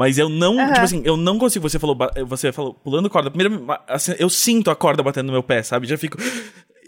Mas 0.00 0.16
eu 0.16 0.30
não, 0.30 0.56
uhum. 0.56 0.66
tipo 0.68 0.80
assim, 0.80 1.02
eu 1.04 1.14
não 1.14 1.38
consigo. 1.38 1.68
Você 1.68 1.78
falou, 1.78 1.94
você 2.26 2.50
falou 2.50 2.72
pulando 2.72 3.10
corda. 3.10 3.30
Primeiro, 3.30 3.66
assim, 3.86 4.14
eu 4.18 4.30
sinto 4.30 4.70
a 4.70 4.74
corda 4.74 5.02
batendo 5.02 5.26
no 5.26 5.32
meu 5.32 5.42
pé, 5.42 5.62
sabe? 5.62 5.86
Já 5.86 5.98
fico. 5.98 6.16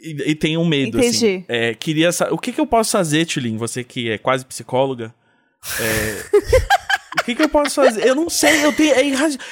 E, 0.05 0.31
e 0.31 0.35
tenho 0.35 0.65
medo, 0.65 0.99
assim. 0.99 1.09
Entendi. 1.11 1.27
assim. 1.27 1.45
É, 1.47 1.75
queria 1.75 2.11
O 2.33 2.37
que, 2.37 2.51
que 2.51 2.61
eu 2.61 2.67
posso 2.67 2.91
fazer, 2.91 3.25
Tulin? 3.25 3.57
Você 3.57 3.85
que 3.85 4.11
é 4.11 4.19
quase 4.19 4.45
psicóloga. 4.45 5.15
É. 5.79 6.73
O 7.21 7.25
que, 7.25 7.35
que 7.35 7.43
eu 7.43 7.49
posso 7.49 7.75
fazer? 7.75 8.07
Eu 8.07 8.15
não 8.15 8.31
sei, 8.31 8.65
eu 8.65 8.73
tenho. 8.75 8.95
É 8.95 9.03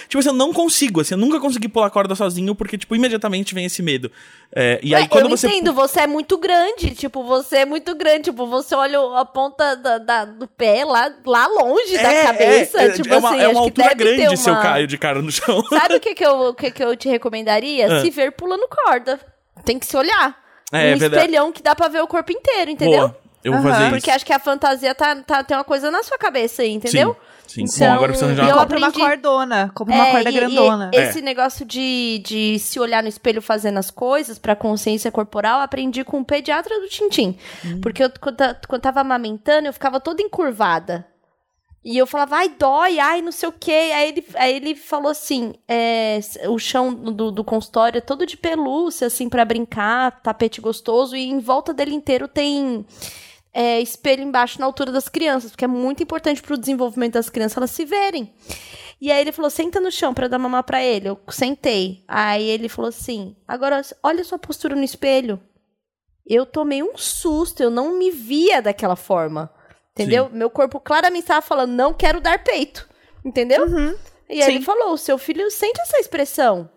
Tipo 0.09 0.19
assim, 0.19 0.29
eu 0.29 0.35
não 0.35 0.53
consigo, 0.53 1.03
assim, 1.03 1.15
eu 1.15 1.19
nunca 1.19 1.39
consegui 1.39 1.69
pular 1.69 1.91
corda 1.91 2.15
sozinho, 2.15 2.55
porque, 2.55 2.79
tipo, 2.79 2.97
imediatamente 2.97 3.55
vem 3.55 3.67
esse 3.67 3.83
medo. 3.83 4.11
É, 4.55 4.81
e 4.83 4.95
aí, 4.95 5.03
Ué, 5.03 5.09
quando 5.09 5.25
eu 5.25 5.31
você. 5.31 5.47
entendo, 5.47 5.75
você 5.75 6.01
é 6.01 6.07
muito 6.07 6.39
grande, 6.39 6.95
tipo, 6.95 7.23
você 7.23 7.59
é 7.59 7.67
muito 7.67 7.95
grande, 7.95 8.25
tipo, 8.25 8.47
você 8.47 8.75
olha 8.75 8.99
a 9.17 9.25
ponta 9.27 9.77
da, 9.77 9.99
da 9.99 10.25
do 10.25 10.49
pé 10.49 10.85
lá, 10.85 11.13
lá 11.25 11.47
longe 11.47 11.97
é, 11.97 12.03
da 12.03 12.23
cabeça. 12.25 12.81
É, 12.81 12.91
tipo 12.93 13.13
é 13.13 13.19
uma, 13.19 13.29
assim, 13.29 13.41
é 13.41 13.49
uma 13.49 13.61
altura 13.61 13.95
grande 13.95 14.29
uma... 14.29 14.37
se 14.37 14.49
eu 14.49 14.57
caio 14.57 14.87
de 14.87 14.97
cara 14.97 15.21
no 15.21 15.31
chão. 15.31 15.63
Sabe 15.69 15.97
o 15.97 16.01
que, 16.01 16.15
que, 16.15 16.25
eu, 16.25 16.55
que, 16.55 16.71
que 16.71 16.83
eu 16.83 16.97
te 16.97 17.09
recomendaria? 17.11 17.99
Ah. 17.99 18.01
Se 18.01 18.11
ver 18.11 18.33
pulando 18.33 18.67
corda. 18.69 19.21
Tem 19.65 19.79
que 19.79 19.85
se 19.85 19.97
olhar. 19.97 20.41
É, 20.73 20.95
um 20.95 20.97
espelhão 20.97 21.53
que 21.53 21.63
dá 21.63 21.75
pra 21.75 21.89
ver 21.89 22.01
o 22.01 22.07
corpo 22.07 22.33
inteiro, 22.33 22.71
entendeu? 22.71 23.09
Boa. 23.09 23.21
Eu 23.43 23.53
vou 23.53 23.61
uhum. 23.61 23.69
fazer 23.69 23.83
isso. 23.83 23.91
Porque 23.93 24.11
acho 24.11 24.27
que 24.27 24.33
a 24.33 24.39
fantasia 24.39 24.95
tá, 24.95 25.17
tá, 25.17 25.43
tem 25.43 25.57
uma 25.57 25.65
coisa 25.65 25.91
na 25.91 26.03
sua 26.03 26.17
cabeça 26.17 26.63
aí, 26.63 26.73
entendeu? 26.73 27.13
Sim. 27.13 27.30
Sim, 27.51 27.65
então, 27.65 27.89
bom, 27.89 27.95
agora 27.95 28.13
precisa 28.13 28.27
arranjar 28.27 28.45
uma 28.45 28.67
corda. 28.67 28.79
uma 28.79 28.93
cordona, 28.93 29.73
como 29.75 29.93
uma 29.93 30.07
é, 30.07 30.11
corda 30.13 30.31
e, 30.31 30.33
grandona. 30.33 30.91
E 30.95 30.97
esse 30.97 31.19
é. 31.19 31.23
negócio 31.23 31.67
de, 31.67 32.23
de 32.25 32.59
se 32.61 32.79
olhar 32.79 33.03
no 33.03 33.09
espelho 33.09 33.43
fazendo 33.43 33.77
as 33.79 33.91
coisas 33.91 34.39
pra 34.39 34.55
consciência 34.55 35.11
corporal, 35.11 35.61
aprendi 35.61 36.05
com 36.05 36.21
o 36.21 36.25
pediatra 36.25 36.79
do 36.79 36.87
Tintim. 36.87 37.37
Hum. 37.67 37.81
Porque 37.81 38.05
eu, 38.05 38.13
quando, 38.21 38.37
quando 38.69 38.83
tava 38.83 39.01
amamentando, 39.01 39.67
eu 39.67 39.73
ficava 39.73 39.99
toda 39.99 40.23
encurvada. 40.23 41.05
E 41.85 41.99
eu 41.99 42.07
falava, 42.07 42.37
ai, 42.37 42.51
dói, 42.51 43.01
ai, 43.01 43.21
não 43.21 43.33
sei 43.33 43.49
o 43.49 43.53
quê. 43.53 43.91
Aí 43.95 44.09
ele, 44.11 44.25
aí 44.35 44.55
ele 44.55 44.75
falou 44.77 45.11
assim: 45.11 45.55
é, 45.67 46.21
o 46.49 46.59
chão 46.59 46.95
do, 46.95 47.33
do 47.33 47.43
consultório 47.43 47.99
é 47.99 48.03
todo 48.03 48.25
de 48.25 48.37
pelúcia, 48.37 49.09
assim, 49.09 49.29
para 49.29 49.45
brincar, 49.45 50.21
tapete 50.23 50.61
gostoso, 50.61 51.17
e 51.17 51.25
em 51.29 51.41
volta 51.41 51.75
dele 51.75 51.97
inteiro 51.97 52.29
tem 52.29 52.87
é, 53.53 53.81
espelho 53.81 54.23
embaixo 54.23 54.61
na 54.61 54.67
altura 54.67 54.93
das 54.93 55.09
crianças, 55.09 55.51
porque 55.51 55.65
é 55.65 55.69
muito 55.69 56.03
importante 56.03 56.43
para 56.43 56.55
o 56.55 56.59
desenvolvimento 56.59 57.15
das 57.15 57.29
crianças 57.29 57.57
elas 57.57 57.71
se 57.71 57.85
verem. 57.85 58.33
E 59.01 59.11
aí 59.11 59.21
ele 59.21 59.33
falou: 59.33 59.51
senta 59.51 59.81
no 59.81 59.91
chão 59.91 60.13
para 60.13 60.29
dar 60.29 60.39
mamar 60.39 60.65
para 60.65 60.83
ele. 60.83 61.09
Eu 61.09 61.19
sentei. 61.31 62.05
Aí 62.07 62.49
ele 62.49 62.69
falou 62.69 62.89
assim: 62.89 63.35
agora 63.49 63.81
olha 64.03 64.21
a 64.21 64.25
sua 64.25 64.39
postura 64.39 64.77
no 64.77 64.85
espelho. 64.85 65.41
Eu 66.27 66.47
tomei 66.47 66.83
um 66.83 66.97
susto, 66.97 67.63
eu 67.63 67.71
não 67.71 67.99
me 67.99 68.11
via 68.11 68.61
daquela 68.61 68.97
forma. 68.97 69.51
Entendeu? 69.93 70.27
Sim. 70.27 70.37
Meu 70.37 70.51
corpo 70.51 70.79
claramente 70.79 71.23
estava 71.23 71.43
falando: 71.43 71.73
não 71.73 71.95
quero 71.95 72.21
dar 72.21 72.43
peito. 72.45 72.89
Entendeu? 73.25 73.67
Uhum. 73.67 73.95
E 74.29 74.43
aí 74.43 74.45
Sim. 74.45 74.57
ele 74.57 74.65
falou: 74.65 74.93
o 74.93 74.99
seu 74.99 75.19
filho 75.19 75.51
sente 75.51 75.81
essa 75.81 75.99
expressão. 75.99 76.71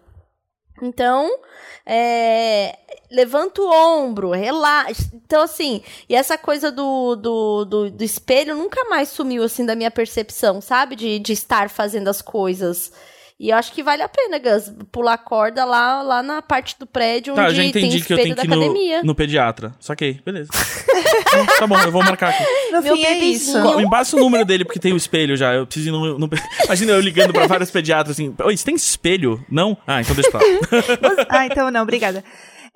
Então, 0.83 1.39
é, 1.85 2.77
levanta 3.09 3.61
o 3.61 3.71
ombro, 3.71 4.31
relaxa. 4.31 5.09
Então, 5.13 5.41
assim, 5.41 5.81
e 6.09 6.15
essa 6.15 6.37
coisa 6.37 6.71
do, 6.71 7.15
do, 7.15 7.65
do, 7.65 7.91
do, 7.91 8.03
espelho 8.03 8.55
nunca 8.55 8.83
mais 8.89 9.09
sumiu, 9.09 9.43
assim, 9.43 9.65
da 9.65 9.75
minha 9.75 9.89
percepção, 9.89 10.59
sabe? 10.59 10.95
De, 10.95 11.19
de 11.19 11.31
estar 11.31 11.69
fazendo 11.69 12.09
as 12.09 12.21
coisas. 12.21 12.91
E 13.39 13.49
eu 13.49 13.57
acho 13.57 13.73
que 13.73 13.81
vale 13.81 14.01
a 14.01 14.07
pena, 14.07 14.37
Gus, 14.37 14.71
pular 14.91 15.17
corda 15.17 15.65
lá, 15.65 16.01
lá 16.01 16.21
na 16.21 16.41
parte 16.41 16.77
do 16.79 16.85
prédio 16.85 17.33
tá, 17.33 17.45
onde 17.45 17.55
já 17.55 17.63
entendi 17.63 17.89
tem 17.89 17.97
espelho 17.97 18.05
que 18.05 18.13
eu 18.13 18.35
tenho 18.35 18.35
que 18.35 18.79
ir 18.81 18.97
no, 18.99 19.03
no 19.07 19.15
pediatra. 19.15 19.73
Saquei, 19.79 20.21
beleza. 20.23 20.49
tá 21.59 21.65
bom, 21.65 21.77
eu 21.79 21.91
vou 21.91 22.03
marcar 22.03 22.29
aqui. 22.29 22.43
No 22.71 22.81
Meu 22.81 22.95
fim 22.95 23.03
é 23.03 23.17
isso. 23.17 23.75
Me 23.75 23.89
passa 23.89 24.15
o 24.15 24.19
número 24.19 24.45
dele, 24.45 24.63
porque 24.63 24.79
tem 24.79 24.93
o 24.93 24.97
espelho 24.97 25.35
já. 25.35 25.53
Eu 25.53 25.65
preciso 25.65 25.89
ir 25.89 25.91
no... 25.91 26.19
no... 26.19 26.29
Imagina 26.65 26.91
eu 26.93 27.01
ligando 27.01 27.33
pra 27.33 27.47
vários 27.47 27.71
pediatras 27.71 28.15
assim, 28.15 28.33
oi, 28.43 28.55
você 28.55 28.65
tem 28.65 28.75
espelho? 28.75 29.43
Não? 29.49 29.75
Ah, 29.87 30.01
então 30.01 30.15
deixa 30.15 30.29
pra 30.29 30.39
lá. 30.39 31.25
ah, 31.29 31.45
então 31.45 31.71
não, 31.71 31.81
obrigada. 31.81 32.23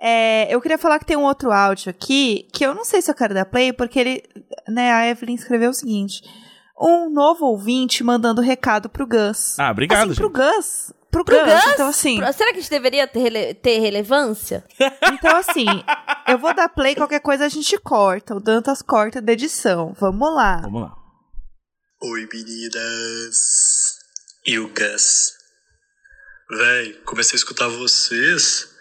É, 0.02 0.54
eu 0.54 0.60
queria 0.60 0.78
falar 0.78 1.00
que 1.00 1.06
tem 1.06 1.18
um 1.18 1.24
outro 1.24 1.52
áudio 1.52 1.90
aqui, 1.90 2.48
que 2.52 2.66
eu 2.66 2.74
não 2.74 2.84
sei 2.84 3.02
se 3.02 3.10
eu 3.10 3.16
quero 3.16 3.34
dar 3.34 3.46
play, 3.46 3.72
porque 3.74 4.00
ele, 4.00 4.24
né, 4.68 4.92
a 4.92 5.08
Evelyn 5.08 5.36
escreveu 5.36 5.70
o 5.70 5.74
seguinte 5.74 6.22
um 6.80 7.10
novo 7.10 7.46
ouvinte 7.46 8.04
mandando 8.04 8.42
recado 8.42 8.90
pro 8.90 9.08
Gus. 9.08 9.58
Ah, 9.60 9.72
obrigado. 9.72 10.12
Assim, 10.12 10.20
pro 10.20 10.30
Gus. 10.30 10.94
Pro, 11.10 11.26
pro 11.26 11.40
Gus. 11.44 11.54
Gus. 11.54 11.74
Então, 11.74 11.88
assim. 11.88 12.18
Será 12.34 12.52
que 12.52 12.58
a 12.58 12.62
gente 12.62 12.70
deveria 12.70 13.08
ter, 13.08 13.20
rele 13.20 13.54
ter 13.54 13.80
relevância? 13.80 14.64
Então, 15.14 15.36
assim, 15.36 15.66
eu 16.28 16.38
vou 16.38 16.54
dar 16.54 16.70
play, 16.70 16.94
qualquer 16.94 17.22
coisa 17.22 17.46
a 17.46 17.50
gente 17.50 17.78
corta. 17.80 18.36
O 18.36 18.40
Dantas 18.40 18.82
corta 18.82 19.22
da 19.22 19.34
edição. 19.34 19.96
Vamos 20.00 20.34
lá. 20.36 20.62
Vamos 20.62 20.82
lá. 20.82 20.94
Oi, 22.04 22.28
meninas. 22.32 23.98
E 24.46 24.60
o 24.60 24.68
Gus. 24.68 25.34
Véi, 26.50 26.94
comecei 27.06 27.34
a 27.36 27.38
escutar 27.38 27.68
vocês 27.68 28.78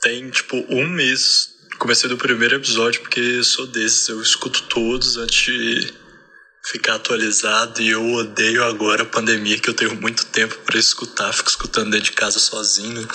tem, 0.00 0.30
tipo, 0.30 0.56
um 0.68 0.88
mês. 0.88 1.54
Comecei 1.78 2.08
do 2.08 2.16
primeiro 2.16 2.56
episódio, 2.56 3.00
porque 3.00 3.42
sou 3.42 3.66
desses. 3.66 4.08
Eu 4.08 4.20
escuto 4.20 4.62
todos 4.68 5.16
antes 5.16 5.44
de 5.44 5.94
ficar 6.70 6.96
atualizado 6.96 7.80
e 7.80 7.88
eu 7.88 8.12
odeio 8.12 8.62
agora 8.62 9.02
a 9.02 9.06
pandemia 9.06 9.58
que 9.58 9.70
eu 9.70 9.74
tenho 9.74 9.94
muito 9.96 10.26
tempo 10.26 10.54
para 10.66 10.78
escutar, 10.78 11.32
fico 11.32 11.48
escutando 11.48 11.90
dentro 11.90 12.10
de 12.10 12.12
casa 12.12 12.38
sozinho. 12.38 13.08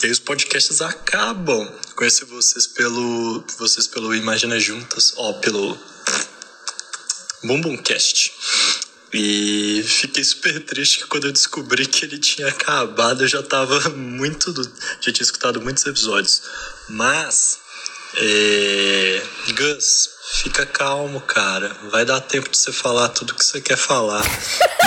E 0.00 0.06
aí 0.06 0.12
os 0.12 0.20
podcasts 0.20 0.80
acabam. 0.80 1.68
Conheci 1.96 2.24
vocês 2.24 2.68
pelo 2.68 3.44
vocês 3.58 3.88
pelo 3.88 4.14
Imagina 4.14 4.60
Juntas, 4.60 5.12
ó, 5.16 5.32
pelo 5.34 5.76
Bumbumcast. 7.42 8.32
E 9.12 9.84
fiquei 9.86 10.22
super 10.22 10.64
triste 10.64 10.98
que 10.98 11.06
quando 11.06 11.26
eu 11.26 11.32
descobri 11.32 11.86
que 11.86 12.04
ele 12.04 12.18
tinha 12.18 12.48
acabado, 12.48 13.24
eu 13.24 13.28
já 13.28 13.42
tava 13.42 13.88
muito. 13.90 14.52
Já 15.00 15.12
tinha 15.12 15.22
escutado 15.24 15.60
muitos 15.60 15.84
episódios. 15.84 16.42
Mas 16.88 17.58
É... 18.16 19.22
Gus, 19.56 20.10
fica 20.42 20.64
calmo, 20.66 21.20
cara. 21.20 21.70
Vai 21.90 22.04
dar 22.04 22.20
tempo 22.20 22.50
de 22.50 22.56
você 22.56 22.72
falar 22.72 23.08
tudo 23.10 23.34
que 23.34 23.44
você 23.44 23.60
quer 23.60 23.76
falar. 23.76 24.22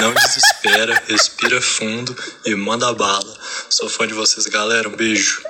Não 0.02 0.14
desespera, 0.14 1.02
respira 1.08 1.62
fundo 1.62 2.16
e 2.46 2.56
manda 2.56 2.92
bala. 2.94 3.34
Sou 3.70 3.88
fã 3.90 4.08
de 4.08 4.14
vocês, 4.14 4.46
galera. 4.48 4.90
Um 4.90 4.96
beijo. 4.96 5.42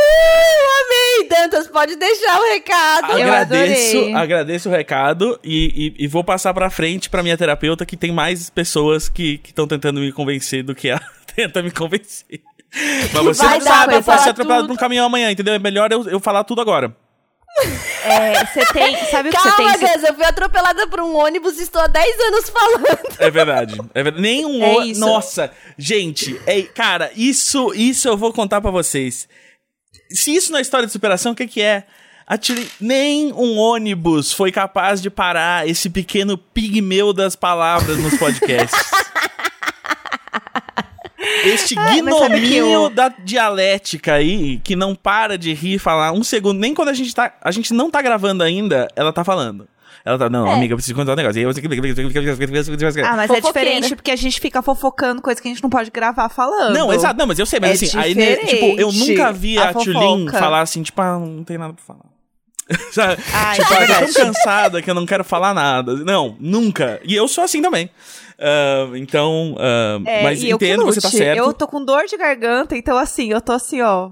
Eu 0.00 0.70
amei, 0.84 1.28
Dantas, 1.28 1.66
pode 1.68 1.96
deixar 1.96 2.40
o 2.40 2.52
recado. 2.52 3.12
Eu 3.12 3.26
agradeço, 3.26 3.96
adorei. 3.96 4.14
agradeço 4.14 4.68
o 4.68 4.72
recado 4.72 5.38
e, 5.42 5.94
e, 5.98 6.04
e 6.04 6.08
vou 6.08 6.24
passar 6.24 6.54
pra 6.54 6.70
frente 6.70 7.10
pra 7.10 7.22
minha 7.22 7.36
terapeuta 7.36 7.84
que 7.84 7.96
tem 7.96 8.12
mais 8.12 8.48
pessoas 8.48 9.08
que 9.08 9.40
estão 9.44 9.66
tentando 9.66 10.00
me 10.00 10.12
convencer 10.12 10.62
do 10.62 10.74
que 10.74 10.88
ela 10.88 11.02
tenta 11.34 11.62
me 11.62 11.70
convencer. 11.70 12.40
Mas 13.12 13.22
você 13.36 13.42
não 13.44 13.60
sabe, 13.60 13.94
eu 13.96 14.02
posso 14.02 14.24
ser 14.24 14.30
atropelado 14.30 14.66
por 14.66 14.72
um 14.74 14.76
caminhão 14.76 15.06
amanhã, 15.06 15.30
entendeu? 15.30 15.54
É 15.54 15.58
melhor 15.58 15.90
eu, 15.90 16.08
eu 16.08 16.20
falar 16.20 16.44
tudo 16.44 16.60
agora. 16.60 16.94
É, 18.04 18.44
você 18.44 18.64
tem. 18.72 18.96
Sabe 19.06 19.30
o 19.30 19.32
que 19.32 19.38
você 19.40 19.50
Calma, 19.50 19.72
tem? 19.78 19.88
Você- 19.88 19.94
Gus, 19.98 20.08
eu 20.08 20.14
fui 20.14 20.24
atropelada 20.24 20.86
por 20.86 21.00
um 21.00 21.16
ônibus 21.16 21.58
e 21.58 21.62
estou 21.62 21.80
há 21.82 21.86
10 21.88 22.20
anos 22.20 22.48
falando. 22.50 22.86
É 23.18 23.30
verdade. 23.30 23.78
É 23.94 24.02
verdade. 24.02 24.22
Nenhum. 24.22 24.62
É 24.62 24.76
o- 24.76 24.82
isso. 24.82 25.00
Nossa, 25.00 25.50
gente, 25.76 26.40
é, 26.46 26.62
cara, 26.62 27.10
isso, 27.16 27.72
isso 27.74 28.06
eu 28.06 28.16
vou 28.16 28.32
contar 28.32 28.60
pra 28.60 28.70
vocês. 28.70 29.28
Se 30.10 30.34
isso 30.34 30.52
não 30.52 30.58
é 30.58 30.62
história 30.62 30.86
de 30.86 30.92
superação, 30.92 31.32
o 31.32 31.34
que, 31.34 31.46
que 31.48 31.60
é? 31.60 31.84
Atire- 32.26 32.70
Nem 32.80 33.32
um 33.32 33.56
ônibus 33.58 34.32
foi 34.32 34.52
capaz 34.52 35.00
de 35.02 35.08
parar 35.10 35.66
esse 35.68 35.88
pequeno 35.90 36.36
pigmeu 36.38 37.12
das 37.12 37.34
palavras 37.34 37.96
nos 37.98 38.16
podcasts. 38.18 38.78
Este 41.44 41.78
Ah, 41.78 41.94
gnominho 41.96 42.66
eu- 42.66 42.90
da 42.90 43.08
dialética 43.08 44.14
aí, 44.14 44.58
que 44.64 44.74
não 44.76 44.94
para 44.94 45.36
de 45.38 45.52
rir 45.52 45.74
e 45.74 45.78
falar 45.78 46.12
um 46.12 46.22
segundo, 46.22 46.58
nem 46.58 46.74
quando 46.74 46.88
a 46.88 46.94
gente 46.94 47.14
tá. 47.14 47.32
A 47.42 47.50
gente 47.50 47.72
não 47.72 47.90
tá 47.90 48.02
gravando 48.02 48.42
ainda, 48.42 48.88
ela 48.96 49.12
tá 49.12 49.24
falando. 49.24 49.68
Ela 50.04 50.16
tá, 50.18 50.30
não, 50.30 50.50
amiga, 50.50 50.72
eu 50.72 50.76
preciso 50.78 50.94
contar 50.94 51.12
um 51.12 51.16
negócio. 51.16 51.38
E 51.38 51.44
Ah, 53.04 53.16
mas 53.16 53.30
é 53.30 53.40
diferente 53.40 53.94
porque 53.94 54.10
a 54.10 54.16
gente 54.16 54.40
fica 54.40 54.62
fofocando 54.62 55.20
coisa 55.20 55.40
que 55.40 55.48
a 55.48 55.50
gente 55.50 55.62
não 55.62 55.68
pode 55.68 55.90
gravar 55.90 56.28
falando. 56.28 56.72
Não, 56.72 56.92
exato, 56.92 57.18
não, 57.18 57.26
mas 57.26 57.38
eu 57.38 57.44
sei, 57.44 57.60
mas 57.60 57.82
É 57.82 57.86
assim, 57.86 57.98
aí, 57.98 58.14
né, 58.14 58.36
tipo, 58.36 58.80
eu 58.80 58.90
nunca 58.90 59.32
vi 59.32 59.58
a 59.58 59.68
a 59.70 59.74
Tulin 59.74 60.28
falar 60.30 60.60
assim, 60.62 60.82
tipo, 60.82 61.00
ah, 61.02 61.18
não 61.18 61.44
tem 61.44 61.58
nada 61.58 61.74
pra 61.74 61.84
falar. 61.84 62.04
Sabe? 62.92 63.22
Ah, 63.34 63.52
tipo, 63.54 63.72
é 63.72 63.76
ela 63.76 63.86
tá 63.86 64.00
tão 64.00 64.12
cansada 64.12 64.82
que 64.82 64.90
eu 64.90 64.94
não 64.94 65.06
quero 65.06 65.24
falar 65.24 65.52
nada. 65.54 65.94
Não, 65.96 66.36
nunca. 66.38 67.00
E 67.04 67.14
eu 67.14 67.26
sou 67.26 67.42
assim 67.44 67.62
também. 67.62 67.90
Ah, 68.40 68.86
então, 68.94 69.56
ah, 69.58 69.98
É, 70.06 70.22
mas 70.22 70.42
entendo, 70.42 70.84
você 70.84 71.00
tá 71.00 71.10
certo. 71.10 71.38
Eu 71.38 71.52
tô 71.52 71.66
com 71.66 71.84
dor 71.84 72.04
de 72.06 72.16
garganta, 72.16 72.76
então 72.76 72.96
assim, 72.96 73.30
eu 73.32 73.40
tô 73.40 73.52
assim, 73.52 73.80
ó. 73.82 74.10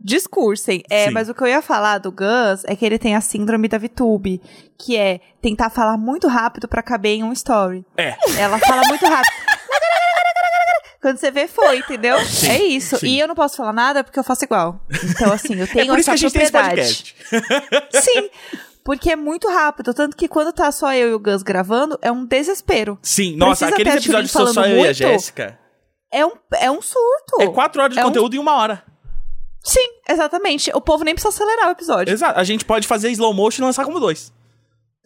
Discursem. 0.00 0.82
É, 0.90 1.06
Sim. 1.06 1.10
mas 1.12 1.28
o 1.30 1.34
que 1.34 1.42
eu 1.42 1.46
ia 1.46 1.62
falar 1.62 1.98
do 1.98 2.12
Gus 2.12 2.62
é 2.66 2.76
que 2.76 2.84
ele 2.84 2.98
tem 2.98 3.14
a 3.16 3.20
síndrome 3.22 3.68
da 3.68 3.78
VTube, 3.78 4.40
que 4.78 4.96
é 4.96 5.20
tentar 5.40 5.70
falar 5.70 5.96
muito 5.96 6.28
rápido 6.28 6.68
pra 6.68 6.82
caber 6.82 7.12
em 7.16 7.24
um 7.24 7.32
story. 7.32 7.84
É. 7.96 8.14
Ela 8.38 8.58
fala 8.58 8.82
muito 8.86 9.04
rápido. 9.06 9.32
Quando 11.00 11.18
você 11.18 11.30
vê, 11.30 11.46
foi, 11.46 11.78
entendeu? 11.78 12.16
é 12.48 12.62
isso. 12.64 12.96
sim. 12.98 13.06
E 13.08 13.20
eu 13.20 13.28
não 13.28 13.34
posso 13.34 13.56
falar 13.56 13.72
nada 13.72 14.02
porque 14.04 14.18
eu 14.18 14.24
faço 14.24 14.44
igual. 14.44 14.80
Então, 15.10 15.32
assim, 15.32 15.54
eu 15.56 15.64
É 15.64 15.66
tenho 15.66 15.86
por 15.86 15.98
isso 15.98 16.10
que 16.10 16.14
essa 16.14 16.26
a 16.26 16.28
gente 16.28 16.32
tem 16.32 16.42
esse 16.42 16.52
propriedade. 16.52 17.14
podcast. 17.30 18.02
Sim. 18.02 18.30
Porque 18.84 19.10
é 19.10 19.16
muito 19.16 19.48
rápido. 19.48 19.94
Tanto 19.94 20.16
que 20.16 20.28
quando 20.28 20.52
tá 20.52 20.70
só 20.70 20.92
eu 20.94 21.08
e 21.10 21.14
o 21.14 21.18
Gus 21.18 21.42
gravando, 21.42 21.98
é 22.02 22.12
um 22.12 22.26
desespero. 22.26 22.98
Sim, 23.02 23.34
nossa, 23.36 23.66
Precisa 23.66 23.74
aqueles 23.90 24.04
episódios 24.04 24.30
que 24.32 24.36
sou 24.38 24.46
só 24.48 24.64
eu 24.66 24.76
e 24.76 24.80
a 24.80 24.84
muito? 24.84 24.94
Jéssica. 24.94 25.58
É 26.12 26.24
um, 26.24 26.32
é 26.54 26.70
um 26.70 26.80
surto. 26.82 27.40
É 27.40 27.46
quatro 27.48 27.80
horas 27.82 27.94
de 27.94 28.00
É 28.00 28.04
um- 28.04 28.08
conteúdo 28.08 28.36
em 28.36 28.38
uma 28.38 28.54
hora. 28.56 28.84
Sim, 29.62 29.88
exatamente. 30.08 30.70
O 30.74 30.80
povo 30.80 31.02
nem 31.04 31.14
precisa 31.14 31.30
acelerar 31.34 31.68
o 31.68 31.72
episódio. 31.72 32.12
Exato. 32.12 32.38
A 32.38 32.44
gente 32.44 32.64
pode 32.66 32.86
fazer 32.86 33.10
slow 33.10 33.32
motion 33.32 33.62
e 33.62 33.64
lançar 33.64 33.84
como 33.86 33.98
dois. 33.98 34.30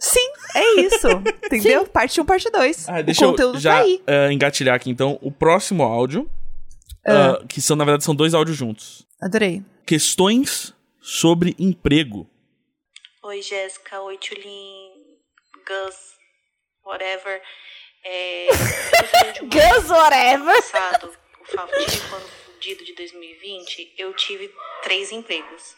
Sim, 0.00 0.28
é 0.56 0.80
isso. 0.80 1.06
entendeu? 1.46 1.86
Parte 1.86 2.20
1, 2.20 2.24
parte 2.24 2.50
2. 2.50 2.88
Ah, 2.88 3.00
o 3.00 3.02
deixa 3.04 3.24
conteúdo 3.26 3.56
eu 3.56 3.60
já 3.60 3.74
tá 3.74 3.78
aí. 3.80 4.02
ah, 4.06 4.32
engatilhar 4.32 4.74
aqui, 4.74 4.90
então, 4.90 5.18
o 5.22 5.30
próximo 5.30 5.84
áudio. 5.84 6.28
ah, 7.06 7.40
que 7.48 7.60
são, 7.62 7.76
na 7.76 7.84
verdade, 7.84 8.04
são 8.04 8.14
dois 8.14 8.34
áudios 8.34 8.56
juntos. 8.56 9.06
Adorei. 9.22 9.62
Questões 9.86 10.74
sobre 11.00 11.54
emprego. 11.58 12.28
Oi, 13.28 13.42
Jéssica. 13.42 14.00
Oi, 14.00 14.16
Tulin. 14.16 15.18
Gus. 15.66 16.16
Whatever. 16.82 17.42
É, 18.02 18.46
Gus, 19.44 19.90
whatever. 19.90 20.46
passado, 20.46 21.14
o 21.38 21.44
fatídico 21.44 22.14
ano 22.14 22.26
fudido 22.46 22.82
de 22.86 22.94
2020, 22.94 23.96
eu 23.98 24.14
tive 24.14 24.50
três 24.82 25.12
empregos. 25.12 25.76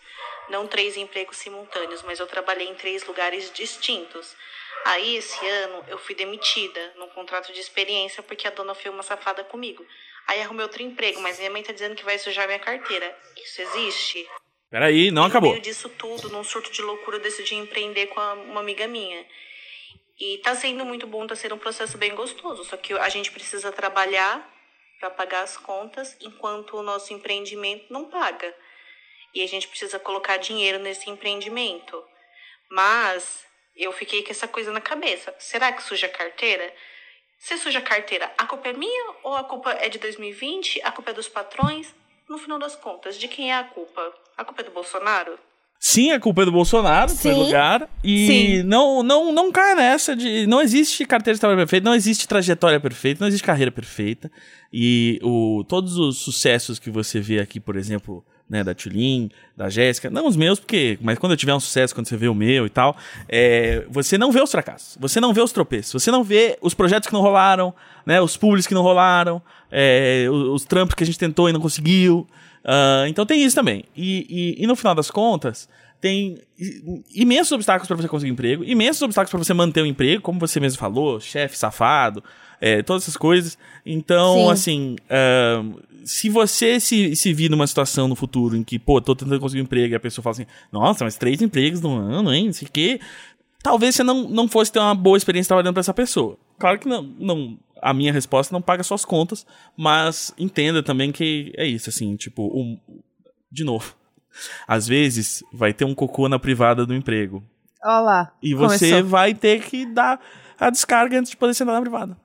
Não 0.48 0.68
três 0.68 0.96
empregos 0.96 1.38
simultâneos, 1.38 2.03
mas 2.03 2.20
eu 2.20 2.26
trabalhei 2.28 2.68
em 2.68 2.74
três 2.76 3.05
lugares 3.05 3.51
distintos. 3.53 4.36
Aí, 4.84 5.16
esse 5.16 5.44
ano, 5.44 5.84
eu 5.88 5.98
fui 5.98 6.14
demitida 6.14 6.92
num 6.94 7.09
contrato 7.09 7.53
de 7.53 7.59
experiência 7.59 8.22
porque 8.22 8.46
a 8.46 8.53
dona 8.53 8.76
foi 8.76 8.92
uma 8.92 9.03
safada 9.03 9.42
comigo. 9.42 9.84
Aí 10.28 10.40
arrumei 10.40 10.62
outro 10.62 10.84
emprego, 10.84 11.20
mas 11.20 11.40
minha 11.40 11.51
mãe 11.51 11.64
tá 11.64 11.72
dizendo 11.72 11.96
que 11.96 12.05
vai 12.05 12.16
sujar 12.16 12.46
minha 12.46 12.61
carteira. 12.61 13.18
Isso 13.36 13.61
existe? 13.61 14.30
Peraí, 14.71 15.11
não 15.11 15.25
E 15.25 15.27
acabou. 15.27 15.51
No 15.51 15.55
meio 15.55 15.62
disso 15.62 15.89
tudo, 15.89 16.31
num 16.31 16.45
surto 16.45 16.71
de 16.71 16.81
loucura, 16.81 17.16
eu 17.16 17.21
decidi 17.21 17.57
empreender 17.57 18.07
com 18.07 18.21
uma 18.21 18.61
amiga 18.61 18.87
minha. 18.87 19.27
E 20.18 20.39
tá 20.39 20.55
sendo 20.55 20.85
muito 20.85 21.07
bom, 21.07 21.27
tá 21.27 21.35
sendo 21.35 21.57
um 21.57 21.59
processo 21.59 21.99
bem 21.99 22.14
gostoso. 22.14 22.64
Só 22.64 22.77
que 22.77 22.93
a 22.93 23.09
gente 23.09 23.33
precisa 23.33 23.73
trabalhar 23.73 24.49
para 25.01 25.11
pagar 25.11 25.43
as 25.43 25.57
contas, 25.57 26.16
enquanto 26.21 26.77
o 26.77 26.83
nosso 26.83 27.12
empreendimento 27.12 27.93
não 27.93 28.05
paga. 28.05 28.55
E 29.35 29.43
a 29.43 29.49
gente 29.49 29.66
precisa 29.66 29.99
colocar 29.99 30.37
dinheiro 30.37 30.79
nesse 30.79 31.11
empreendimento. 31.11 32.05
Mas 32.71 33.45
eu 33.75 33.91
fiquei 33.93 34.23
com 34.23 34.31
essa 34.31 34.47
coisa 34.47 34.71
na 34.71 34.81
cabeça. 34.81 35.35
Será 35.39 35.73
que 35.73 35.83
suja 35.83 36.07
a 36.07 36.11
carteira? 36.11 36.73
Se 37.39 37.57
suja 37.57 37.79
a 37.79 37.83
carteira, 37.83 38.31
a 38.37 38.47
culpa 38.47 38.68
é 38.68 38.73
minha 38.73 39.14
ou 39.23 39.35
a 39.35 39.43
culpa 39.43 39.73
é 39.73 39.89
de 39.89 39.99
2020? 39.99 40.83
A 40.83 40.93
culpa 40.93 41.11
é 41.11 41.14
dos 41.14 41.29
patrões? 41.29 41.95
No 42.31 42.39
final 42.39 42.61
das 42.61 42.76
contas, 42.76 43.18
de 43.18 43.26
quem 43.26 43.51
é 43.51 43.59
a 43.59 43.64
culpa? 43.64 44.01
A 44.39 44.45
culpa 44.45 44.62
é 44.62 44.64
do 44.64 44.70
Bolsonaro? 44.70 45.37
Sim, 45.81 46.12
a 46.12 46.20
culpa 46.20 46.43
é 46.43 46.45
do 46.45 46.53
Bolsonaro, 46.53 47.11
em 47.11 47.16
primeiro 47.16 47.45
lugar. 47.45 47.91
E 48.05 48.26
Sim. 48.26 48.62
não, 48.62 49.03
não, 49.03 49.33
não 49.33 49.51
cai 49.51 49.74
nessa 49.74 50.14
de. 50.14 50.47
Não 50.47 50.61
existe 50.61 51.05
carteira 51.05 51.35
de 51.35 51.41
trabalho 51.41 51.59
perfeita, 51.59 51.89
não 51.89 51.95
existe 51.95 52.28
trajetória 52.28 52.78
perfeita, 52.78 53.20
não 53.20 53.26
existe 53.26 53.45
carreira 53.45 53.72
perfeita. 53.72 54.31
E 54.72 55.18
o, 55.24 55.64
todos 55.68 55.97
os 55.97 56.18
sucessos 56.18 56.78
que 56.78 56.89
você 56.89 57.18
vê 57.18 57.41
aqui, 57.41 57.59
por 57.59 57.74
exemplo, 57.74 58.24
né, 58.51 58.64
da 58.64 58.74
Tulin, 58.74 59.30
da 59.57 59.70
Jéssica, 59.70 60.11
não 60.11 60.26
os 60.26 60.36
meus, 60.36 60.59
porque. 60.59 60.98
Mas 61.01 61.18
quando 61.18 61.32
eu 61.32 61.36
tiver 61.36 61.55
um 61.55 61.61
sucesso, 61.61 61.94
quando 61.94 62.09
você 62.09 62.16
vê 62.16 62.28
o 62.28 62.34
meu 62.34 62.66
e 62.66 62.70
tal, 62.70 62.96
é, 63.28 63.86
você 63.88 64.18
não 64.18 64.32
vê 64.32 64.42
os 64.42 64.51
fracassos, 64.51 64.98
você 65.01 65.20
não 65.20 65.32
vê 65.32 65.40
os 65.40 65.53
tropeços, 65.53 66.03
você 66.03 66.11
não 66.11 66.24
vê 66.24 66.59
os 66.61 66.74
projetos 66.74 67.07
que 67.07 67.14
não 67.14 67.20
rolaram, 67.20 67.72
né, 68.05 68.20
os 68.20 68.36
públicos 68.36 68.66
que 68.66 68.74
não 68.74 68.82
rolaram, 68.82 69.40
é, 69.70 70.26
os, 70.28 70.62
os 70.62 70.64
trampos 70.64 70.96
que 70.96 71.05
a 71.05 71.07
gente 71.07 71.18
tentou 71.18 71.48
e 71.48 71.53
não 71.53 71.61
conseguiu. 71.61 72.26
Ah, 72.64 73.05
então 73.09 73.24
tem 73.24 73.42
isso 73.42 73.57
também. 73.57 73.84
E, 73.96 74.57
e, 74.59 74.64
e 74.64 74.66
no 74.66 74.76
final 74.76 74.94
das 74.94 75.11
contas, 75.11 75.68
tem 76.01 76.38
imensos 77.14 77.53
obstáculos 77.53 77.86
para 77.86 77.96
você 77.96 78.09
conseguir 78.09 78.32
emprego, 78.32 78.64
imensos 78.64 79.03
obstáculos 79.03 79.30
para 79.30 79.44
você 79.44 79.53
manter 79.53 79.82
o 79.82 79.86
emprego, 79.86 80.22
como 80.22 80.40
você 80.40 80.59
mesmo 80.59 80.78
falou, 80.78 81.20
chefe 81.20 81.59
safado, 81.59 82.24
é, 82.61 82.82
todas 82.82 83.03
essas 83.03 83.16
coisas. 83.16 83.59
Então, 83.84 84.34
Sim. 84.34 84.51
assim, 84.51 84.96
ah, 85.11 85.62
se 86.05 86.28
você 86.28 86.80
se, 86.80 87.14
se 87.14 87.32
vir 87.32 87.51
numa 87.51 87.66
situação 87.66 88.09
no 88.09 88.16
futuro 88.16 88.57
em 88.57 88.64
que, 88.64 88.78
pô, 88.78 89.01
tô 89.01 89.14
tentando 89.14 89.40
conseguir 89.40 89.61
um 89.61 89.64
emprego 89.64 89.92
e 89.92 89.96
a 89.96 90.01
pessoa 90.01 90.22
fala 90.22 90.32
assim, 90.32 90.46
nossa, 90.72 91.05
mas 91.05 91.16
três 91.16 91.42
empregos 91.42 91.80
no 91.80 91.96
ano, 91.96 92.32
hein? 92.32 92.46
Não 92.46 92.53
sei 92.53 92.66
o 92.66 92.70
quê. 92.70 93.01
Talvez 93.62 93.94
você 93.94 94.03
não, 94.03 94.28
não 94.28 94.48
fosse 94.48 94.72
ter 94.72 94.78
uma 94.78 94.94
boa 94.94 95.18
experiência 95.18 95.48
trabalhando 95.48 95.74
para 95.74 95.80
essa 95.80 95.92
pessoa. 95.92 96.38
Claro 96.59 96.78
que 96.78 96.88
não, 96.88 97.03
não. 97.03 97.59
A 97.82 97.94
minha 97.94 98.12
resposta 98.12 98.53
não 98.53 98.61
paga 98.61 98.82
suas 98.82 99.05
contas, 99.05 99.46
mas 99.76 100.34
entenda 100.38 100.82
também 100.82 101.12
que 101.12 101.53
é 101.57 101.66
isso, 101.66 101.88
assim, 101.88 102.16
tipo, 102.16 102.46
um, 102.46 102.78
de 103.51 103.64
novo. 103.64 103.94
Às 104.66 104.87
vezes 104.87 105.43
vai 105.53 105.72
ter 105.72 105.85
um 105.85 105.95
cocô 105.95 106.28
na 106.28 106.39
privada 106.39 106.85
do 106.87 106.95
emprego. 106.95 107.43
Olha 107.85 108.01
lá. 108.01 108.33
E 108.43 108.55
você 108.55 108.91
começou. 108.91 109.09
vai 109.11 109.35
ter 109.35 109.62
que 109.62 109.87
dar 109.87 110.20
a 110.59 110.70
descarga 110.70 111.18
antes 111.18 111.31
de 111.31 111.37
poder 111.37 111.55
sentar 111.55 111.74
na 111.74 111.81
privada. 111.81 112.16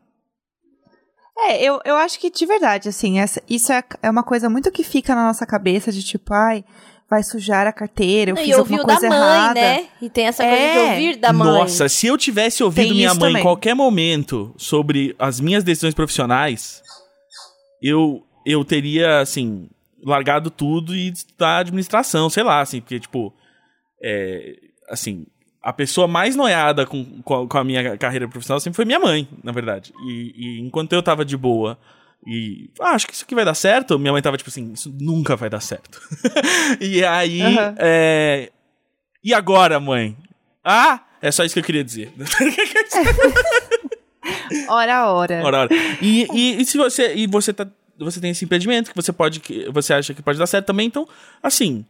É, 1.38 1.62
eu, 1.64 1.82
eu 1.84 1.95
acho 1.95 2.20
que 2.20 2.30
de 2.30 2.45
verdade, 2.45 2.88
assim, 2.89 3.20
essa, 3.20 3.41
isso 3.49 3.72
é, 3.72 3.84
é 4.01 4.10
uma 4.10 4.24
coisa 4.24 4.49
muito 4.49 4.72
que 4.72 4.84
fica 4.84 5.14
na 5.14 5.28
nossa 5.28 5.45
cabeça 5.45 5.91
de 5.91 6.01
tipo, 6.01 6.34
ai, 6.34 6.64
vai 7.10 7.22
sujar 7.24 7.68
a 7.68 7.74
carteira, 7.74 8.32
eu 8.32 8.36
Não, 8.36 8.41
fiz 8.41 8.56
e 8.56 8.60
ouviu 8.60 8.78
alguma 8.78 8.93
da 8.93 8.99
coisa 8.99 9.10
mãe, 9.10 9.38
errada. 9.38 9.53
né? 9.60 9.88
E 10.01 10.10
tem 10.10 10.28
essa 10.28 10.43
coisa 10.43 10.58
de 10.58 10.78
É. 10.78 10.89
ouvir 10.91 11.16
da 11.18 11.34
mãe. 11.34 11.47
Nossa, 11.47 11.89
se 11.89 12.08
eu 12.08 12.18
tivesse 12.18 12.64
ouvido 12.64 12.88
Tem 12.88 12.93
minha 12.95 13.14
mãe 13.14 13.34
em 13.34 13.41
qualquer 13.41 13.76
momento 13.76 14.53
sobre 14.58 15.14
as 15.20 15.39
minhas 15.41 15.64
decisões 15.64 15.93
profissionais, 15.93 16.82
eu, 17.82 18.24
eu 18.45 18.64
teria, 18.64 19.20
assim, 19.20 19.70
largado 20.06 20.49
tudo 20.49 20.95
e 20.95 21.12
da 21.38 21.58
administração, 21.58 22.30
sei 22.30 22.43
lá, 22.43 22.62
assim, 22.62 22.80
porque, 22.80 22.99
tipo, 22.99 23.34
é, 24.01 24.56
assim, 24.89 25.26
a 25.62 25.74
pessoa 25.74 26.08
mais 26.08 26.36
noiada 26.36 26.86
com, 26.86 27.22
com, 27.24 27.58
a, 27.58 27.62
a 27.62 27.64
minha 27.64 27.97
carreira 27.97 28.28
profissional 28.28 28.60
sempre 28.60 28.76
foi 28.76 28.86
minha 28.86 28.99
mãe, 28.99 29.28
na 29.43 29.51
verdade. 29.51 29.91
E, 30.08 30.34
e 30.36 30.62
enquanto 30.62 30.93
eu 30.93 31.01
tava 31.01 31.26
de 31.26 31.36
boa 31.36 31.78
e 32.26 32.70
ah, 32.80 32.91
acho 32.91 33.06
que 33.08 33.14
isso 33.14 33.24
aqui 33.24 33.36
vai 33.36 33.45
dar 33.45 33.53
certo, 33.56 33.99
minha 33.99 34.12
mãe 34.12 34.22
tava 34.22 34.38
tipo 34.38 34.49
assim, 34.49 34.72
isso 34.74 34.93
nunca 34.99 35.36
vai 35.36 35.49
dar 35.49 35.60
certo. 35.60 35.99
e 36.80 37.03
aí, 37.03 37.41
Aham. 37.41 37.76
é, 37.78 38.51
E 39.24 39.34
agora, 39.34 39.80
mãe? 39.80 40.16
Ah, 40.64 41.01
é 41.22 41.32
só 41.32 41.43
isso 41.43 41.53
que 41.53 41.60
eu 41.60 41.64
queria 41.64 41.84
dizer. 41.84 42.12
Ora, 44.68 45.12
ora. 45.12 45.41
Ora, 45.43 45.58
ora. 45.62 45.70
E, 46.01 46.28
e, 46.34 46.62
e 46.62 46.66
se 46.66 46.78
você 46.78 47.14
e 47.16 47.28
você 47.28 47.53
tá 47.53 47.68
você 47.98 48.20
tem 48.20 48.32
esse 48.32 48.43
impedimento 48.46 48.89
que 48.89 48.96
você 48.96 49.12
pode 49.14 49.39
que 49.39 49.70
você 49.72 49.93
acha 49.93 50.14
que 50.14 50.22
pode 50.22 50.38
dar 50.39 50.48
certo 50.48 50.66
também, 50.66 50.88
então 50.88 51.08
assim, 51.41 51.86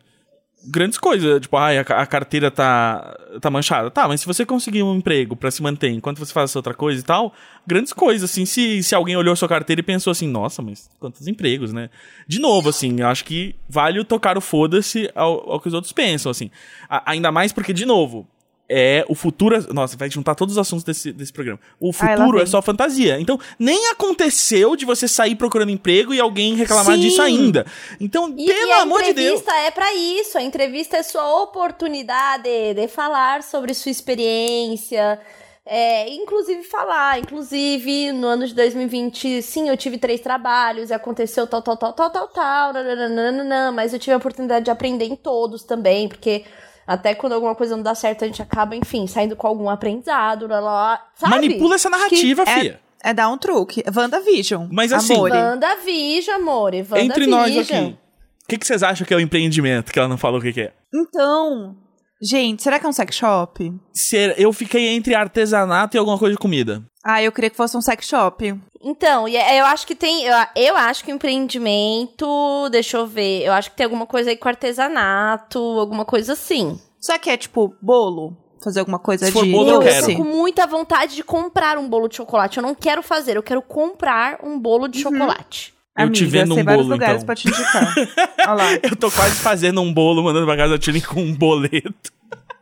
grandes 0.67 0.97
coisas, 0.97 1.41
tipo, 1.41 1.55
ai, 1.57 1.77
a, 1.77 1.81
a 1.81 2.05
carteira 2.07 2.49
tá 2.49 3.15
tá 3.39 3.49
manchada. 3.51 3.91
Tá, 3.91 4.07
mas 4.07 4.21
se 4.21 4.25
você 4.27 4.45
conseguir 4.45 4.81
um 4.81 4.95
emprego 4.95 5.35
pra 5.35 5.51
se 5.51 5.61
manter 5.61 5.89
enquanto 5.89 6.17
você 6.17 6.33
faz 6.33 6.55
outra 6.55 6.73
coisa 6.73 6.99
e 6.99 7.03
tal, 7.03 7.33
grandes 7.67 7.93
coisas 7.93 8.29
assim, 8.31 8.45
se 8.45 8.81
se 8.81 8.95
alguém 8.95 9.15
olhou 9.15 9.35
sua 9.35 9.47
carteira 9.47 9.79
e 9.81 9.83
pensou 9.83 10.09
assim, 10.11 10.27
nossa, 10.27 10.61
mas 10.61 10.89
quantos 10.99 11.27
empregos, 11.27 11.71
né? 11.73 11.89
De 12.27 12.39
novo, 12.39 12.69
assim, 12.69 12.99
eu 12.99 13.07
acho 13.07 13.23
que 13.25 13.55
vale 13.69 14.03
tocar 14.03 14.37
o 14.37 14.41
foda-se 14.41 15.09
ao, 15.13 15.51
ao 15.51 15.59
que 15.59 15.67
os 15.67 15.73
outros 15.73 15.93
pensam, 15.93 16.31
assim. 16.31 16.49
A- 16.89 17.11
ainda 17.11 17.31
mais 17.31 17.51
porque 17.51 17.73
de 17.73 17.85
novo, 17.85 18.27
é 18.69 19.05
o 19.07 19.15
futuro. 19.15 19.73
Nossa, 19.73 19.95
vai 19.95 20.09
juntar 20.09 20.35
todos 20.35 20.53
os 20.55 20.57
assuntos 20.57 20.83
desse, 20.83 21.11
desse 21.11 21.31
programa. 21.31 21.59
O 21.79 21.93
futuro 21.93 22.37
é 22.37 22.43
vem. 22.43 22.47
só 22.47 22.61
fantasia. 22.61 23.19
Então, 23.19 23.39
nem 23.59 23.87
aconteceu 23.91 24.75
de 24.75 24.85
você 24.85 25.07
sair 25.07 25.35
procurando 25.35 25.71
emprego 25.71 26.13
e 26.13 26.19
alguém 26.19 26.55
reclamar 26.55 26.95
Sim. 26.95 27.01
disso 27.01 27.21
ainda. 27.21 27.65
Então, 27.99 28.33
E, 28.37 28.45
pelo 28.45 28.67
e 28.67 28.71
a 28.71 28.81
amor 28.81 29.03
de 29.03 29.13
Deus. 29.13 29.39
entrevista 29.41 29.53
é 29.67 29.71
pra 29.71 29.93
isso. 29.93 30.37
A 30.37 30.41
entrevista 30.41 30.97
é 30.97 31.03
sua 31.03 31.43
oportunidade 31.43 32.49
de 32.73 32.87
falar 32.87 33.43
sobre 33.43 33.73
sua 33.73 33.91
experiência. 33.91 35.19
É, 35.67 36.07
inclusive 36.13 36.61
falar, 36.63 37.17
inclusive 37.19 38.11
no 38.11 38.27
ano 38.27 38.45
de 38.45 38.53
2020, 38.53 39.41
sim, 39.41 39.67
eu 39.67 39.75
tive 39.75 39.97
três 39.97 40.21
trabalhos, 40.21 40.91
e 40.91 40.93
aconteceu 40.93 41.47
tal, 41.47 41.59
tal, 41.59 41.75
tal, 41.75 41.91
tal, 41.91 42.09
tal, 42.11 42.27
tal, 42.27 42.71
nananana, 42.73 43.71
mas 43.71 43.91
eu 43.91 43.97
tive 43.97 44.13
a 44.13 44.17
oportunidade 44.17 44.65
de 44.65 44.69
aprender 44.69 45.05
em 45.05 45.15
todos 45.15 45.63
também, 45.63 46.07
porque 46.07 46.45
até 46.87 47.15
quando 47.15 47.33
alguma 47.33 47.55
coisa 47.55 47.75
não 47.75 47.83
dá 47.83 47.95
certo, 47.95 48.23
a 48.23 48.27
gente 48.27 48.41
acaba, 48.41 48.75
enfim, 48.75 49.07
saindo 49.07 49.35
com 49.35 49.47
algum 49.47 49.69
aprendizado, 49.69 50.47
lá, 50.47 50.59
lá, 50.59 51.05
sabe? 51.15 51.31
Manipula 51.33 51.75
essa 51.75 51.89
narrativa, 51.89 52.43
é, 52.43 52.59
fia. 52.59 52.79
é 53.03 53.13
dar 53.13 53.29
um 53.29 53.37
truque. 53.37 53.83
WandaVision. 53.95 54.67
Mas 54.71 54.91
assim- 54.93 55.13
Amore. 55.15 55.33
WandaVision, 55.33 56.35
amore, 56.35 56.77
WandaVision. 56.79 57.05
Entre 57.11 57.27
nós 57.27 57.57
aqui. 57.57 57.97
O 58.43 58.47
que, 58.47 58.57
que 58.59 58.67
vocês 58.67 58.83
acham 58.83 59.05
que 59.07 59.13
é 59.13 59.17
o 59.17 59.19
empreendimento? 59.19 59.91
Que 59.91 59.97
ela 59.97 60.07
não 60.07 60.17
falou 60.17 60.39
o 60.39 60.43
que, 60.43 60.53
que 60.53 60.61
é. 60.61 60.73
Então, 60.93 61.75
gente, 62.21 62.61
será 62.61 62.79
que 62.79 62.85
é 62.85 62.89
um 62.89 62.93
sex 62.93 63.15
shop? 63.15 63.73
Ser- 63.91 64.35
eu 64.39 64.53
fiquei 64.53 64.89
entre 64.89 65.15
artesanato 65.15 65.97
e 65.97 65.99
alguma 65.99 66.17
coisa 66.19 66.33
de 66.35 66.39
comida. 66.39 66.83
Ah, 67.07 67.21
eu 67.21 67.31
queria 67.31 67.51
que 67.51 67.55
fosse 67.55 67.77
um 67.77 67.81
sex 67.81 68.07
shop. 68.07 68.59
Então, 68.81 69.27
é- 69.27 69.59
eu 69.59 69.65
acho 69.65 69.85
que 69.85 69.93
tem. 69.93 70.23
Eu, 70.25 70.35
eu 70.55 70.75
acho 70.75 71.03
que 71.03 71.11
o 71.11 71.15
empreendimento. 71.15 72.67
Deixa 72.71 72.97
eu 72.97 73.05
ver. 73.05 73.43
Eu 73.43 73.53
acho 73.53 73.69
que 73.69 73.77
tem 73.77 73.83
alguma 73.83 74.07
coisa 74.07 74.31
aí 74.31 74.35
com 74.37 74.49
artesanato, 74.49 75.59
alguma 75.59 76.03
coisa 76.03 76.33
assim. 76.33 76.79
Só 76.99 77.15
que 77.19 77.29
é 77.29 77.37
tipo 77.37 77.75
bolo? 77.79 78.35
Fazer 78.63 78.79
alguma 78.79 78.97
coisa 78.97 79.27
Se 79.27 79.31
de 79.31 79.51
bolo, 79.51 79.69
eu 79.69 79.73
eu, 79.75 79.79
quero. 79.81 80.07
tô 80.07 80.15
com 80.15 80.23
muita 80.23 80.65
vontade 80.65 81.13
de 81.15 81.23
comprar 81.23 81.77
um 81.77 81.87
bolo 81.87 82.07
de 82.07 82.15
chocolate. 82.15 82.57
Eu 82.57 82.63
não 82.63 82.73
quero 82.73 83.03
fazer, 83.03 83.37
eu 83.37 83.43
quero 83.43 83.61
comprar 83.61 84.39
um 84.43 84.57
bolo 84.59 84.87
de 84.87 84.99
chocolate. 84.99 85.75
Eu 85.95 86.11
te 86.11 86.23
Amiga, 86.23 86.39
vendo 86.39 86.53
sei 86.55 86.63
um 86.63 86.65
vários 86.65 86.85
bolo, 86.87 86.95
lugares 86.95 87.21
então. 87.21 87.25
pra 87.27 87.35
te 87.35 87.47
indicar. 87.47 87.93
Olha 88.49 88.53
lá. 88.55 88.73
Eu 88.81 88.95
tô 88.95 89.11
quase 89.11 89.35
fazendo 89.35 89.79
um 89.81 89.93
bolo, 89.93 90.23
mandando 90.23 90.47
pra 90.47 90.57
casa 90.57 90.71
da 90.73 90.79
Tilly 90.79 91.01
com 91.01 91.21
um 91.21 91.35
boleto. 91.35 92.11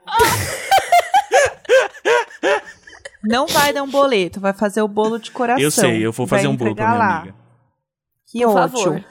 Não 3.24 3.48
vai 3.48 3.72
dar 3.72 3.84
um 3.84 3.90
boleto, 3.90 4.40
vai 4.40 4.54
fazer 4.54 4.82
o 4.82 4.88
bolo 4.88 5.18
de 5.18 5.32
coração. 5.32 5.64
Eu 5.64 5.72
sei, 5.72 6.06
eu 6.06 6.12
vou 6.12 6.28
fazer 6.28 6.48
um 6.48 6.56
bolo 6.56 6.76
pra 6.76 6.88
minha 6.88 6.98
lá. 6.98 7.18
amiga. 7.20 7.36
Que 8.30 8.44
Por 8.44 8.58
ótimo. 8.58 8.84
favor. 8.84 9.06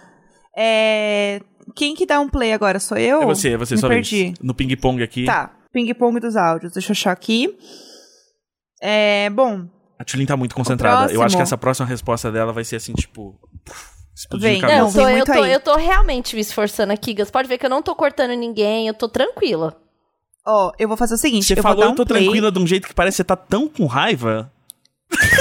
É... 0.57 1.41
Quem 1.75 1.95
que 1.95 2.05
dá 2.05 2.21
um 2.21 2.29
play 2.29 2.53
agora? 2.53 2.79
Sou 2.79 2.99
eu? 2.99 3.23
É 3.23 3.25
você, 3.25 3.51
é 3.51 3.57
você, 3.57 3.75
Me 3.75 3.81
só 3.81 3.89
perdi. 3.89 4.35
No 4.43 4.55
ping-pong 4.55 5.03
aqui. 5.03 5.25
Tá, 5.25 5.51
ping-pong 5.73 6.21
dos 6.21 6.37
áudios. 6.37 6.73
Deixa 6.73 6.91
eu 6.91 6.93
achar 6.93 7.13
aqui. 7.13 7.57
É, 8.83 9.31
bom, 9.31 9.69
A 9.99 10.05
Tulin 10.05 10.27
tá 10.27 10.37
muito 10.37 10.55
concentrada. 10.55 11.13
Eu 11.13 11.23
acho 11.23 11.37
que 11.37 11.43
essa 11.43 11.57
próxima 11.57 11.87
resposta 11.87 12.31
dela 12.33 12.53
vai 12.53 12.65
ser 12.65 12.77
assim, 12.77 12.93
tipo. 12.93 13.39
Explodindo 14.15 14.67
Vem. 14.67 14.79
Não, 14.79 14.93
tô, 14.93 15.01
eu, 15.01 15.11
muito 15.11 15.33
tô, 15.33 15.43
aí. 15.43 15.53
eu 15.53 15.61
tô 15.61 15.77
realmente 15.77 16.35
me 16.35 16.43
esforçando 16.43 16.93
aqui, 16.93 17.15
Gas. 17.15 17.31
Pode 17.31 17.49
ver 17.49 17.57
que 17.57 17.65
eu 17.65 17.71
não 17.71 17.81
tô 17.81 17.95
cortando 17.95 18.33
ninguém, 18.33 18.89
eu 18.89 18.95
tô 18.95 19.09
tranquila. 19.09 19.81
Ó, 20.47 20.73
eu 20.79 20.89
vou 20.89 20.97
fazer 20.97 21.15
o 21.15 21.19
seguinte. 21.19 21.47
Você 21.47 21.55
eu 21.59 21.63
falou 21.63 21.77
vou 21.77 21.85
dar 21.87 21.91
eu 21.93 21.97
tô 21.97 22.03
um 22.03 22.07
play. 22.07 22.23
tranquila 22.25 22.53
de 22.53 22.59
um 22.59 22.67
jeito 22.67 22.89
que 22.89 22.95
parece 22.95 23.15
que 23.15 23.17
você 23.19 23.25
tá 23.25 23.37
tão 23.37 23.69
com 23.69 23.87
raiva. 23.87 24.51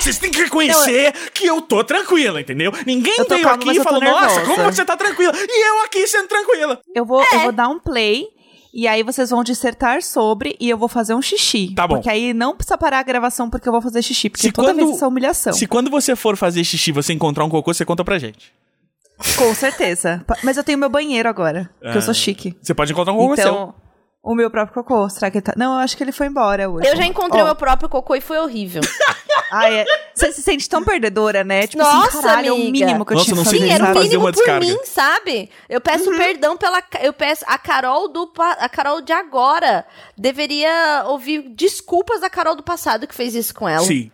Vocês 0.00 0.18
têm 0.18 0.30
que 0.30 0.38
reconhecer 0.42 1.12
que 1.34 1.46
eu 1.46 1.60
tô 1.60 1.84
tranquila, 1.84 2.40
entendeu? 2.40 2.72
Ninguém 2.86 3.16
veio 3.28 3.42
calma, 3.42 3.54
aqui 3.56 3.70
e 3.70 3.82
falou, 3.82 4.00
nossa, 4.00 4.36
nervosa." 4.36 4.46
como 4.46 4.72
você 4.72 4.84
tá 4.84 4.96
tranquila? 4.96 5.32
E 5.36 5.68
eu 5.68 5.84
aqui 5.84 6.06
sendo 6.06 6.26
tranquila. 6.28 6.80
Eu 6.94 7.04
vou, 7.04 7.22
É. 7.22 7.26
eu 7.34 7.40
vou 7.40 7.52
dar 7.52 7.68
um 7.68 7.78
play. 7.78 8.24
E 8.72 8.86
aí 8.86 9.02
vocês 9.02 9.28
vão 9.30 9.42
dissertar 9.44 10.00
sobre 10.00 10.56
e 10.60 10.70
eu 10.70 10.78
vou 10.78 10.88
fazer 10.88 11.12
um 11.14 11.20
xixi. 11.20 11.74
Tá 11.74 11.86
bom. 11.88 11.96
Porque 11.96 12.08
aí 12.08 12.32
não 12.32 12.56
precisa 12.56 12.78
parar 12.78 13.00
a 13.00 13.02
gravação 13.02 13.50
porque 13.50 13.68
eu 13.68 13.72
vou 13.72 13.82
fazer 13.82 14.00
xixi. 14.00 14.30
Porque 14.30 14.46
Se 14.46 14.52
toda 14.52 14.68
quando- 14.68 14.76
vez 14.76 14.90
isso 14.94 15.04
é 15.04 15.08
humilhação. 15.08 15.52
Se 15.52 15.66
quando 15.66 15.90
você 15.90 16.14
for 16.16 16.36
fazer 16.36 16.62
xixi 16.64 16.92
você 16.92 17.12
encontrar 17.12 17.44
um 17.44 17.50
cocô, 17.50 17.74
você 17.74 17.84
conta 17.84 18.04
pra 18.04 18.16
gente. 18.18 18.52
Com 19.36 19.52
certeza. 19.54 20.24
Mas 20.42 20.56
eu 20.56 20.62
tenho 20.64 20.78
meu 20.78 20.88
banheiro 20.88 21.28
agora. 21.28 21.68
Porque 21.80 21.98
eu 21.98 22.02
sou 22.02 22.12
Ah. 22.12 22.14
chique. 22.14 22.56
Você 22.62 22.72
pode 22.72 22.92
encontrar 22.92 23.12
um 23.12 23.16
cocô 23.18 23.36
seu. 23.36 23.74
O 24.22 24.34
meu 24.34 24.50
próprio 24.50 24.74
cocô. 24.84 25.08
Será 25.08 25.30
que 25.30 25.38
ele 25.38 25.42
tá. 25.42 25.54
Não, 25.56 25.72
eu 25.74 25.78
acho 25.78 25.96
que 25.96 26.02
ele 26.04 26.12
foi 26.12 26.26
embora 26.26 26.68
hoje. 26.68 26.86
Eu 26.86 26.94
já 26.94 27.06
encontrei 27.06 27.40
o 27.42 27.46
meu 27.46 27.54
próprio 27.56 27.88
cocô 27.88 28.14
e 28.14 28.20
foi 28.20 28.38
horrível. 28.38 28.82
ai, 29.50 29.78
é- 29.80 29.84
Você 30.14 30.30
se 30.32 30.42
sente 30.42 30.68
tão 30.68 30.84
perdedora, 30.84 31.42
né? 31.42 31.66
Tipo 31.66 31.82
Nossa, 31.82 32.18
assim, 32.18 32.22
caralho, 32.22 32.48
é 32.48 32.52
o 32.52 32.54
amiga. 32.56 32.70
mínimo 32.70 33.06
que 33.06 33.12
eu 33.12 33.16
Nossa, 33.16 33.24
tinha 33.24 33.36
não 33.36 33.44
que 33.44 33.50
fazer. 33.50 33.66
Sim, 33.66 33.72
era 33.72 33.84
o 33.92 33.98
mínimo 34.02 34.22
por 34.24 34.32
descarga. 34.32 34.66
mim, 34.66 34.78
sabe? 34.84 35.50
Eu 35.70 35.80
peço 35.80 36.10
perdão 36.16 36.54
pela. 36.56 36.82
Eu 37.00 37.14
peço. 37.14 37.44
A 37.48 37.56
Carol 37.56 38.08
do. 38.08 38.30
A 38.38 38.68
Carol 38.68 39.00
de 39.00 39.12
agora 39.12 39.86
deveria 40.18 41.04
ouvir 41.06 41.42
desculpas 41.54 42.20
da 42.20 42.28
Carol 42.28 42.54
do 42.54 42.62
passado 42.62 43.06
que 43.06 43.14
fez 43.14 43.34
isso 43.34 43.54
com 43.54 43.66
ela. 43.68 43.84
Sim. 43.86 44.10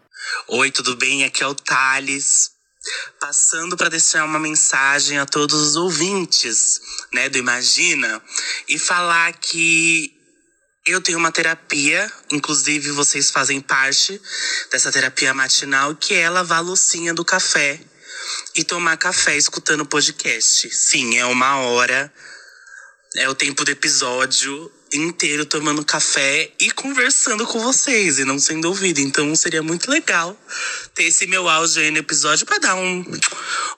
Oi, 0.48 0.70
tudo 0.70 0.96
bem? 0.96 1.24
Aqui 1.24 1.42
é 1.42 1.46
o 1.48 1.54
Thales. 1.54 2.50
Passando 3.18 3.76
para 3.76 3.88
deixar 3.88 4.24
uma 4.24 4.38
mensagem 4.38 5.18
a 5.18 5.26
todos 5.26 5.60
os 5.60 5.76
ouvintes, 5.76 6.80
né, 7.12 7.28
do 7.28 7.38
Imagina, 7.38 8.22
e 8.68 8.78
falar 8.78 9.32
que 9.34 10.12
eu 10.86 11.00
tenho 11.00 11.18
uma 11.18 11.32
terapia, 11.32 12.10
inclusive 12.30 12.92
vocês 12.92 13.30
fazem 13.30 13.60
parte 13.60 14.20
dessa 14.70 14.92
terapia 14.92 15.34
matinal, 15.34 15.96
que 15.96 16.14
é 16.14 16.30
lavar 16.30 16.58
a 16.58 16.62
loucinha 16.62 17.12
do 17.12 17.24
café 17.24 17.80
e 18.54 18.62
tomar 18.62 18.96
café 18.96 19.36
escutando 19.36 19.84
podcast. 19.84 20.70
Sim, 20.70 21.18
é 21.18 21.26
uma 21.26 21.56
hora, 21.56 22.12
é 23.16 23.28
o 23.28 23.34
tempo 23.34 23.64
do 23.64 23.70
episódio 23.70 24.72
inteiro 25.02 25.46
tomando 25.46 25.84
café 25.84 26.50
e 26.60 26.70
conversando 26.70 27.46
com 27.46 27.60
vocês 27.60 28.18
e 28.18 28.24
não 28.24 28.38
sendo 28.38 28.68
ouvido. 28.68 29.00
Então 29.00 29.34
seria 29.36 29.62
muito 29.62 29.90
legal 29.90 30.36
ter 30.94 31.04
esse 31.04 31.26
meu 31.26 31.48
áudio 31.48 31.82
aí 31.82 31.90
no 31.90 31.98
episódio 31.98 32.46
pra 32.46 32.58
dar 32.58 32.74
um, 32.74 33.04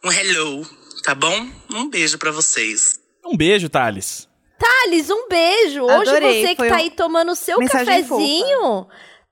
um 0.05 0.13
hello, 0.13 0.67
tá 1.03 1.15
bom? 1.15 1.49
Um 1.71 1.89
beijo 1.89 2.19
pra 2.19 2.31
vocês. 2.31 2.99
Um 3.25 3.37
beijo, 3.37 3.69
Thales. 3.69 4.29
Thales, 4.59 5.09
um 5.11 5.29
beijo. 5.29 5.83
Hoje 5.83 6.11
Adorei, 6.11 6.43
você 6.43 6.49
que 6.49 6.57
foi 6.57 6.69
tá 6.69 6.77
aí 6.77 6.91
tomando 6.91 7.33
o 7.33 7.37
seu 7.37 7.59
cafezinho. 7.59 8.89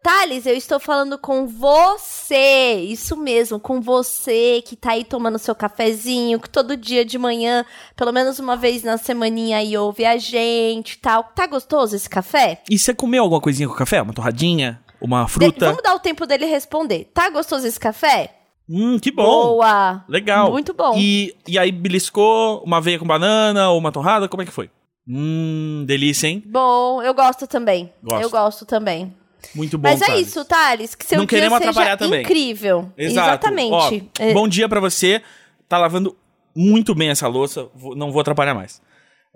Thales, 0.06 0.46
eu 0.46 0.54
estou 0.54 0.78
falando 0.78 1.18
com 1.18 1.48
você. 1.48 2.74
Isso 2.74 3.16
mesmo, 3.16 3.58
com 3.58 3.80
você 3.80 4.62
que 4.64 4.76
tá 4.76 4.92
aí 4.92 5.02
tomando 5.02 5.36
seu 5.36 5.52
cafezinho, 5.52 6.38
que 6.38 6.48
todo 6.48 6.76
dia 6.76 7.04
de 7.04 7.18
manhã, 7.18 7.64
pelo 7.96 8.12
menos 8.12 8.38
uma 8.38 8.56
vez 8.56 8.84
na 8.84 8.98
semaninha 8.98 9.56
aí 9.58 9.76
ouve 9.76 10.04
a 10.04 10.16
gente 10.16 10.92
e 10.92 10.98
tal. 10.98 11.24
Tá 11.34 11.48
gostoso 11.48 11.96
esse 11.96 12.08
café? 12.08 12.62
E 12.70 12.78
você 12.78 12.94
comeu 12.94 13.24
alguma 13.24 13.40
coisinha 13.40 13.68
com 13.68 13.74
café? 13.74 14.00
Uma 14.00 14.12
torradinha? 14.12 14.80
Uma 15.00 15.24
De- 15.24 15.30
fruta? 15.32 15.66
vamos 15.66 15.82
dar 15.82 15.96
o 15.96 15.98
tempo 15.98 16.24
dele 16.24 16.46
responder. 16.46 17.10
Tá 17.12 17.28
gostoso 17.28 17.66
esse 17.66 17.80
café? 17.80 18.32
Hum, 18.70 19.00
que 19.00 19.10
bom. 19.10 19.24
Boa. 19.24 20.04
Legal. 20.08 20.52
Muito 20.52 20.72
bom. 20.72 20.94
E, 20.96 21.34
e 21.48 21.58
aí 21.58 21.72
beliscou 21.72 22.62
uma 22.64 22.76
aveia 22.76 23.00
com 23.00 23.04
banana 23.04 23.70
ou 23.70 23.78
uma 23.78 23.90
torrada? 23.90 24.28
Como 24.28 24.40
é 24.40 24.46
que 24.46 24.52
foi? 24.52 24.70
Hum, 25.08 25.82
delícia, 25.84 26.28
hein? 26.28 26.44
Bom, 26.46 27.02
eu 27.02 27.12
gosto 27.12 27.48
também. 27.48 27.92
Gosto. 28.04 28.22
Eu 28.22 28.30
gosto 28.30 28.64
também. 28.64 29.12
Muito 29.56 29.78
bom, 29.78 29.88
Mas 29.88 30.02
é 30.02 30.06
Thales. 30.06 30.28
isso, 30.28 30.44
Thales, 30.44 30.94
que 30.94 31.04
seu 31.06 31.18
Não 31.18 31.24
dia 31.26 31.38
queremos 31.38 31.58
seja 31.58 31.70
atrapalhar 31.70 31.96
também. 31.96 32.20
incrível. 32.22 32.92
Exato. 32.96 33.28
Exatamente. 33.46 33.72
Ó, 34.20 34.22
É, 34.22 34.32
Bom 34.32 34.46
dia 34.46 34.68
pra 34.68 34.78
você. 34.80 35.22
Tá 35.68 35.78
lavando 35.78 36.16
muito 36.54 36.94
bem 36.94 37.08
essa 37.08 37.26
louça. 37.26 37.68
Não 37.96 38.12
vou 38.12 38.20
atrapalhar 38.20 38.54
mais. 38.54 38.80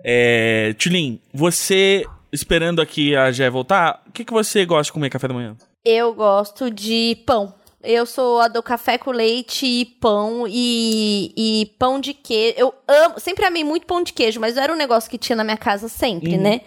É, 0.03 0.73
Tulin, 0.79 1.19
você 1.33 2.05
esperando 2.31 2.81
aqui 2.81 3.15
a 3.15 3.31
Jé 3.31 3.49
voltar, 3.49 4.01
o 4.07 4.11
que, 4.11 4.23
que 4.23 4.31
você 4.33 4.65
gosta 4.65 4.83
de 4.85 4.93
comer 4.93 5.09
café 5.09 5.27
da 5.27 5.33
manhã? 5.33 5.55
Eu 5.83 6.13
gosto 6.13 6.69
de 6.71 7.17
pão. 7.25 7.53
Eu 7.83 8.05
sou 8.05 8.39
a 8.39 8.47
do 8.47 8.61
café 8.61 8.97
com 8.97 9.11
leite 9.11 9.65
e 9.65 9.85
pão 9.85 10.45
e, 10.47 11.31
e 11.35 11.65
pão 11.79 11.99
de 11.99 12.13
queijo. 12.13 12.55
Eu 12.57 12.73
amo, 12.87 13.19
sempre 13.19 13.45
amei 13.45 13.63
muito 13.63 13.85
pão 13.87 14.03
de 14.03 14.13
queijo, 14.13 14.39
mas 14.39 14.55
era 14.57 14.71
um 14.71 14.75
negócio 14.75 15.09
que 15.09 15.17
tinha 15.17 15.35
na 15.35 15.43
minha 15.43 15.57
casa 15.57 15.87
sempre, 15.89 16.35
Uhum. 16.35 16.41
né? 16.41 16.61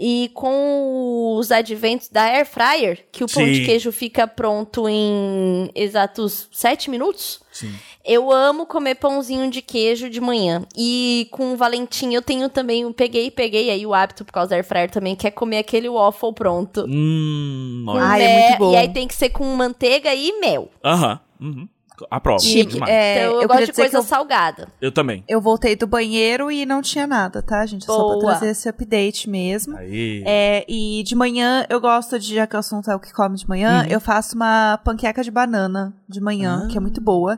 E 0.00 0.30
com 0.34 1.34
os 1.36 1.50
adventos 1.50 2.08
da 2.08 2.22
Air 2.22 2.46
Fryer, 2.46 3.04
que 3.10 3.24
o 3.24 3.28
pão 3.28 3.44
Sim. 3.44 3.52
de 3.52 3.64
queijo 3.64 3.90
fica 3.90 4.26
pronto 4.28 4.88
em 4.88 5.70
exatos 5.74 6.48
sete 6.52 6.88
minutos, 6.88 7.40
Sim. 7.52 7.74
Eu 8.08 8.32
amo 8.32 8.64
comer 8.66 8.94
pãozinho 8.94 9.50
de 9.50 9.60
queijo 9.60 10.08
de 10.08 10.20
manhã. 10.20 10.62
E 10.76 11.28
com 11.30 11.52
o 11.52 11.56
Valentim 11.56 12.14
eu 12.14 12.22
tenho 12.22 12.48
também, 12.48 12.82
eu 12.82 12.92
peguei, 12.94 13.30
peguei 13.30 13.70
aí 13.70 13.84
o 13.86 13.92
hábito 13.92 14.24
por 14.24 14.32
causa 14.32 14.50
da 14.50 14.56
air 14.56 14.64
fryer 14.64 14.90
também, 14.90 15.14
que 15.14 15.26
é 15.26 15.30
comer 15.30 15.58
aquele 15.58 15.88
waffle 15.88 16.32
pronto. 16.32 16.84
Hum, 16.88 17.84
olha. 17.86 18.02
Ai, 18.02 18.22
é 18.22 18.26
mel- 18.26 18.48
muito 18.48 18.58
bom. 18.58 18.72
E 18.72 18.76
aí 18.76 18.88
tem 18.92 19.06
que 19.06 19.14
ser 19.14 19.28
com 19.30 19.44
manteiga 19.54 20.14
e 20.14 20.40
mel. 20.40 20.70
Aham. 20.84 21.20
Uhum. 21.40 21.68
Aprovo. 22.12 22.40
Chique. 22.40 22.74
Demais. 22.74 22.92
É, 22.92 23.24
então 23.24 23.34
eu, 23.34 23.42
eu 23.42 23.48
gosto 23.48 23.66
de 23.66 23.72
coisa 23.72 23.98
eu- 23.98 24.02
salgada. 24.04 24.68
Eu 24.80 24.92
também. 24.92 25.24
Eu 25.26 25.40
voltei 25.40 25.74
do 25.74 25.84
banheiro 25.84 26.48
e 26.48 26.64
não 26.64 26.80
tinha 26.80 27.08
nada, 27.08 27.42
tá, 27.42 27.66
gente? 27.66 27.84
Só 27.86 27.98
Boa. 27.98 28.18
pra 28.20 28.28
trazer 28.36 28.50
esse 28.52 28.68
update 28.68 29.28
mesmo. 29.28 29.76
Aí. 29.76 30.22
É, 30.24 30.64
e 30.68 31.02
de 31.02 31.16
manhã 31.16 31.66
eu 31.68 31.80
gosto 31.80 32.16
de, 32.16 32.36
já 32.36 32.46
que 32.46 32.54
o 32.54 32.58
assunto 32.60 32.88
é 32.88 32.94
o 32.94 33.00
que 33.00 33.12
come 33.12 33.34
de 33.36 33.48
manhã, 33.48 33.82
Uhum. 33.82 33.90
eu 33.90 34.00
faço 34.00 34.36
uma 34.36 34.78
panqueca 34.84 35.24
de 35.24 35.30
banana 35.32 35.92
de 36.08 36.20
manhã, 36.20 36.62
Ah. 36.64 36.68
que 36.70 36.78
é 36.78 36.80
muito 36.80 37.00
boa. 37.00 37.36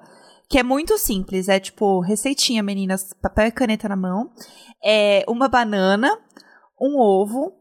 Que 0.51 0.59
é 0.59 0.63
muito 0.65 0.99
simples, 0.99 1.49
é 1.49 1.61
tipo, 1.61 2.01
receitinha, 2.01 2.63
meninas, 2.63 3.15
papel 3.23 3.47
e 3.47 3.53
caneta 3.53 3.89
na 3.89 3.95
mão. 3.97 4.31
É 4.85 5.25
uma 5.29 5.49
banana, 5.49 6.19
um 6.81 6.99
ovo, 6.99 7.53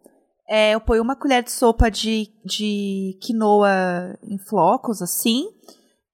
é, 0.49 0.73
eu 0.73 0.81
ponho 0.81 1.03
uma 1.03 1.15
colher 1.15 1.43
de 1.43 1.51
sopa 1.51 1.91
de, 1.91 2.27
de 2.43 3.17
quinoa 3.21 4.17
em 4.23 4.39
flocos, 4.39 5.01
assim, 5.03 5.45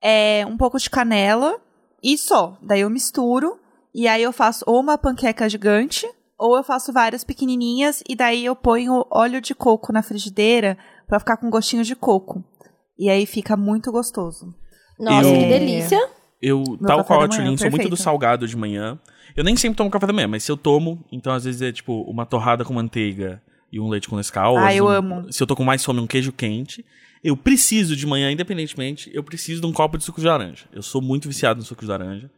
é, 0.04 0.46
um 0.46 0.58
pouco 0.58 0.78
de 0.78 0.90
canela 0.90 1.58
e 2.04 2.18
só. 2.18 2.58
Daí 2.62 2.82
eu 2.82 2.90
misturo 2.90 3.58
e 3.94 4.06
aí 4.08 4.22
eu 4.22 4.34
faço 4.34 4.66
ou 4.68 4.80
uma 4.82 4.98
panqueca 4.98 5.48
gigante 5.48 6.06
ou 6.38 6.58
eu 6.58 6.64
faço 6.64 6.92
várias 6.92 7.24
pequenininhas 7.24 8.04
e 8.10 8.14
daí 8.18 8.44
eu 8.44 8.54
ponho 8.56 9.06
óleo 9.10 9.40
de 9.40 9.56
coco 9.56 9.94
na 9.94 10.04
frigideira 10.04 10.78
pra 11.08 11.20
ficar 11.20 11.38
com 11.38 11.50
gostinho 11.50 11.84
de 11.86 11.96
coco. 11.96 12.44
E 13.00 13.10
aí 13.10 13.26
fica 13.26 13.56
muito 13.56 13.90
gostoso. 13.94 14.48
Nossa, 15.00 15.30
Eu- 15.30 15.40
que 15.40 15.46
delícia. 15.48 16.10
Eu, 16.48 16.64
tal 16.86 17.04
qual 17.04 17.22
a 17.22 17.28
Tulin, 17.28 17.58
sou 17.58 17.70
muito 17.72 17.90
do 17.90 17.98
salgado 17.98 18.48
de 18.48 18.56
manhã. 18.56 19.00
Eu 19.36 19.44
nem 19.44 19.56
sempre 19.56 19.78
tomo 19.78 19.90
café 19.90 20.06
da 20.08 20.14
manhã, 20.14 20.28
mas 20.28 20.44
se 20.44 20.52
eu 20.52 20.56
tomo, 20.58 21.04
então 21.12 21.34
às 21.34 21.44
vezes 21.44 21.62
é 21.62 21.72
tipo 21.72 22.02
uma 22.04 22.26
torrada 22.26 22.64
com 22.64 22.74
manteiga 22.74 23.42
e 23.72 23.80
um 23.80 23.90
leite 23.90 24.08
com 24.08 24.16
Nescau. 24.16 24.58
Ah, 24.58 24.74
eu 24.74 24.86
um- 24.86 24.90
amo. 24.90 25.34
Se 25.34 25.42
eu 25.42 25.48
tô 25.48 25.56
com 25.56 25.64
mais 25.64 25.84
fome, 25.84 26.00
um 26.00 26.08
queijo 26.08 26.32
quente. 26.32 26.86
Eu 27.24 27.36
preciso 27.36 27.96
de 27.96 28.06
manhã, 28.06 28.32
independentemente, 28.32 29.10
eu 29.14 29.24
preciso 29.24 29.60
de 29.62 29.68
um 29.68 29.74
copo 29.74 29.98
de 29.98 30.04
suco 30.04 30.22
de 30.22 30.28
laranja. 30.28 30.66
Eu 30.72 30.84
sou 30.84 31.02
muito 31.02 31.28
viciado 31.28 31.60
no 31.60 31.66
suco 31.66 31.82
de 31.82 31.88
laranja. 31.88 32.30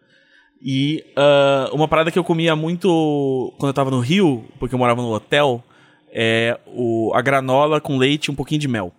E 0.62 1.04
ah, 1.16 1.70
uma 1.74 1.88
parada 1.88 2.10
que 2.12 2.18
eu 2.18 2.24
comia 2.24 2.56
muito 2.56 3.54
quando 3.60 3.70
eu 3.70 3.74
tava 3.74 3.92
no 3.92 4.00
Rio, 4.00 4.46
porque 4.58 4.74
eu 4.74 4.80
morava 4.80 5.02
no 5.02 5.12
hotel, 5.14 5.62
é 6.12 6.58
o, 6.68 7.12
a 7.14 7.22
granola 7.22 7.82
com 7.82 7.98
leite 7.98 8.28
e 8.28 8.32
um 8.32 8.36
pouquinho 8.36 8.62
de 8.62 8.68
mel. 8.68 8.92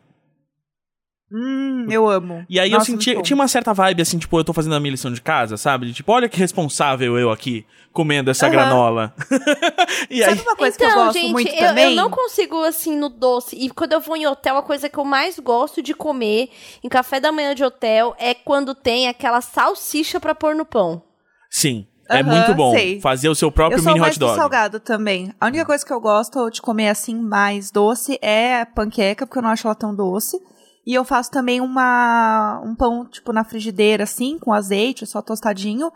Hum, 1.33 1.58
eu 1.95 2.09
amo. 2.09 2.45
E 2.49 2.59
aí 2.61 2.71
Nossa, 2.71 2.91
eu 2.91 2.95
senti, 3.01 3.23
tinha 3.23 3.35
uma 3.35 3.49
certa 3.49 3.73
vibe, 3.73 4.03
assim, 4.03 4.19
tipo, 4.19 4.39
eu 4.39 4.45
tô 4.45 4.53
fazendo 4.53 4.75
a 4.75 4.81
minha 4.81 4.91
lição 4.93 5.13
de 5.13 5.21
casa, 5.21 5.57
sabe? 5.57 5.87
De, 5.87 5.93
tipo, 5.93 6.11
olha 6.13 6.29
que 6.29 6.39
responsável 6.39 7.19
eu 7.19 7.31
aqui, 7.31 7.65
comendo 7.93 8.31
essa 8.31 8.47
Aham. 8.47 8.53
granola. 8.53 9.15
e 10.11 10.23
aí, 10.23 10.31
Sabe 10.31 10.43
uma 10.43 10.57
coisa 10.57 10.77
que 10.79 10.85
eu 10.85 10.89
então, 10.89 11.05
gosto 11.05 11.19
gente, 11.19 11.33
muito 11.33 11.49
eu, 11.49 11.67
também? 11.69 11.85
eu 11.85 11.91
não 12.03 12.11
consigo, 12.11 12.63
assim, 12.63 12.97
no 12.97 13.09
doce. 13.09 13.57
E 13.57 13.71
quando 13.71 13.93
eu 13.93 14.01
vou 14.01 14.17
em 14.17 14.27
hotel, 14.27 14.57
a 14.57 14.63
coisa 14.63 14.89
que 14.89 14.99
eu 14.99 15.05
mais 15.05 15.39
gosto 15.39 15.83
de 15.83 15.95
comer 15.95 16.51
em 16.83 16.89
café 16.89 17.21
da 17.21 17.31
manhã 17.33 17.55
de 17.55 17.65
hotel 17.65 18.15
é 18.19 18.35
quando 18.35 18.75
tem 18.75 19.09
aquela 19.09 19.41
salsicha 19.41 20.19
pra 20.21 20.35
pôr 20.35 20.55
no 20.55 20.65
pão. 20.65 21.03
sim, 21.51 21.87
é 22.11 22.23
Aham, 22.23 22.25
muito 22.25 22.55
bom 22.55 22.73
sei. 22.73 23.01
fazer 23.03 23.29
o 23.29 23.35
seu 23.35 23.53
próprio 23.53 23.79
eu 23.79 23.83
sou 23.83 23.93
mini 23.93 24.01
mais 24.01 24.15
hot 24.15 24.19
do 24.21 24.27
dog. 24.27 24.39
salgado 24.39 24.81
também. 24.81 25.31
A 25.39 25.47
única 25.47 25.65
coisa 25.67 25.85
que 25.85 25.93
eu 25.93 26.01
gosto 26.01 26.49
de 26.51 26.63
comer 26.63 26.89
assim 26.89 27.15
mais 27.15 27.71
doce 27.71 28.19
é 28.23 28.63
a 28.63 28.67
panqueca, 28.67 29.27
porque 29.27 29.39
eu 29.39 29.43
não 29.43 29.51
acho 29.51 29.67
ela 29.67 29.75
tão 29.75 29.95
doce. 29.95 30.41
E 30.89 30.95
eu 30.95 31.05
faço 31.05 31.31
também 31.31 31.61
uma 31.61 32.63
um 32.65 32.75
pão 32.75 33.05
tipo 33.05 33.31
na 33.31 33.45
frigideira 33.45 34.05
assim, 34.05 34.39
com 34.39 34.55
azeite, 34.55 35.05
só 35.07 35.21
tostadinho. 35.21 35.93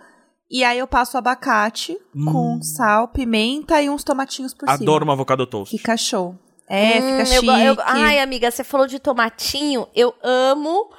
E 0.51 0.62
aí 0.62 0.78
eu 0.78 0.86
passo 0.86 1.16
abacate 1.16 1.97
com 2.30 2.61
sal, 2.61 3.09
pimenta 3.09 3.80
e 3.80 3.88
uns 3.88 4.05
tomatinhos 4.05 4.53
por 4.53 4.66
cima. 4.68 4.78
Hum. 4.78 4.82
Adoro 4.82 5.05
uma 5.05 5.14
avocado 5.14 5.47
toast. 5.47 5.74
Fica 5.74 5.97
show. 5.97 6.34
É, 6.68 6.99
Hum, 6.99 7.03
fica 7.11 7.22
eu 7.22 7.26
chique. 7.26 7.47
go- 7.47 7.53
eu- 7.57 7.76
ai, 7.86 8.18
amiga, 8.20 8.51
você 8.51 8.62
falou 8.62 8.86
de 8.86 8.99
tomatinho. 8.99 9.88
Eu 9.95 10.12
amo 10.22 10.90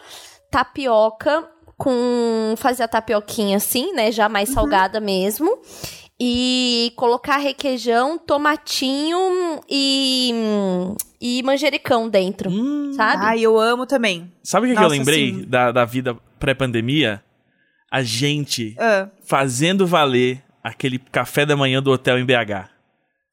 tapioca 0.49 1.47
com 1.77 2.53
fazer 2.57 2.83
a 2.83 2.87
tapioquinha 2.87 3.57
assim, 3.57 3.93
né? 3.93 4.11
Já 4.11 4.27
mais 4.29 4.49
Uhum. 4.49 4.55
salgada 4.55 4.99
mesmo. 4.99 5.57
E 6.19 6.93
colocar 6.95 7.37
requeijão, 7.37 8.17
tomatinho 8.17 9.61
e, 9.69 10.31
e 11.19 11.41
manjericão 11.43 12.07
dentro, 12.07 12.49
Hum, 12.49 12.93
sabe? 12.95 13.25
Ai, 13.25 13.41
eu 13.41 13.59
amo 13.59 13.85
também. 13.85 14.31
sabe 14.43 14.67
o 14.67 14.69
que, 14.69 14.77
que 14.77 14.83
eu 14.83 14.87
lembrei 14.89 15.33
sim. 15.33 15.45
da, 15.47 15.71
da 15.71 15.85
vida 15.85 16.15
pré-pandemia? 16.39 17.21
A 17.91 18.01
gente 18.03 18.75
Ah, 18.79 19.07
fazendo 19.25 19.85
valer 19.87 20.43
aquele 20.63 20.97
café 20.99 21.45
da 21.45 21.55
manhã 21.55 21.81
do 21.81 21.91
hotel 21.91 22.17
em 22.19 22.25
BH. 22.25 22.69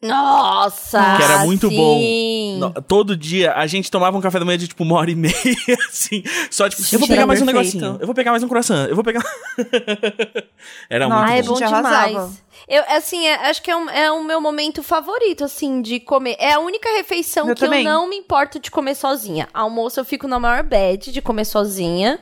Nossa! 0.02 1.16
Que 1.18 1.22
era 1.22 1.38
muito 1.44 1.68
sim. 1.68 2.56
No- 2.58 2.72
todo 2.82 3.14
dia 3.14 3.52
a 3.52 3.66
gente 3.66 3.90
tomava 3.90 4.16
um 4.16 4.20
café 4.20 4.38
da 4.38 4.44
manhã 4.46 4.56
de 4.56 4.66
tipo 4.68 4.82
uma 4.82 4.96
hora 4.96 5.10
e 5.10 5.14
meia, 5.14 5.34
assim. 5.88 6.22
Só 6.50 6.68
tipo, 6.68 6.82
eu 6.90 6.98
vou 6.98 7.06
pegar 7.08 7.26
mais 7.26 7.42
um 7.42 7.44
perfeito. 7.44 7.74
negocinho, 7.76 7.98
eu 8.00 8.06
vou 8.06 8.14
pegar 8.14 8.30
mais 8.30 8.42
um 8.42 8.48
croissant, 8.48 8.88
eu 8.88 8.94
vou 8.94 9.04
pegar. 9.04 9.22
era 10.88 11.06
Nossa, 11.08 11.20
muito 11.26 11.30
Ah, 11.30 11.36
é 11.36 11.42
bom. 11.42 11.48
bom 11.48 11.54
demais. 11.54 11.74
arrasava. 11.84 12.32
Eu, 12.68 12.82
assim, 12.88 13.26
é- 13.26 13.48
acho 13.48 13.62
que 13.62 13.70
é, 13.70 13.76
um- 13.76 13.90
é 13.90 14.10
o 14.12 14.22
meu 14.22 14.40
momento 14.40 14.82
favorito, 14.82 15.44
assim, 15.44 15.82
de 15.82 15.98
comer. 16.00 16.36
É 16.38 16.52
a 16.52 16.58
única 16.60 16.88
refeição 16.96 17.48
Eu 17.48 17.54
que 17.54 17.60
também. 17.60 17.84
eu 17.84 17.92
não 17.92 18.08
me 18.08 18.16
importo 18.16 18.58
de 18.58 18.70
comer 18.70 18.94
sozinha. 18.94 19.48
Almoço 19.52 19.98
eu 20.00 20.04
fico 20.04 20.28
na 20.28 20.38
maior 20.38 20.62
bad 20.62 21.10
de 21.12 21.22
comer 21.22 21.44
sozinha. 21.44 22.20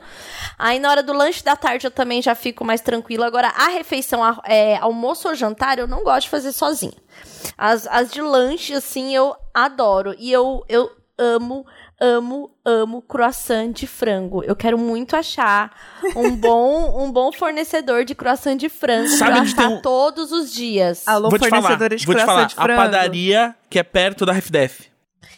Aí 0.57 0.79
na 0.79 0.89
hora 0.89 1.03
do 1.03 1.13
lanche 1.13 1.43
da 1.43 1.55
tarde 1.55 1.85
eu 1.87 1.91
também 1.91 2.21
já 2.21 2.35
fico 2.35 2.65
mais 2.65 2.81
tranquila. 2.81 3.27
Agora, 3.27 3.49
a 3.49 3.67
refeição, 3.69 4.23
a- 4.23 4.41
é, 4.45 4.77
almoço 4.77 5.27
ou 5.27 5.35
jantar, 5.35 5.77
eu 5.79 5.87
não 5.87 6.03
gosto 6.03 6.23
de 6.23 6.29
fazer 6.29 6.51
sozinha. 6.51 6.93
As, 7.57 7.85
as 7.87 8.11
de 8.11 8.21
lanche, 8.21 8.73
assim, 8.73 9.15
eu 9.15 9.35
adoro. 9.53 10.15
E 10.17 10.31
eu, 10.31 10.63
eu 10.69 10.89
amo, 11.17 11.65
amo, 11.99 12.49
amo 12.65 13.01
croissant 13.01 13.71
de 13.71 13.85
frango. 13.87 14.43
Eu 14.43 14.55
quero 14.55 14.77
muito 14.77 15.15
achar 15.15 15.71
um 16.15 16.35
bom, 16.35 17.03
um 17.03 17.11
bom 17.11 17.31
fornecedor 17.31 18.05
de 18.05 18.15
croissant 18.15 18.55
de 18.57 18.69
frango 18.69 19.07
Sabe 19.09 19.31
pra 19.31 19.41
achar 19.41 19.67
um- 19.69 19.81
todos 19.81 20.31
os 20.31 20.53
dias. 20.53 21.07
alô, 21.07 21.29
Vou 21.29 21.37
te 21.39 21.49
falar, 21.49 21.75
de 21.75 21.77
vou 21.77 21.89
te 21.97 22.05
croissant 22.05 22.25
falar, 22.25 22.45
de 22.45 22.55
a 22.57 22.61
frango. 22.63 22.81
padaria 22.81 23.55
que 23.69 23.77
é 23.79 23.83
perto 23.83 24.25
da 24.25 24.33
RFDF. 24.33 24.87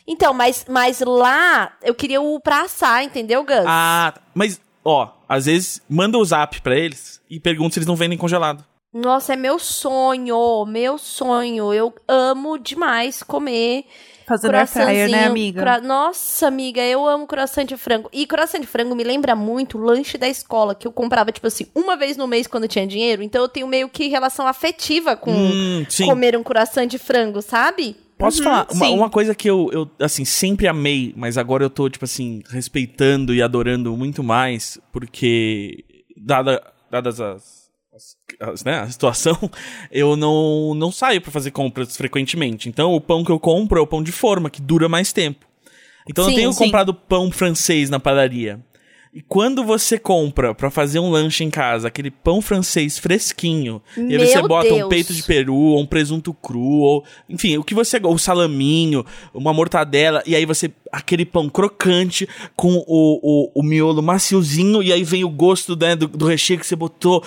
Então, 0.07 0.34
mas, 0.34 0.66
mas 0.68 0.99
lá 0.99 1.74
eu 1.82 1.93
queria 1.95 2.22
o 2.22 2.39
pra 2.39 2.62
assar, 2.64 3.03
entendeu, 3.03 3.43
Gus? 3.45 3.64
Ah, 3.68 4.14
mas, 4.34 4.59
ó, 4.84 5.09
às 5.30 5.45
vezes 5.45 5.82
manda 5.89 6.18
o 6.18 6.26
zap 6.26 6.59
pra 6.62 6.76
eles 6.76 7.22
e 7.30 7.39
pergunta 7.39 7.74
se 7.74 7.80
eles 7.80 7.88
não 7.88 7.95
vendem 7.95 8.18
congelado. 8.18 8.66
Nossa, 8.93 9.34
é 9.34 9.36
meu 9.38 9.57
sonho, 9.57 10.66
meu 10.66 10.97
sonho. 10.97 11.74
Eu 11.74 11.93
amo 12.07 12.57
demais 12.57 13.24
comer 13.24 13.86
Fazendo 14.28 14.55
air 14.55 14.67
fryer, 14.67 15.09
né, 15.09 15.26
amiga? 15.26 15.61
cro- 15.61 15.88
Nossa, 15.88 16.47
amiga, 16.47 16.82
eu 16.82 17.05
amo 17.07 17.28
croissant 17.28 17.65
de 17.65 17.76
frango. 17.78 18.09
E 18.13 18.26
croissant 18.26 18.59
de 18.61 18.67
frango 18.67 18.95
me 18.95 19.03
lembra 19.03 19.36
muito 19.36 19.78
o 19.78 19.82
lanche 19.82 20.17
da 20.17 20.28
escola, 20.30 20.74
que 20.76 20.88
eu 20.88 20.91
comprava, 20.91 21.32
tipo 21.32 21.47
assim, 21.47 21.65
uma 21.76 21.95
vez 21.97 22.17
no 22.17 22.28
mês 22.28 22.47
quando 22.47 22.63
eu 22.63 22.69
tinha 22.69 22.86
dinheiro. 22.88 23.22
Então 23.24 23.41
eu 23.41 23.49
tenho 23.49 23.67
meio 23.67 23.89
que 23.89 24.07
relação 24.07 24.47
afetiva 24.47 25.15
com 25.15 25.32
Hum, 25.34 25.86
comer 26.05 26.38
um 26.38 26.43
croissant 26.43 26.88
de 26.88 26.97
frango, 26.97 27.41
sabe? 27.41 27.95
Posso 28.17 28.38
Uhum, 28.38 28.43
falar? 28.43 28.67
Uma, 28.72 28.88
sim. 28.88 28.95
uma 28.95 29.09
coisa 29.09 29.34
que 29.34 29.49
eu, 29.49 29.69
eu, 29.74 29.89
assim, 29.99 30.24
sempre 30.24 30.67
amei, 30.67 31.11
mas 31.17 31.38
agora 31.38 31.63
eu 31.63 31.69
tô, 31.69 31.89
tipo 31.89 32.05
assim, 32.05 32.41
respeitando 32.49 33.34
e 33.34 33.41
adorando 33.41 33.97
muito 33.97 34.22
mais, 34.24 34.80
porque, 34.91 35.84
dada, 36.15 36.61
dadas 36.89 37.19
as, 37.19 37.26
as- 37.28 37.41
as- 37.43 37.61
né, 38.65 38.79
a 38.79 38.89
situação, 38.89 39.37
eu 39.91 40.15
não, 40.15 40.73
não 40.73 40.91
saio 40.91 41.21
pra 41.21 41.31
fazer 41.31 41.51
compras 41.51 41.95
frequentemente. 41.95 42.69
Então, 42.69 42.93
o 42.93 43.01
pão 43.01 43.23
que 43.23 43.31
eu 43.31 43.39
compro 43.39 43.79
é 43.79 43.81
o 43.81 43.87
pão 43.87 44.01
de 44.01 44.11
forma, 44.11 44.49
que 44.49 44.61
dura 44.61 44.87
mais 44.87 45.11
tempo. 45.11 45.45
Então, 46.09 46.25
eu 46.25 46.29
Sim, 46.31 46.35
tenho 46.35 46.53
sim. 46.53 46.65
comprado 46.65 46.93
pão 46.93 47.31
francês 47.31 47.89
na 47.89 47.99
padaria. 47.99 48.59
E 49.14 49.22
quando 49.22 49.66
você 49.66 49.99
compra 49.99 50.55
pra 50.55 50.72
fazer 50.72 50.97
um 50.99 51.09
lanche 51.09 51.43
em 51.43 51.49
casa, 51.49 51.89
aquele 51.89 52.09
pão 52.09 52.41
francês 52.41 52.97
fresquinho, 52.97 53.82
e 53.97 54.16
aí 54.16 54.26
você 54.26 54.38
Meu 54.38 54.47
bota 54.47 54.74
um 54.74 54.78
Deus. 54.78 54.89
peito 54.89 55.14
de 55.14 55.22
peru, 55.24 55.53
ou 55.53 55.82
um 55.82 55.86
presunto 55.86 56.34
cru, 56.34 56.80
ou 56.80 57.03
enfim, 57.28 57.57
o 57.57 57.64
que 57.64 57.74
você 57.74 57.99
gosta, 57.99 58.16
o 58.16 58.20
salaminho, 58.20 59.05
uma 59.34 59.53
mortadela, 59.53 60.24
e 60.26 60.34
aí 60.34 60.45
você 60.45 60.72
aquele 60.89 61.26
pão 61.26 61.49
crocante 61.49 62.28
com 62.55 62.74
o, 62.74 62.84
o, 62.88 63.51
o 63.53 63.64
miolo 63.64 64.01
maciozinho, 64.01 64.82
e 64.82 64.93
aí 64.93 65.03
vem 65.03 65.26
o 65.26 65.30
gosto 65.30 65.76
né, 65.76 65.93
do, 65.93 66.07
do 66.07 66.26
recheio 66.26 66.59
que 66.59 66.66
você 66.66 66.76
botou. 66.76 67.22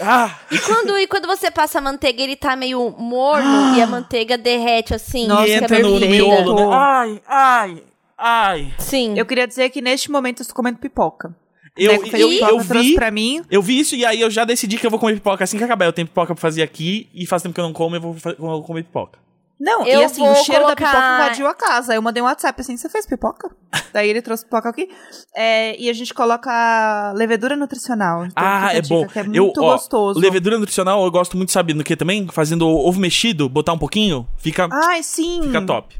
Ah! 0.00 0.30
E 0.50 0.58
quando, 0.60 0.96
e 0.96 1.08
quando 1.08 1.26
você 1.26 1.50
passa 1.50 1.78
a 1.78 1.82
manteiga, 1.82 2.22
ele 2.22 2.36
tá 2.36 2.54
meio 2.54 2.94
morno 2.96 3.76
e 3.76 3.82
a 3.82 3.86
manteiga 3.86 4.38
derrete 4.38 4.94
assim. 4.94 5.26
Nossa, 5.26 5.48
e 5.48 5.54
fica 5.54 5.64
entra 5.64 5.78
no, 5.80 5.90
no 5.90 6.00
perfeita. 6.00 6.24
miolo, 6.24 6.54
né? 6.54 6.66
Ai, 6.72 7.22
ai, 7.26 7.82
ai. 8.18 8.72
Sim. 8.78 9.18
Eu 9.18 9.26
queria 9.26 9.46
dizer 9.46 9.70
que 9.70 9.80
neste 9.80 10.10
momento 10.10 10.40
eu 10.40 10.42
estou 10.42 10.56
comendo 10.56 10.78
pipoca. 10.78 11.34
Eu, 11.76 11.92
Né, 11.92 11.98
eu, 12.14 12.28
pipoca, 12.30 12.52
eu 12.52 12.58
vi. 12.60 12.94
pra 12.94 13.10
mim. 13.10 13.42
Eu 13.50 13.60
vi 13.60 13.78
isso 13.78 13.94
e 13.94 14.04
aí 14.04 14.20
eu 14.20 14.30
já 14.30 14.44
decidi 14.44 14.78
que 14.78 14.86
eu 14.86 14.90
vou 14.90 14.98
comer 14.98 15.14
pipoca 15.14 15.44
assim 15.44 15.58
que 15.58 15.64
acabar. 15.64 15.84
Eu 15.84 15.92
tenho 15.92 16.08
pipoca 16.08 16.34
pra 16.34 16.40
fazer 16.40 16.62
aqui 16.62 17.08
e 17.14 17.26
faz 17.26 17.42
tempo 17.42 17.54
que 17.54 17.60
eu 17.60 17.64
não 17.64 17.72
como, 17.72 17.94
eu 17.96 18.00
vou, 18.00 18.16
eu 18.24 18.36
vou 18.38 18.62
comer 18.62 18.82
pipoca. 18.84 19.18
Não, 19.58 19.86
Eu 19.86 20.00
e 20.00 20.04
assim, 20.04 20.20
vou 20.20 20.32
o 20.32 20.34
cheiro 20.36 20.66
da 20.66 20.76
colocar- 20.76 20.86
pipoca 20.90 21.14
invadiu 21.24 21.46
a 21.46 21.54
casa. 21.54 21.92
Aí 21.92 21.96
eu 21.98 22.02
mandei 22.02 22.22
um 22.22 22.26
WhatsApp 22.26 22.60
assim, 22.60 22.76
você 22.76 22.90
fez 22.90 23.06
pipoca? 23.06 23.50
Daí 23.92 24.08
ele 24.08 24.20
trouxe 24.20 24.44
pipoca 24.44 24.68
aqui. 24.68 24.88
É, 25.34 25.74
e 25.80 25.88
a 25.88 25.92
gente 25.94 26.12
coloca 26.12 27.12
levedura 27.14 27.56
nutricional. 27.56 28.24
Então 28.26 28.34
Ah, 28.44 28.70
é 28.74 28.80
dica, 28.82 28.94
bom. 28.94 29.06
Que 29.06 29.18
é 29.18 29.22
eu, 29.22 29.44
muito 29.44 29.62
ó, 29.62 29.72
gostoso. 29.72 30.20
Levedura 30.20 30.58
nutricional 30.58 31.02
eu 31.04 31.10
gosto 31.10 31.36
muito, 31.38 31.52
sabe, 31.52 31.72
no 31.72 31.82
que 31.84 31.96
também? 31.96 32.26
Fazendo 32.28 32.66
ovo 32.68 33.00
mexido, 33.00 33.48
botar 33.48 33.72
um 33.72 33.78
pouquinho, 33.78 34.26
fica, 34.38 34.68
Ai, 34.70 35.02
sim. 35.02 35.40
fica 35.44 35.60
top. 35.64 35.94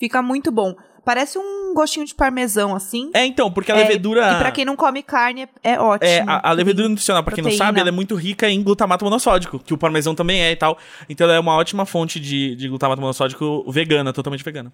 Fica 0.00 0.22
muito 0.22 0.50
bom. 0.50 0.74
Parece 1.04 1.38
um 1.38 1.74
gostinho 1.74 2.06
de 2.06 2.14
parmesão, 2.14 2.74
assim. 2.74 3.10
É, 3.12 3.24
então, 3.26 3.50
porque 3.50 3.72
a 3.72 3.76
É, 3.76 3.82
levedura... 3.82 4.32
E 4.32 4.38
pra 4.38 4.50
quem 4.52 4.64
não 4.64 4.76
come 4.76 5.02
carne, 5.02 5.42
é, 5.62 5.72
é 5.72 5.80
ótimo. 5.80 6.08
É, 6.08 6.24
a, 6.26 6.50
a 6.50 6.52
levedura 6.52 6.88
nutricional, 6.88 7.22
pra 7.24 7.34
quem 7.34 7.42
não 7.42 7.50
proteína. 7.50 7.66
sabe, 7.66 7.80
ela 7.80 7.88
é 7.88 7.92
muito 7.92 8.14
rica 8.14 8.48
em 8.48 8.62
glutamato 8.62 9.04
monossódico, 9.04 9.58
que 9.58 9.74
o 9.74 9.78
parmesão 9.78 10.14
também 10.14 10.42
é 10.42 10.52
e 10.52 10.56
tal. 10.56 10.78
Então 11.08 11.26
ela 11.26 11.34
é 11.34 11.40
uma 11.40 11.56
ótima 11.56 11.84
fonte 11.84 12.20
de, 12.20 12.54
de 12.54 12.68
glutamato 12.68 13.00
monossódico 13.00 13.64
vegana, 13.70 14.12
totalmente 14.12 14.44
vegana. 14.44 14.72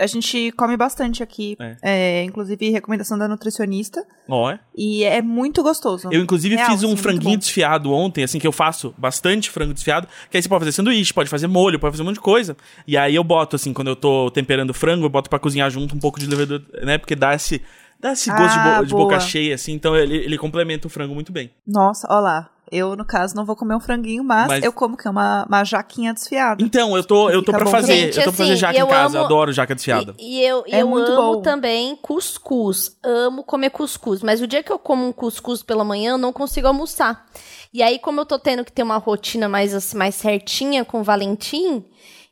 A 0.00 0.06
gente 0.06 0.50
come 0.52 0.76
bastante 0.76 1.22
aqui. 1.22 1.56
É. 1.60 1.76
É, 1.82 2.24
inclusive, 2.24 2.70
recomendação 2.70 3.18
da 3.18 3.28
nutricionista. 3.28 4.04
Ó, 4.28 4.50
é. 4.50 4.58
E 4.76 5.04
é 5.04 5.20
muito 5.20 5.62
gostoso. 5.62 6.08
Eu, 6.10 6.22
inclusive, 6.22 6.56
Real, 6.56 6.70
fiz 6.70 6.82
um 6.82 6.88
muito 6.88 7.02
franguinho 7.02 7.36
desfiado 7.38 7.92
ontem, 7.92 8.24
assim, 8.24 8.38
que 8.38 8.46
eu 8.46 8.52
faço 8.52 8.94
bastante 8.96 9.50
frango 9.50 9.74
desfiado. 9.74 10.08
Que 10.30 10.36
aí 10.36 10.42
você 10.42 10.48
pode 10.48 10.60
fazer 10.60 10.72
sanduíche, 10.72 11.12
pode 11.12 11.28
fazer 11.28 11.46
molho, 11.46 11.78
pode 11.78 11.92
fazer 11.92 12.02
um 12.02 12.06
monte 12.06 12.14
de 12.16 12.20
coisa. 12.22 12.56
E 12.86 12.96
aí 12.96 13.14
eu 13.14 13.22
boto, 13.24 13.56
assim, 13.56 13.72
quando 13.72 13.88
eu 13.88 13.96
tô 13.96 14.30
temperando 14.30 14.72
frango, 14.72 15.04
eu 15.04 15.10
boto 15.10 15.28
pra 15.28 15.38
cozinhar 15.38 15.70
junto 15.70 15.94
um 15.94 15.98
pouco 15.98 16.18
de 16.18 16.26
levedura, 16.26 16.64
né? 16.84 16.96
Porque 16.98 17.14
dá 17.14 17.34
esse, 17.34 17.60
dá 18.00 18.12
esse 18.12 18.30
gosto 18.30 18.54
de, 18.54 18.58
Ah, 18.68 18.78
bo- 18.78 18.84
de 18.86 18.90
boca 18.92 19.16
boa. 19.16 19.20
cheia, 19.20 19.54
assim. 19.54 19.72
Então 19.72 19.94
ele, 19.96 20.16
ele 20.16 20.38
complementa 20.38 20.86
o 20.86 20.90
frango 20.90 21.14
muito 21.14 21.30
bem. 21.32 21.50
Nossa, 21.66 22.06
ó 22.10 22.20
lá. 22.20 22.48
Eu, 22.72 22.94
no 22.94 23.04
caso, 23.04 23.34
não 23.34 23.44
vou 23.44 23.56
comer 23.56 23.74
um 23.74 23.80
franguinho, 23.80 24.22
mas, 24.22 24.46
Mas- 24.46 24.64
eu 24.64 24.72
como 24.72 24.96
que 24.96 25.06
é 25.06 25.10
uma, 25.10 25.44
uma 25.48 25.64
jaquinha 25.64 26.14
desfiada. 26.14 26.62
Então, 26.62 26.96
eu 26.96 27.02
tô, 27.02 27.28
eu 27.30 27.42
tô 27.42 27.50
pra 27.52 27.64
bom 27.64 27.70
fazer. 27.70 27.92
também. 27.94 28.04
eu 28.06 28.14
tô 28.14 28.22
pra 28.22 28.32
fazer 28.32 28.44
Gente, 28.46 28.56
jaca 28.58 28.70
assim, 28.72 28.78
em 28.78 28.80
eu 28.82 28.86
casa. 28.86 29.16
amo- 29.18 29.24
Adoro 29.26 29.52
jaca 29.52 29.74
desfiada. 29.74 30.14
E, 30.18 30.38
e 30.40 30.44
eu, 30.46 30.64
É 30.68 30.82
eu 30.82 30.88
muito 30.88 31.10
amo 31.10 31.34
bom. 31.36 31.42
também 31.42 31.96
cuscuz. 31.96 32.96
Amo 33.02 33.42
comer 33.42 33.70
cuscuz. 33.70 34.22
Mas 34.22 34.40
o 34.40 34.46
dia 34.46 34.62
que 34.62 34.70
eu 34.72 34.78
como 34.78 35.06
um 35.06 35.12
cuscuz 35.12 35.62
pela 35.62 35.84
manhã, 35.84 36.12
eu 36.12 36.18
não 36.18 36.32
consigo 36.32 36.66
almoçar. 36.68 37.26
E 37.72 37.82
aí, 37.82 37.98
como 37.98 38.20
eu 38.20 38.26
tô 38.26 38.38
tendo 38.38 38.64
que 38.64 38.72
ter 38.72 38.82
uma 38.82 38.96
rotina 38.98 39.48
mais, 39.48 39.74
assim, 39.74 39.96
mais 39.96 40.14
certinha 40.14 40.84
com 40.84 41.00
o 41.00 41.04
Valentim, 41.04 41.84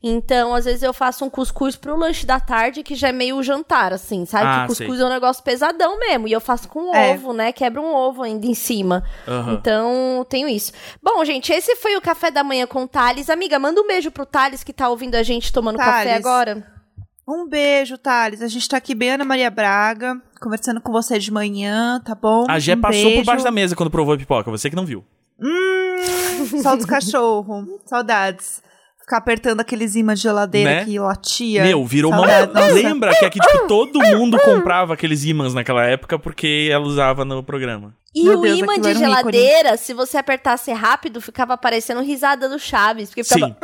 então, 0.02 0.54
às 0.54 0.64
vezes 0.64 0.82
eu 0.82 0.92
faço 0.92 1.24
um 1.24 1.30
cuscuz 1.30 1.74
pro 1.74 1.96
lanche 1.96 2.24
da 2.24 2.38
tarde, 2.38 2.82
que 2.84 2.94
já 2.94 3.08
é 3.08 3.12
meio 3.12 3.42
jantar, 3.42 3.92
assim, 3.92 4.24
sabe? 4.24 4.44
Ah, 4.46 4.60
que 4.62 4.68
cuscuz 4.68 5.00
é 5.00 5.04
um 5.04 5.08
negócio 5.08 5.42
pesadão 5.42 5.98
mesmo. 5.98 6.28
E 6.28 6.32
eu 6.32 6.40
faço 6.40 6.68
com 6.68 6.94
É. 6.94 7.12
ovo, 7.12 7.32
né? 7.32 7.50
Quebra 7.52 7.80
um 7.80 7.92
ovo 7.92 8.22
ainda 8.22 8.46
em 8.46 8.54
cima. 8.54 9.02
Aham. 9.26 9.54
Então, 9.54 10.24
tenho 10.28 10.48
isso. 10.48 10.72
Bom, 11.02 11.24
gente, 11.24 11.52
esse 11.52 11.74
foi 11.76 11.96
o 11.96 12.00
café 12.00 12.30
da 12.30 12.44
manhã 12.44 12.66
com 12.66 12.84
o 12.84 12.88
Thales. 12.88 13.28
Amiga, 13.28 13.58
manda 13.58 13.80
um 13.80 13.86
beijo 13.88 14.10
pro 14.12 14.24
Thales 14.24 14.62
que 14.62 14.72
tá 14.72 14.88
ouvindo 14.88 15.16
a 15.16 15.22
gente 15.24 15.52
tomando 15.52 15.76
café 15.78 16.04
Thales. 16.04 16.24
agora. 16.26 16.78
Um 17.26 17.46
beijo, 17.48 17.98
Thales. 17.98 18.40
A 18.40 18.46
gente 18.48 18.68
tá 18.68 18.76
aqui 18.76 18.94
bem 18.94 19.10
Ana 19.10 19.24
Maria 19.24 19.50
Braga, 19.50 20.16
conversando 20.40 20.80
com 20.80 20.90
você 20.92 21.18
de 21.18 21.30
manhã, 21.32 22.00
tá 22.04 22.14
bom? 22.14 22.46
A 22.48 22.58
Gé 22.58 22.74
um 22.74 22.80
passou 22.80 23.02
beijo. 23.02 23.16
por 23.20 23.26
baixo 23.26 23.44
da 23.44 23.50
mesa 23.50 23.74
quando 23.76 23.90
provou 23.90 24.14
a 24.14 24.16
pipoca, 24.16 24.50
você 24.50 24.70
que 24.70 24.76
não 24.76 24.86
viu. 24.86 25.04
Hum, 25.38 26.62
só 26.62 26.74
dos 26.76 26.86
cachorros. 26.86 27.66
Saudades. 27.84 28.62
Ficar 29.08 29.16
apertando 29.16 29.60
aqueles 29.60 29.94
imãs 29.94 30.18
de 30.18 30.24
geladeira 30.24 30.70
Né? 30.70 30.84
que 30.84 30.98
latia. 30.98 31.62
Meu, 31.62 31.82
virou 31.86 32.12
uma. 32.12 32.28
Saudades, 32.28 32.54
nossa. 32.54 32.74
Lembra 32.74 33.14
que 33.18 33.24
aqui, 33.24 33.40
tipo, 33.40 33.66
todo 33.66 33.98
mundo 34.00 34.38
comprava 34.38 34.92
aqueles 34.92 35.24
ímãs 35.24 35.54
naquela 35.54 35.82
época 35.82 36.18
porque 36.18 36.68
ela 36.70 36.84
usava 36.84 37.24
no 37.24 37.42
programa. 37.42 37.94
E 38.14 38.24
Meu 38.24 38.38
o 38.38 38.42
Deus, 38.42 38.58
imã 38.58 38.78
de 38.78 38.88
era 38.90 38.98
um 38.98 39.00
geladeira, 39.00 39.76
se 39.78 39.94
você 39.94 40.18
apertasse 40.18 40.70
rápido, 40.72 41.22
ficava 41.22 41.54
aparecendo 41.54 42.02
risada 42.02 42.50
do 42.50 42.58
Chaves. 42.58 43.08
Porque 43.08 43.24
ficava. 43.24 43.46
Sim. 43.46 43.56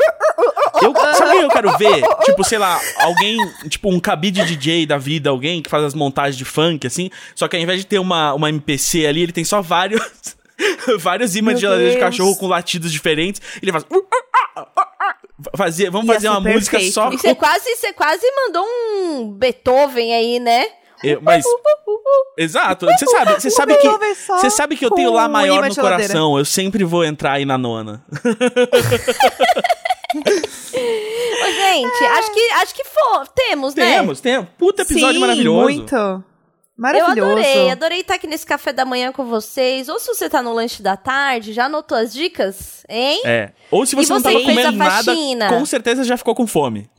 Eu, 0.83 0.95
sabe 1.15 1.37
o 1.37 1.39
que 1.41 1.45
eu 1.45 1.51
quero 1.51 1.77
ver? 1.77 2.03
Tipo, 2.25 2.43
sei 2.43 2.57
lá, 2.57 2.81
alguém, 3.01 3.37
tipo, 3.69 3.91
um 3.91 4.01
cabide 4.01 4.45
DJ 4.47 4.87
da 4.87 4.97
vida, 4.97 5.29
alguém 5.29 5.61
que 5.61 5.69
faz 5.69 5.85
as 5.85 5.95
montagens 5.95 6.37
de 6.37 6.45
funk, 6.47 6.87
assim, 6.87 7.11
só 7.35 7.47
que 7.49 7.57
ao 7.57 7.63
invés 7.63 7.81
de 7.81 7.87
ter 7.87 7.99
uma, 7.99 8.33
uma 8.33 8.49
MPC 8.49 9.07
ali, 9.07 9.23
ele 9.23 9.33
tem 9.33 9.45
só 9.45 9.61
vários. 9.61 10.03
vários 11.01 11.37
ímãs 11.37 11.57
de 11.57 11.63
geladeira 11.63 11.93
de 11.93 11.99
Deus. 11.99 12.11
cachorro 12.11 12.37
com 12.37 12.47
latidos 12.47 12.91
diferentes. 12.91 13.43
Ele 13.61 13.73
faz. 13.73 13.85
Fazia, 15.57 15.91
vamos 15.91 16.09
Ia 16.09 16.15
fazer 16.15 16.29
uma 16.29 16.41
música 16.41 16.81
só 16.91 17.13
E 17.13 17.19
você 17.19 17.35
quase, 17.35 17.77
você 17.77 17.93
quase 17.93 18.27
mandou 18.37 18.65
um 18.67 19.33
Beethoven 19.33 20.15
aí, 20.15 20.39
né? 20.41 20.67
Eu- 21.03 21.21
mas. 21.21 21.45
Exato. 22.37 22.87
Você 22.87 23.07
sabe, 23.07 23.35
você 23.35 23.51
sabe 23.51 23.77
que. 23.77 23.89
Você 23.89 24.51
sabe 24.51 24.77
que 24.77 24.85
eu 24.85 24.91
com 24.91 24.97
tenho 24.97 25.13
lá 25.13 25.29
maior 25.29 25.69
no 25.69 25.75
coração. 25.75 26.39
Eu 26.39 26.45
sempre 26.45 26.85
vou 26.85 27.05
entrar 27.05 27.33
aí 27.33 27.45
na 27.45 27.59
nona. 27.59 28.05
Ô, 30.15 31.47
gente, 31.53 32.05
acho 32.05 32.33
que, 32.33 32.41
acho 32.53 32.75
que 32.75 32.85
for, 32.85 33.27
temos, 33.29 33.75
né? 33.75 33.97
Temos, 33.97 34.21
temos. 34.21 34.49
Puta 34.57 34.83
episódio 34.83 35.15
Sim, 35.15 35.21
maravilhoso. 35.21 35.61
muito. 35.63 36.25
Eu 36.77 36.83
Maravilhoso. 36.83 37.31
adorei, 37.31 37.71
adorei 37.71 38.01
estar 38.01 38.15
aqui 38.15 38.27
nesse 38.27 38.45
café 38.45 38.73
da 38.73 38.85
manhã 38.85 39.13
com 39.13 39.25
vocês. 39.25 39.89
Ou 39.89 39.99
se 40.01 40.09
você 40.09 40.29
tá 40.29 40.43
no 40.43 40.53
lanche 40.53 40.83
da 40.83 40.97
tarde, 40.97 41.53
já 41.53 41.67
anotou 41.67 41.97
as 41.97 42.13
dicas? 42.13 42.85
Hein? 42.89 43.23
É. 43.25 43.53
Ou 43.71 43.87
se 43.87 43.95
E 43.95 44.05
você 44.05 44.13
não 44.13 44.19
você 44.21 44.25
tava 44.25 44.39
que 44.41 44.45
fez 44.45 44.59
comendo 44.59 44.77
nada, 44.79 45.05
faxina? 45.05 45.49
com 45.49 45.65
certeza 45.65 46.03
já 46.03 46.17
ficou 46.17 46.35
com 46.35 46.47
fome. 46.47 46.91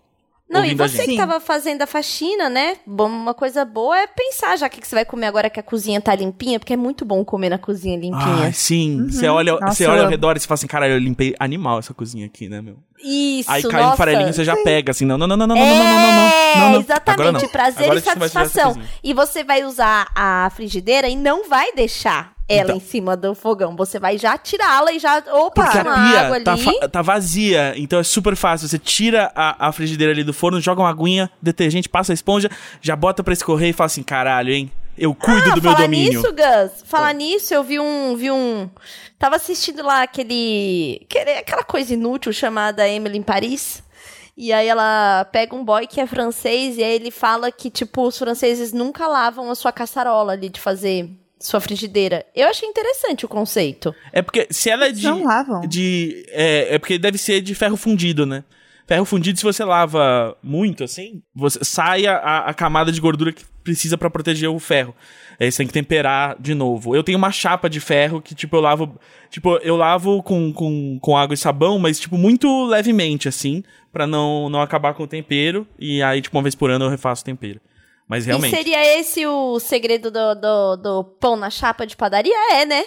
Não, 0.47 0.63
e 0.63 0.75
você 0.75 1.05
que 1.05 1.17
tava 1.17 1.39
fazendo 1.39 1.81
a 1.81 1.87
faxina, 1.87 2.47
né? 2.49 2.77
Bom, 2.85 3.07
uma 3.07 3.33
coisa 3.33 3.65
boa 3.65 3.97
é 3.97 4.05
pensar 4.05 4.55
já 4.55 4.67
o 4.67 4.69
que 4.69 4.79
que 4.79 4.87
você 4.87 4.93
vai 4.95 5.03
comer 5.03 5.25
agora 5.25 5.49
que 5.49 5.59
a 5.59 5.63
cozinha 5.63 5.99
tá 5.99 6.13
limpinha, 6.15 6.59
porque 6.59 6.71
é 6.73 6.77
muito 6.77 7.03
bom 7.03 7.25
comer 7.25 7.49
na 7.49 7.57
cozinha 7.57 7.97
limpinha. 7.97 8.45
Ai, 8.45 8.53
sim. 8.53 9.07
Você 9.09 9.27
olha, 9.27 9.53
Nossa, 9.53 9.73
você 9.73 9.85
eu 9.87 9.89
olha 9.91 10.03
ao 10.03 10.09
redor 10.09 10.37
e 10.37 10.39
você 10.39 10.47
fala 10.47 10.53
assim, 10.55 10.67
caralho, 10.67 10.93
eu 10.93 10.99
limpei 10.99 11.35
animal 11.39 11.79
essa 11.79 11.95
cozinha 11.95 12.27
aqui, 12.27 12.47
né, 12.47 12.61
meu? 12.61 12.77
Isso, 13.07 13.51
Aí 13.51 13.61
cai 13.61 13.81
nossa. 13.81 13.93
um 13.93 13.97
farelinho, 13.97 14.33
você 14.33 14.43
já 14.43 14.55
pega, 14.63 14.89
assim, 14.91 15.05
não, 15.05 15.15
não, 15.17 15.27
não, 15.27 15.37
não, 15.37 15.47
não, 15.47 15.55
É, 15.55 15.59
não, 15.59 15.75
não, 15.75 15.85
não, 15.85 16.01
não, 16.01 16.11
não, 16.11 16.59
não, 16.65 16.71
não. 16.71 16.79
exatamente, 16.79 17.43
não. 17.43 17.49
prazer 17.49 17.83
Agora 17.83 17.99
e 17.99 18.01
satisfação. 18.01 18.81
E 19.03 19.13
você 19.13 19.43
vai 19.43 19.63
usar 19.63 20.07
a 20.15 20.49
frigideira 20.55 21.07
e 21.07 21.15
não 21.15 21.47
vai 21.47 21.71
deixar 21.73 22.33
ela 22.49 22.63
Então. 22.63 22.77
em 22.77 22.79
cima 22.79 23.15
do 23.15 23.35
fogão. 23.35 23.75
Você 23.75 23.99
vai 23.99 24.17
já 24.17 24.37
tirá-la 24.37 24.91
e 24.91 24.97
já. 24.99 25.17
Opa, 25.33 25.63
Porque 25.63 25.77
a 25.77 25.83
pia 25.83 26.33
ali. 26.33 26.43
tá, 26.43 26.57
fa- 26.57 26.89
tá 26.89 27.01
vazia, 27.01 27.73
então 27.77 27.99
é 27.99 28.03
super 28.03 28.35
fácil. 28.35 28.67
Você 28.67 28.79
tira 28.79 29.31
a, 29.35 29.67
a 29.67 29.71
frigideira 29.71 30.11
ali 30.11 30.23
do 30.23 30.33
forno, 30.33 30.59
joga 30.59 30.81
uma 30.81 30.89
aguinha, 30.89 31.29
detergente, 31.41 31.87
passa 31.87 32.11
a 32.11 32.15
esponja, 32.15 32.49
já 32.81 32.95
bota 32.95 33.23
pra 33.23 33.33
escorrer 33.33 33.69
e 33.69 33.73
fala 33.73 33.85
assim, 33.85 34.01
caralho, 34.03 34.51
hein? 34.53 34.71
Eu 34.97 35.13
cuido 35.13 35.51
Ah, 35.51 35.55
do 35.55 35.61
meu 35.61 35.71
falar 35.71 35.85
domínio. 35.85 36.21
nisso, 36.21 36.33
Gus, 36.33 36.83
falar 36.85 37.13
nisso, 37.13 37.53
eu 37.53 37.63
vi 37.63 37.79
um, 37.79 38.15
vi 38.15 38.31
um, 38.31 38.69
tava 39.19 39.35
assistindo 39.35 39.83
lá 39.83 40.03
aquele, 40.03 41.01
aquele- 41.03 41.31
aquela 41.39 41.63
coisa 41.63 41.93
inútil 41.93 42.31
chamada 42.31 42.87
Emily 42.87 43.17
em 43.17 43.23
Paris. 43.23 43.83
E 44.37 44.51
aí 44.51 44.67
ela 44.67 45.25
pega 45.31 45.55
um 45.55 45.63
boy 45.63 45.87
que 45.87 45.99
é 46.01 46.05
francês 46.07 46.77
e 46.77 46.83
aí 46.83 46.93
ele 46.93 47.11
fala 47.11 47.51
que, 47.51 47.69
tipo, 47.69 48.05
os 48.05 48.17
franceses 48.17 48.73
nunca 48.73 49.07
lavam 49.07 49.49
a 49.49 49.55
sua 49.55 49.71
caçarola 49.71 50.33
ali 50.33 50.49
de 50.49 50.59
fazer 50.59 51.09
sua 51.39 51.59
frigideira. 51.61 52.25
Eu 52.35 52.47
achei 52.49 52.67
interessante 52.67 53.25
o 53.25 53.29
conceito. 53.29 53.93
É 54.11 54.21
porque 54.21 54.47
se 54.49 54.69
ela 54.69 54.87
é 54.87 54.91
de. 54.91 55.03
Não 55.03 55.23
lavam. 55.23 55.61
de 55.61 56.25
é, 56.29 56.75
é 56.75 56.79
porque 56.79 56.97
deve 56.97 57.17
ser 57.17 57.39
de 57.41 57.53
ferro 57.55 57.77
fundido, 57.77 58.25
né? 58.25 58.43
Ferro 58.87 59.05
fundido, 59.05 59.39
se 59.39 59.43
você 59.43 59.63
lava 59.63 60.37
muito, 60.43 60.83
assim, 60.83 61.23
você 61.33 61.59
sai 61.63 62.05
a, 62.05 62.39
a 62.39 62.53
camada 62.53 62.91
de 62.91 63.01
gordura 63.01 63.33
que 63.33 63.43
precisa 63.63 63.97
pra 63.97 64.11
proteger 64.11 64.47
o 64.47 64.59
ferro. 64.59 64.95
Aí 65.39 65.51
você 65.51 65.57
tem 65.57 65.67
que 65.67 65.73
temperar 65.73 66.35
de 66.39 66.53
novo. 66.53 66.95
Eu 66.95 67.03
tenho 67.03 67.17
uma 67.17 67.31
chapa 67.31 67.67
de 67.67 67.79
ferro 67.79 68.21
que, 68.21 68.35
tipo, 68.35 68.55
eu 68.55 68.61
lavo. 68.61 68.97
Tipo, 69.29 69.57
eu 69.57 69.75
lavo 69.75 70.21
com, 70.21 70.53
com, 70.53 70.99
com 71.01 71.17
água 71.17 71.33
e 71.33 71.37
sabão, 71.37 71.79
mas, 71.79 71.99
tipo, 71.99 72.17
muito 72.17 72.65
levemente, 72.67 73.27
assim, 73.27 73.63
pra 73.91 74.05
não, 74.05 74.49
não 74.49 74.61
acabar 74.61 74.93
com 74.93 75.03
o 75.03 75.07
tempero. 75.07 75.67
E 75.79 76.01
aí, 76.03 76.21
tipo, 76.21 76.37
uma 76.37 76.43
vez 76.43 76.53
por 76.53 76.69
ano 76.69 76.85
eu 76.85 76.89
refaço 76.89 77.23
o 77.23 77.25
tempero. 77.25 77.59
Mas 78.07 78.25
realmente. 78.25 78.53
E 78.53 78.57
seria 78.57 78.99
esse 78.99 79.25
o 79.25 79.59
segredo 79.59 80.11
do, 80.11 80.35
do, 80.35 80.75
do 80.75 81.03
pão 81.03 81.35
na 81.35 81.49
chapa 81.49 81.87
de 81.87 81.97
padaria? 81.97 82.35
É, 82.53 82.65
né? 82.65 82.85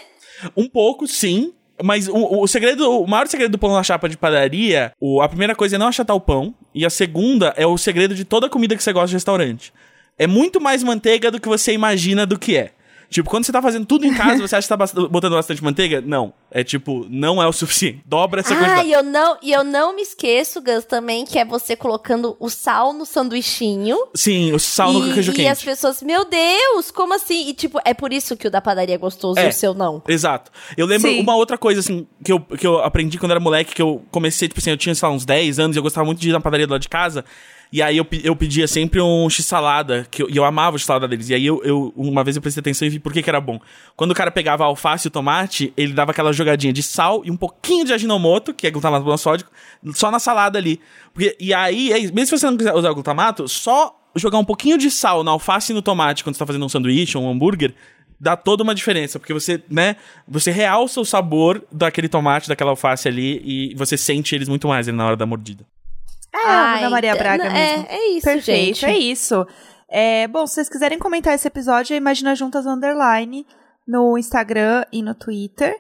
Um 0.57 0.69
pouco, 0.69 1.09
sim. 1.09 1.53
Mas 1.83 2.09
o, 2.09 2.41
o 2.41 2.47
segredo, 2.47 3.03
o 3.03 3.07
maior 3.07 3.27
segredo 3.27 3.53
do 3.53 3.59
pão 3.59 3.73
na 3.73 3.83
chapa 3.83 4.09
de 4.09 4.17
padaria, 4.17 4.93
o, 5.01 5.21
a 5.23 5.29
primeira 5.29 5.55
coisa 5.55 5.77
é 5.77 5.79
não 5.79 5.89
achatar 5.89 6.17
o 6.17 6.21
pão. 6.21 6.55
E 6.75 6.85
a 6.85 6.91
segunda 6.91 7.55
é 7.57 7.67
o 7.67 7.79
segredo 7.79 8.15
de 8.15 8.25
toda 8.25 8.49
comida 8.49 8.77
que 8.77 8.83
você 8.83 8.93
gosta 8.93 9.09
de 9.09 9.15
restaurante. 9.15 9.73
É 10.19 10.27
muito 10.27 10.61
mais 10.61 10.83
manteiga 10.83 11.31
do 11.31 11.41
que 11.41 11.49
você 11.49 11.73
imagina 11.73 12.27
do 12.27 12.39
que 12.39 12.57
é. 12.57 12.73
Tipo, 13.11 13.31
quando 13.31 13.45
você 13.45 13.53
tá 13.53 13.63
fazendo 13.63 13.87
tudo 13.87 14.05
em 14.07 14.13
casa, 14.13 14.37
você 14.47 14.55
acha 14.55 14.69
que 14.69 14.77
tá 14.77 15.09
botando 15.09 15.33
bastante 15.33 15.65
manteiga? 15.65 16.03
Não. 16.03 16.33
É 16.51 16.63
tipo, 16.63 17.07
não 17.09 17.43
é 17.43 17.47
o 17.47 17.53
suficiente. 17.53 18.03
Dobra 18.05 18.41
essa 18.41 18.53
Ah, 18.53 18.59
quantidade. 18.59 18.89
e 18.89 18.93
eu 18.93 19.03
não, 19.03 19.39
e 19.43 19.51
eu 19.53 19.65
não 19.65 19.97
me 19.97 20.03
esqueço, 20.03 20.61
Gus, 20.61 20.85
também, 20.85 21.25
que 21.25 21.39
é 21.39 21.45
você 21.45 21.75
colocando 21.75 22.37
o 22.39 22.51
sal 22.51 22.93
no 22.93 23.07
sanduichinho. 23.07 23.97
Sim, 24.15 24.53
o 24.53 24.59
sal 24.59 24.93
no 24.93 25.09
e, 25.09 25.15
queijo 25.15 25.33
e 25.33 25.35
quente. 25.35 25.49
as 25.49 25.63
pessoas, 25.63 26.03
meu 26.03 26.25
Deus, 26.27 26.91
como 26.91 27.15
assim? 27.15 27.49
E 27.49 27.55
tipo, 27.55 27.81
é 27.85 27.95
por 27.95 28.13
isso 28.13 28.37
que 28.37 28.47
o 28.47 28.51
da 28.51 28.61
padaria 28.61 28.95
é 28.95 28.99
gostoso 28.99 29.39
É. 29.39 29.47
e 29.47 29.49
o 29.49 29.53
seu 29.53 29.73
não. 29.75 30.03
Exato. 30.07 30.51
Eu 30.77 30.85
lembro 30.87 31.09
Sim. 31.11 31.21
uma 31.21 31.35
outra 31.37 31.57
coisa, 31.57 31.81
assim, 31.81 32.07
que 32.23 32.33
eu, 32.33 32.41
que 32.41 32.67
eu 32.67 32.79
aprendi 32.85 33.17
quando 33.19 33.31
era 33.33 33.41
moleque, 33.41 33.75
que 33.75 33.83
eu 33.83 34.03
comecei, 34.11 34.49
tipo 34.49 34.61
assim, 34.61 34.71
eu 34.71 34.77
tinha, 34.77 34.95
sei 34.95 35.09
lá, 35.09 35.15
uns 35.15 35.25
10 35.25 35.59
anos 35.59 35.77
e 35.77 35.79
eu 35.79 35.83
gostava 35.83 36.05
muito 36.05 36.21
de 36.21 36.29
ir 36.29 36.33
na 36.33 36.41
padaria 36.41 36.67
do 36.67 36.73
lado 36.73 36.83
de 36.83 36.89
casa. 36.89 37.25
E 37.71 37.83
aí 37.83 37.97
eu, 37.99 38.07
eu 38.25 38.35
pedia 38.35 38.67
sempre 38.67 39.01
um 39.01 39.29
x-salada, 39.29 40.07
que 40.11 40.23
eu, 40.23 40.31
e 40.31 40.37
eu 40.37 40.45
amava 40.45 40.77
o 40.77 40.79
x-salada 40.79 41.07
deles. 41.07 41.29
E 41.29 41.35
aí 41.35 41.45
eu, 41.45 41.63
eu- 41.63 41.93
uma 41.97 42.25
vez 42.25 42.35
eu 42.37 42.41
prestei 42.43 42.61
atenção 42.61 42.87
e 42.87 42.91
vi 42.91 42.99
por 42.99 43.13
que 43.13 43.23
que 43.23 43.29
era 43.29 43.41
bom. 43.41 43.61
Quando 43.95 44.13
o 44.13 44.15
cara 44.15 44.31
pegava 44.31 44.65
alface 44.65 45.07
e 45.07 45.09
o 45.09 45.11
tomate, 45.11 45.73
ele 45.77 45.93
dava 45.93 46.13
aquela 46.13 46.33
jogadinha 46.33 46.73
de 46.73 46.83
sal 46.83 47.23
e 47.25 47.31
um 47.31 47.37
pouquinho 47.37 47.85
de 47.85 47.93
aginomoto, 47.93 48.55
que 48.55 48.67
é 48.67 48.71
glutamato 48.71 49.05
monossódico, 49.05 49.51
só 49.95 50.11
na 50.11 50.19
salada 50.19 50.59
ali. 50.59 50.81
Porque, 51.13 51.37
e 51.39 51.53
aí, 51.53 51.93
é 51.93 52.01
mesmo 52.11 52.27
se 52.27 52.39
você 52.39 52.47
não 52.47 52.57
quiser 52.57 52.75
usar 52.75 52.93
glutamato, 52.93 53.47
só 53.47 53.95
jogar 54.17 54.39
um 54.39 54.45
pouquinho 54.45 54.79
de 54.79 54.91
sal 54.91 55.23
na 55.23 55.31
alface 55.33 55.73
e 55.73 55.75
no 55.75 55.83
tomate 55.83 56.25
quando 56.25 56.35
você 56.35 56.39
tá 56.41 56.47
fazendo 56.47 56.65
um 56.65 56.69
sanduíche 56.71 57.19
ou 57.19 57.25
um 57.25 57.31
hambúrguer, 57.31 57.75
dá 58.19 58.35
toda 58.35 58.63
uma 58.65 58.75
diferença, 58.75 59.19
porque 59.19 59.33
você, 59.35 59.63
né, 59.71 59.95
você 60.27 60.51
realça 60.51 61.01
o 61.01 61.05
sabor 61.05 61.63
daquele 61.71 62.09
tomate, 62.09 62.49
daquela 62.49 62.71
alface 62.71 63.07
ali 63.07 63.41
e 63.45 63.75
você 63.77 63.97
sente 63.97 64.35
eles 64.35 64.49
muito 64.49 64.67
mais 64.67 64.89
ali 64.89 64.97
na 64.97 65.07
hora 65.07 65.17
da 65.17 65.27
mordida. 65.27 65.65
É, 66.35 66.39
Ai, 66.47 66.79
Ana 66.81 66.91
Maria 66.91 67.17
Braga 67.17 67.45
n- 67.45 67.53
mesmo. 67.53 67.87
É, 67.89 67.95
é 67.97 68.09
isso, 68.11 68.25
Perfeito, 68.27 68.79
gente. 68.81 68.85
é 68.87 68.97
isso. 68.99 69.47
É, 69.91 70.29
bom, 70.29 70.47
se 70.47 70.55
vocês 70.55 70.69
quiserem 70.69 70.99
comentar 70.99 71.35
esse 71.35 71.49
episódio, 71.49 71.95
é 71.95 71.97
Imagina 71.97 72.35
Juntas 72.35 72.67
Underline 72.67 73.47
no 73.87 74.19
Instagram 74.19 74.85
e 74.93 75.03
no 75.03 75.15
Twitter. 75.15 75.75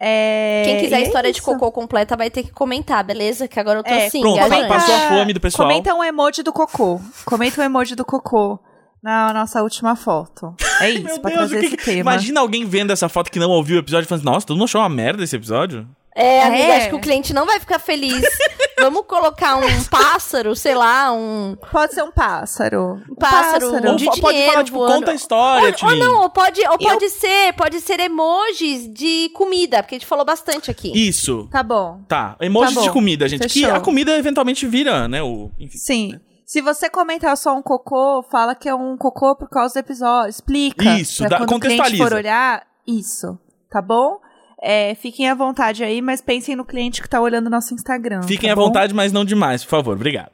É, 0.00 0.62
Quem 0.64 0.78
quiser 0.80 0.96
a 0.96 1.00
é 1.00 1.02
história 1.02 1.32
de 1.32 1.38
isso. 1.38 1.44
cocô 1.44 1.72
completa 1.72 2.16
vai 2.16 2.30
ter 2.30 2.44
que 2.44 2.52
comentar, 2.52 3.02
beleza? 3.02 3.48
Que 3.48 3.58
agora 3.58 3.80
eu 3.80 3.82
tô 3.82 3.90
É, 3.90 4.06
assim, 4.06 4.20
Pronto, 4.20 4.38
passou 4.68 4.94
a 4.94 4.98
fome 5.08 5.32
do 5.32 5.40
pessoal. 5.40 5.68
Comenta 5.68 5.92
um 5.92 6.04
emoji 6.04 6.42
do 6.44 6.52
cocô. 6.52 7.00
Comenta 7.24 7.60
um 7.60 7.64
emoji 7.64 7.96
do 7.96 8.04
cocô 8.04 8.60
na 9.02 9.32
nossa 9.32 9.60
última 9.60 9.96
foto. 9.96 10.54
É 10.80 10.90
isso, 10.90 11.02
Meu 11.02 11.18
pra 11.20 11.30
Deus, 11.30 11.48
trazer 11.50 11.58
que 11.60 11.66
esse 11.66 11.76
que- 11.76 11.84
tema. 11.84 11.98
imagina 12.12 12.38
alguém 12.40 12.64
vendo 12.64 12.92
essa 12.92 13.08
foto 13.08 13.28
que 13.28 13.40
não 13.40 13.50
ouviu 13.50 13.74
o 13.76 13.80
episódio 13.80 14.06
e 14.06 14.08
falando 14.08 14.20
assim, 14.22 14.32
nossa, 14.34 14.46
tu 14.46 14.54
não 14.54 14.64
achou 14.66 14.80
uma 14.80 14.88
merda 14.88 15.24
esse 15.24 15.34
episódio? 15.34 15.84
É, 16.20 16.42
amiga, 16.42 16.64
É. 16.64 16.76
acho 16.78 16.88
que 16.88 16.94
o 16.96 17.00
cliente 17.00 17.32
não 17.32 17.46
vai 17.46 17.60
ficar 17.60 17.78
feliz. 17.78 18.20
Vamos 18.80 19.02
colocar 19.06 19.56
um 19.56 19.84
pássaro, 19.84 20.54
sei 20.54 20.74
lá, 20.74 21.12
um 21.12 21.56
Pode 21.72 21.94
ser 21.94 22.02
um 22.02 22.10
pássaro. 22.12 23.00
Um 23.10 23.14
pássaro, 23.14 23.66
Ou 23.90 23.96
de 23.96 24.04
fa- 24.04 24.10
pode 24.20 24.32
dinheiro 24.32 24.52
falar, 24.52 24.64
tipo, 24.64 24.78
voando. 24.78 24.94
conta 24.94 25.10
a 25.10 25.14
história, 25.14 25.74
Ou, 25.82 25.88
ou 25.90 25.96
não, 25.96 26.22
ou 26.22 26.30
pode, 26.30 26.60
ou 26.68 26.78
pode 26.78 27.08
ser, 27.10 27.52
pode 27.54 27.80
ser 27.80 27.98
emojis 28.00 28.88
de 28.92 29.30
comida, 29.34 29.82
porque 29.82 29.96
a 29.96 29.98
gente 29.98 30.06
falou 30.06 30.24
bastante 30.24 30.70
aqui. 30.70 30.92
Isso. 30.94 31.48
Tá 31.50 31.62
bom. 31.62 32.00
Tá, 32.08 32.36
emojis 32.40 32.74
Tá 32.74 32.80
bom. 32.80 32.86
de 32.86 32.92
comida, 32.92 33.28
gente. 33.28 33.48
Que 33.48 33.60
Fechou. 33.62 33.74
a 33.74 33.80
comida 33.80 34.16
eventualmente 34.16 34.66
vira, 34.66 35.08
né? 35.08 35.22
O, 35.22 35.50
enfim. 35.58 35.78
Sim. 35.78 36.20
Se 36.46 36.60
você 36.62 36.88
comentar 36.88 37.36
só 37.36 37.54
um 37.54 37.60
cocô, 37.62 38.22
fala 38.30 38.54
que 38.54 38.68
é 38.68 38.74
um 38.74 38.96
cocô 38.96 39.36
por 39.36 39.48
causa 39.50 39.74
do 39.74 39.78
episódio. 39.84 40.30
Explica. 40.30 40.98
Isso, 40.98 41.18
pra 41.26 41.28
dá- 41.30 41.38
quando 41.38 41.52
o 41.56 41.60
cliente 41.60 41.76
contextualiza. 41.82 42.04
for 42.08 42.16
olhar, 42.16 42.66
isso. 42.86 43.38
Tá 43.70 43.82
bom? 43.82 44.18
É, 44.60 44.94
fiquem 44.94 45.28
à 45.28 45.34
vontade 45.34 45.84
aí, 45.84 46.02
mas 46.02 46.20
pensem 46.20 46.56
no 46.56 46.64
cliente 46.64 47.00
que 47.00 47.08
tá 47.08 47.20
olhando 47.20 47.48
nosso 47.48 47.74
Instagram. 47.74 48.22
Fiquem 48.22 48.48
tá 48.48 48.52
à 48.52 48.56
bom? 48.56 48.66
vontade, 48.66 48.92
mas 48.92 49.12
não 49.12 49.24
demais, 49.24 49.62
por 49.64 49.70
favor. 49.70 49.94
Obrigado. 49.94 50.32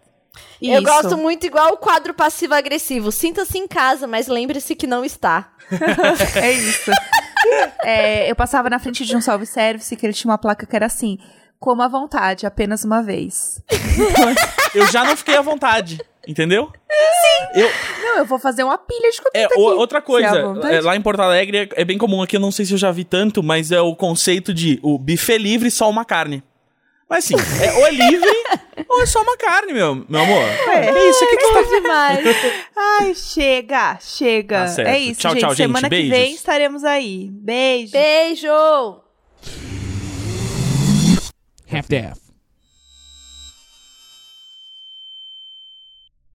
Eu 0.61 0.81
Isso. 0.81 0.83
gosto 0.83 1.17
muito 1.17 1.47
igual 1.47 1.75
o 1.75 1.77
quadro 1.77 2.15
passivo-agressivo. 2.15 3.13
Sinta-se 3.13 3.59
em 3.59 3.69
casa, 3.69 4.07
mas 4.07 4.27
lembre-se 4.27 4.75
que 4.75 4.87
não 4.87 5.05
está. 5.05 5.53
É 6.37 6.53
isso. 6.53 6.91
É, 7.83 8.31
eu 8.31 8.35
passava 8.35 8.71
na 8.71 8.79
frente 8.79 9.05
de 9.05 9.15
um 9.15 9.21
self-service 9.21 9.95
que 9.97 10.07
ele 10.07 10.13
tinha 10.15 10.31
uma 10.31 10.39
placa 10.39 10.67
que 10.67 10.75
era 10.75 10.87
assim: 10.87 11.19
coma 11.61 11.85
à 11.85 11.89
vontade, 11.89 12.47
apenas 12.47 12.85
uma 12.85 13.03
vez. 13.03 13.63
Eu 14.75 14.87
já 14.91 15.05
não 15.05 15.17
fiquei 15.17 15.37
à 15.37 15.43
vontade, 15.43 16.01
entendeu? 16.27 16.71
Sim. 16.91 17.61
Eu, 17.61 17.71
Não, 18.03 18.19
eu 18.19 18.25
vou 18.25 18.39
fazer 18.39 18.65
uma 18.65 18.79
pilha 18.79 19.11
de 19.11 19.19
comida 19.19 19.39
é, 19.39 19.45
aqui. 19.45 19.59
outra 19.59 19.99
é 19.99 20.01
coisa, 20.01 20.43
vontade. 20.43 20.75
é, 20.75 20.81
lá 20.81 20.97
em 20.97 21.01
Porto 21.01 21.21
Alegre 21.21 21.59
é, 21.59 21.69
é 21.83 21.85
bem 21.85 21.99
comum 21.99 22.23
aqui, 22.23 22.37
eu 22.37 22.41
não 22.41 22.51
sei 22.53 22.65
se 22.65 22.73
eu 22.73 22.79
já 22.79 22.91
vi 22.91 23.05
tanto, 23.05 23.43
mas 23.43 23.71
é 23.73 23.81
o 23.81 23.95
conceito 23.95 24.53
de 24.53 24.79
o 24.83 24.99
buffet 24.99 25.39
livre 25.39 25.71
só 25.71 25.89
uma 25.89 26.05
carne. 26.05 26.43
Mas 27.09 27.25
assim, 27.25 27.35
é, 27.63 27.73
ou 27.75 27.87
é 27.87 27.91
livre 27.91 28.31
ou 28.89 29.03
é 29.03 29.07
só 29.07 29.23
uma 29.23 29.37
carne, 29.37 29.73
meu, 29.73 30.05
meu 30.09 30.21
amor. 30.21 30.43
É, 30.43 31.09
isso, 31.11 31.25
o 31.25 31.29
que, 31.29 31.37
que 31.37 31.47
você 31.47 31.63
tá 31.63 31.81
demais. 31.81 32.37
Ai, 32.75 33.15
chega, 33.15 33.99
chega. 34.01 34.67
Tá 34.75 34.83
é 34.83 34.99
isso, 34.99 35.21
Tchau, 35.21 35.33
gente. 35.33 35.41
tchau, 35.41 35.51
gente. 35.51 35.67
Semana 35.67 35.89
que 35.89 35.95
Beijos. 35.97 36.11
vem 36.11 36.33
estaremos 36.35 36.83
aí. 36.83 37.29
Beijo. 37.31 37.93
Beijo! 37.93 39.03
Half-Death. 41.71 42.24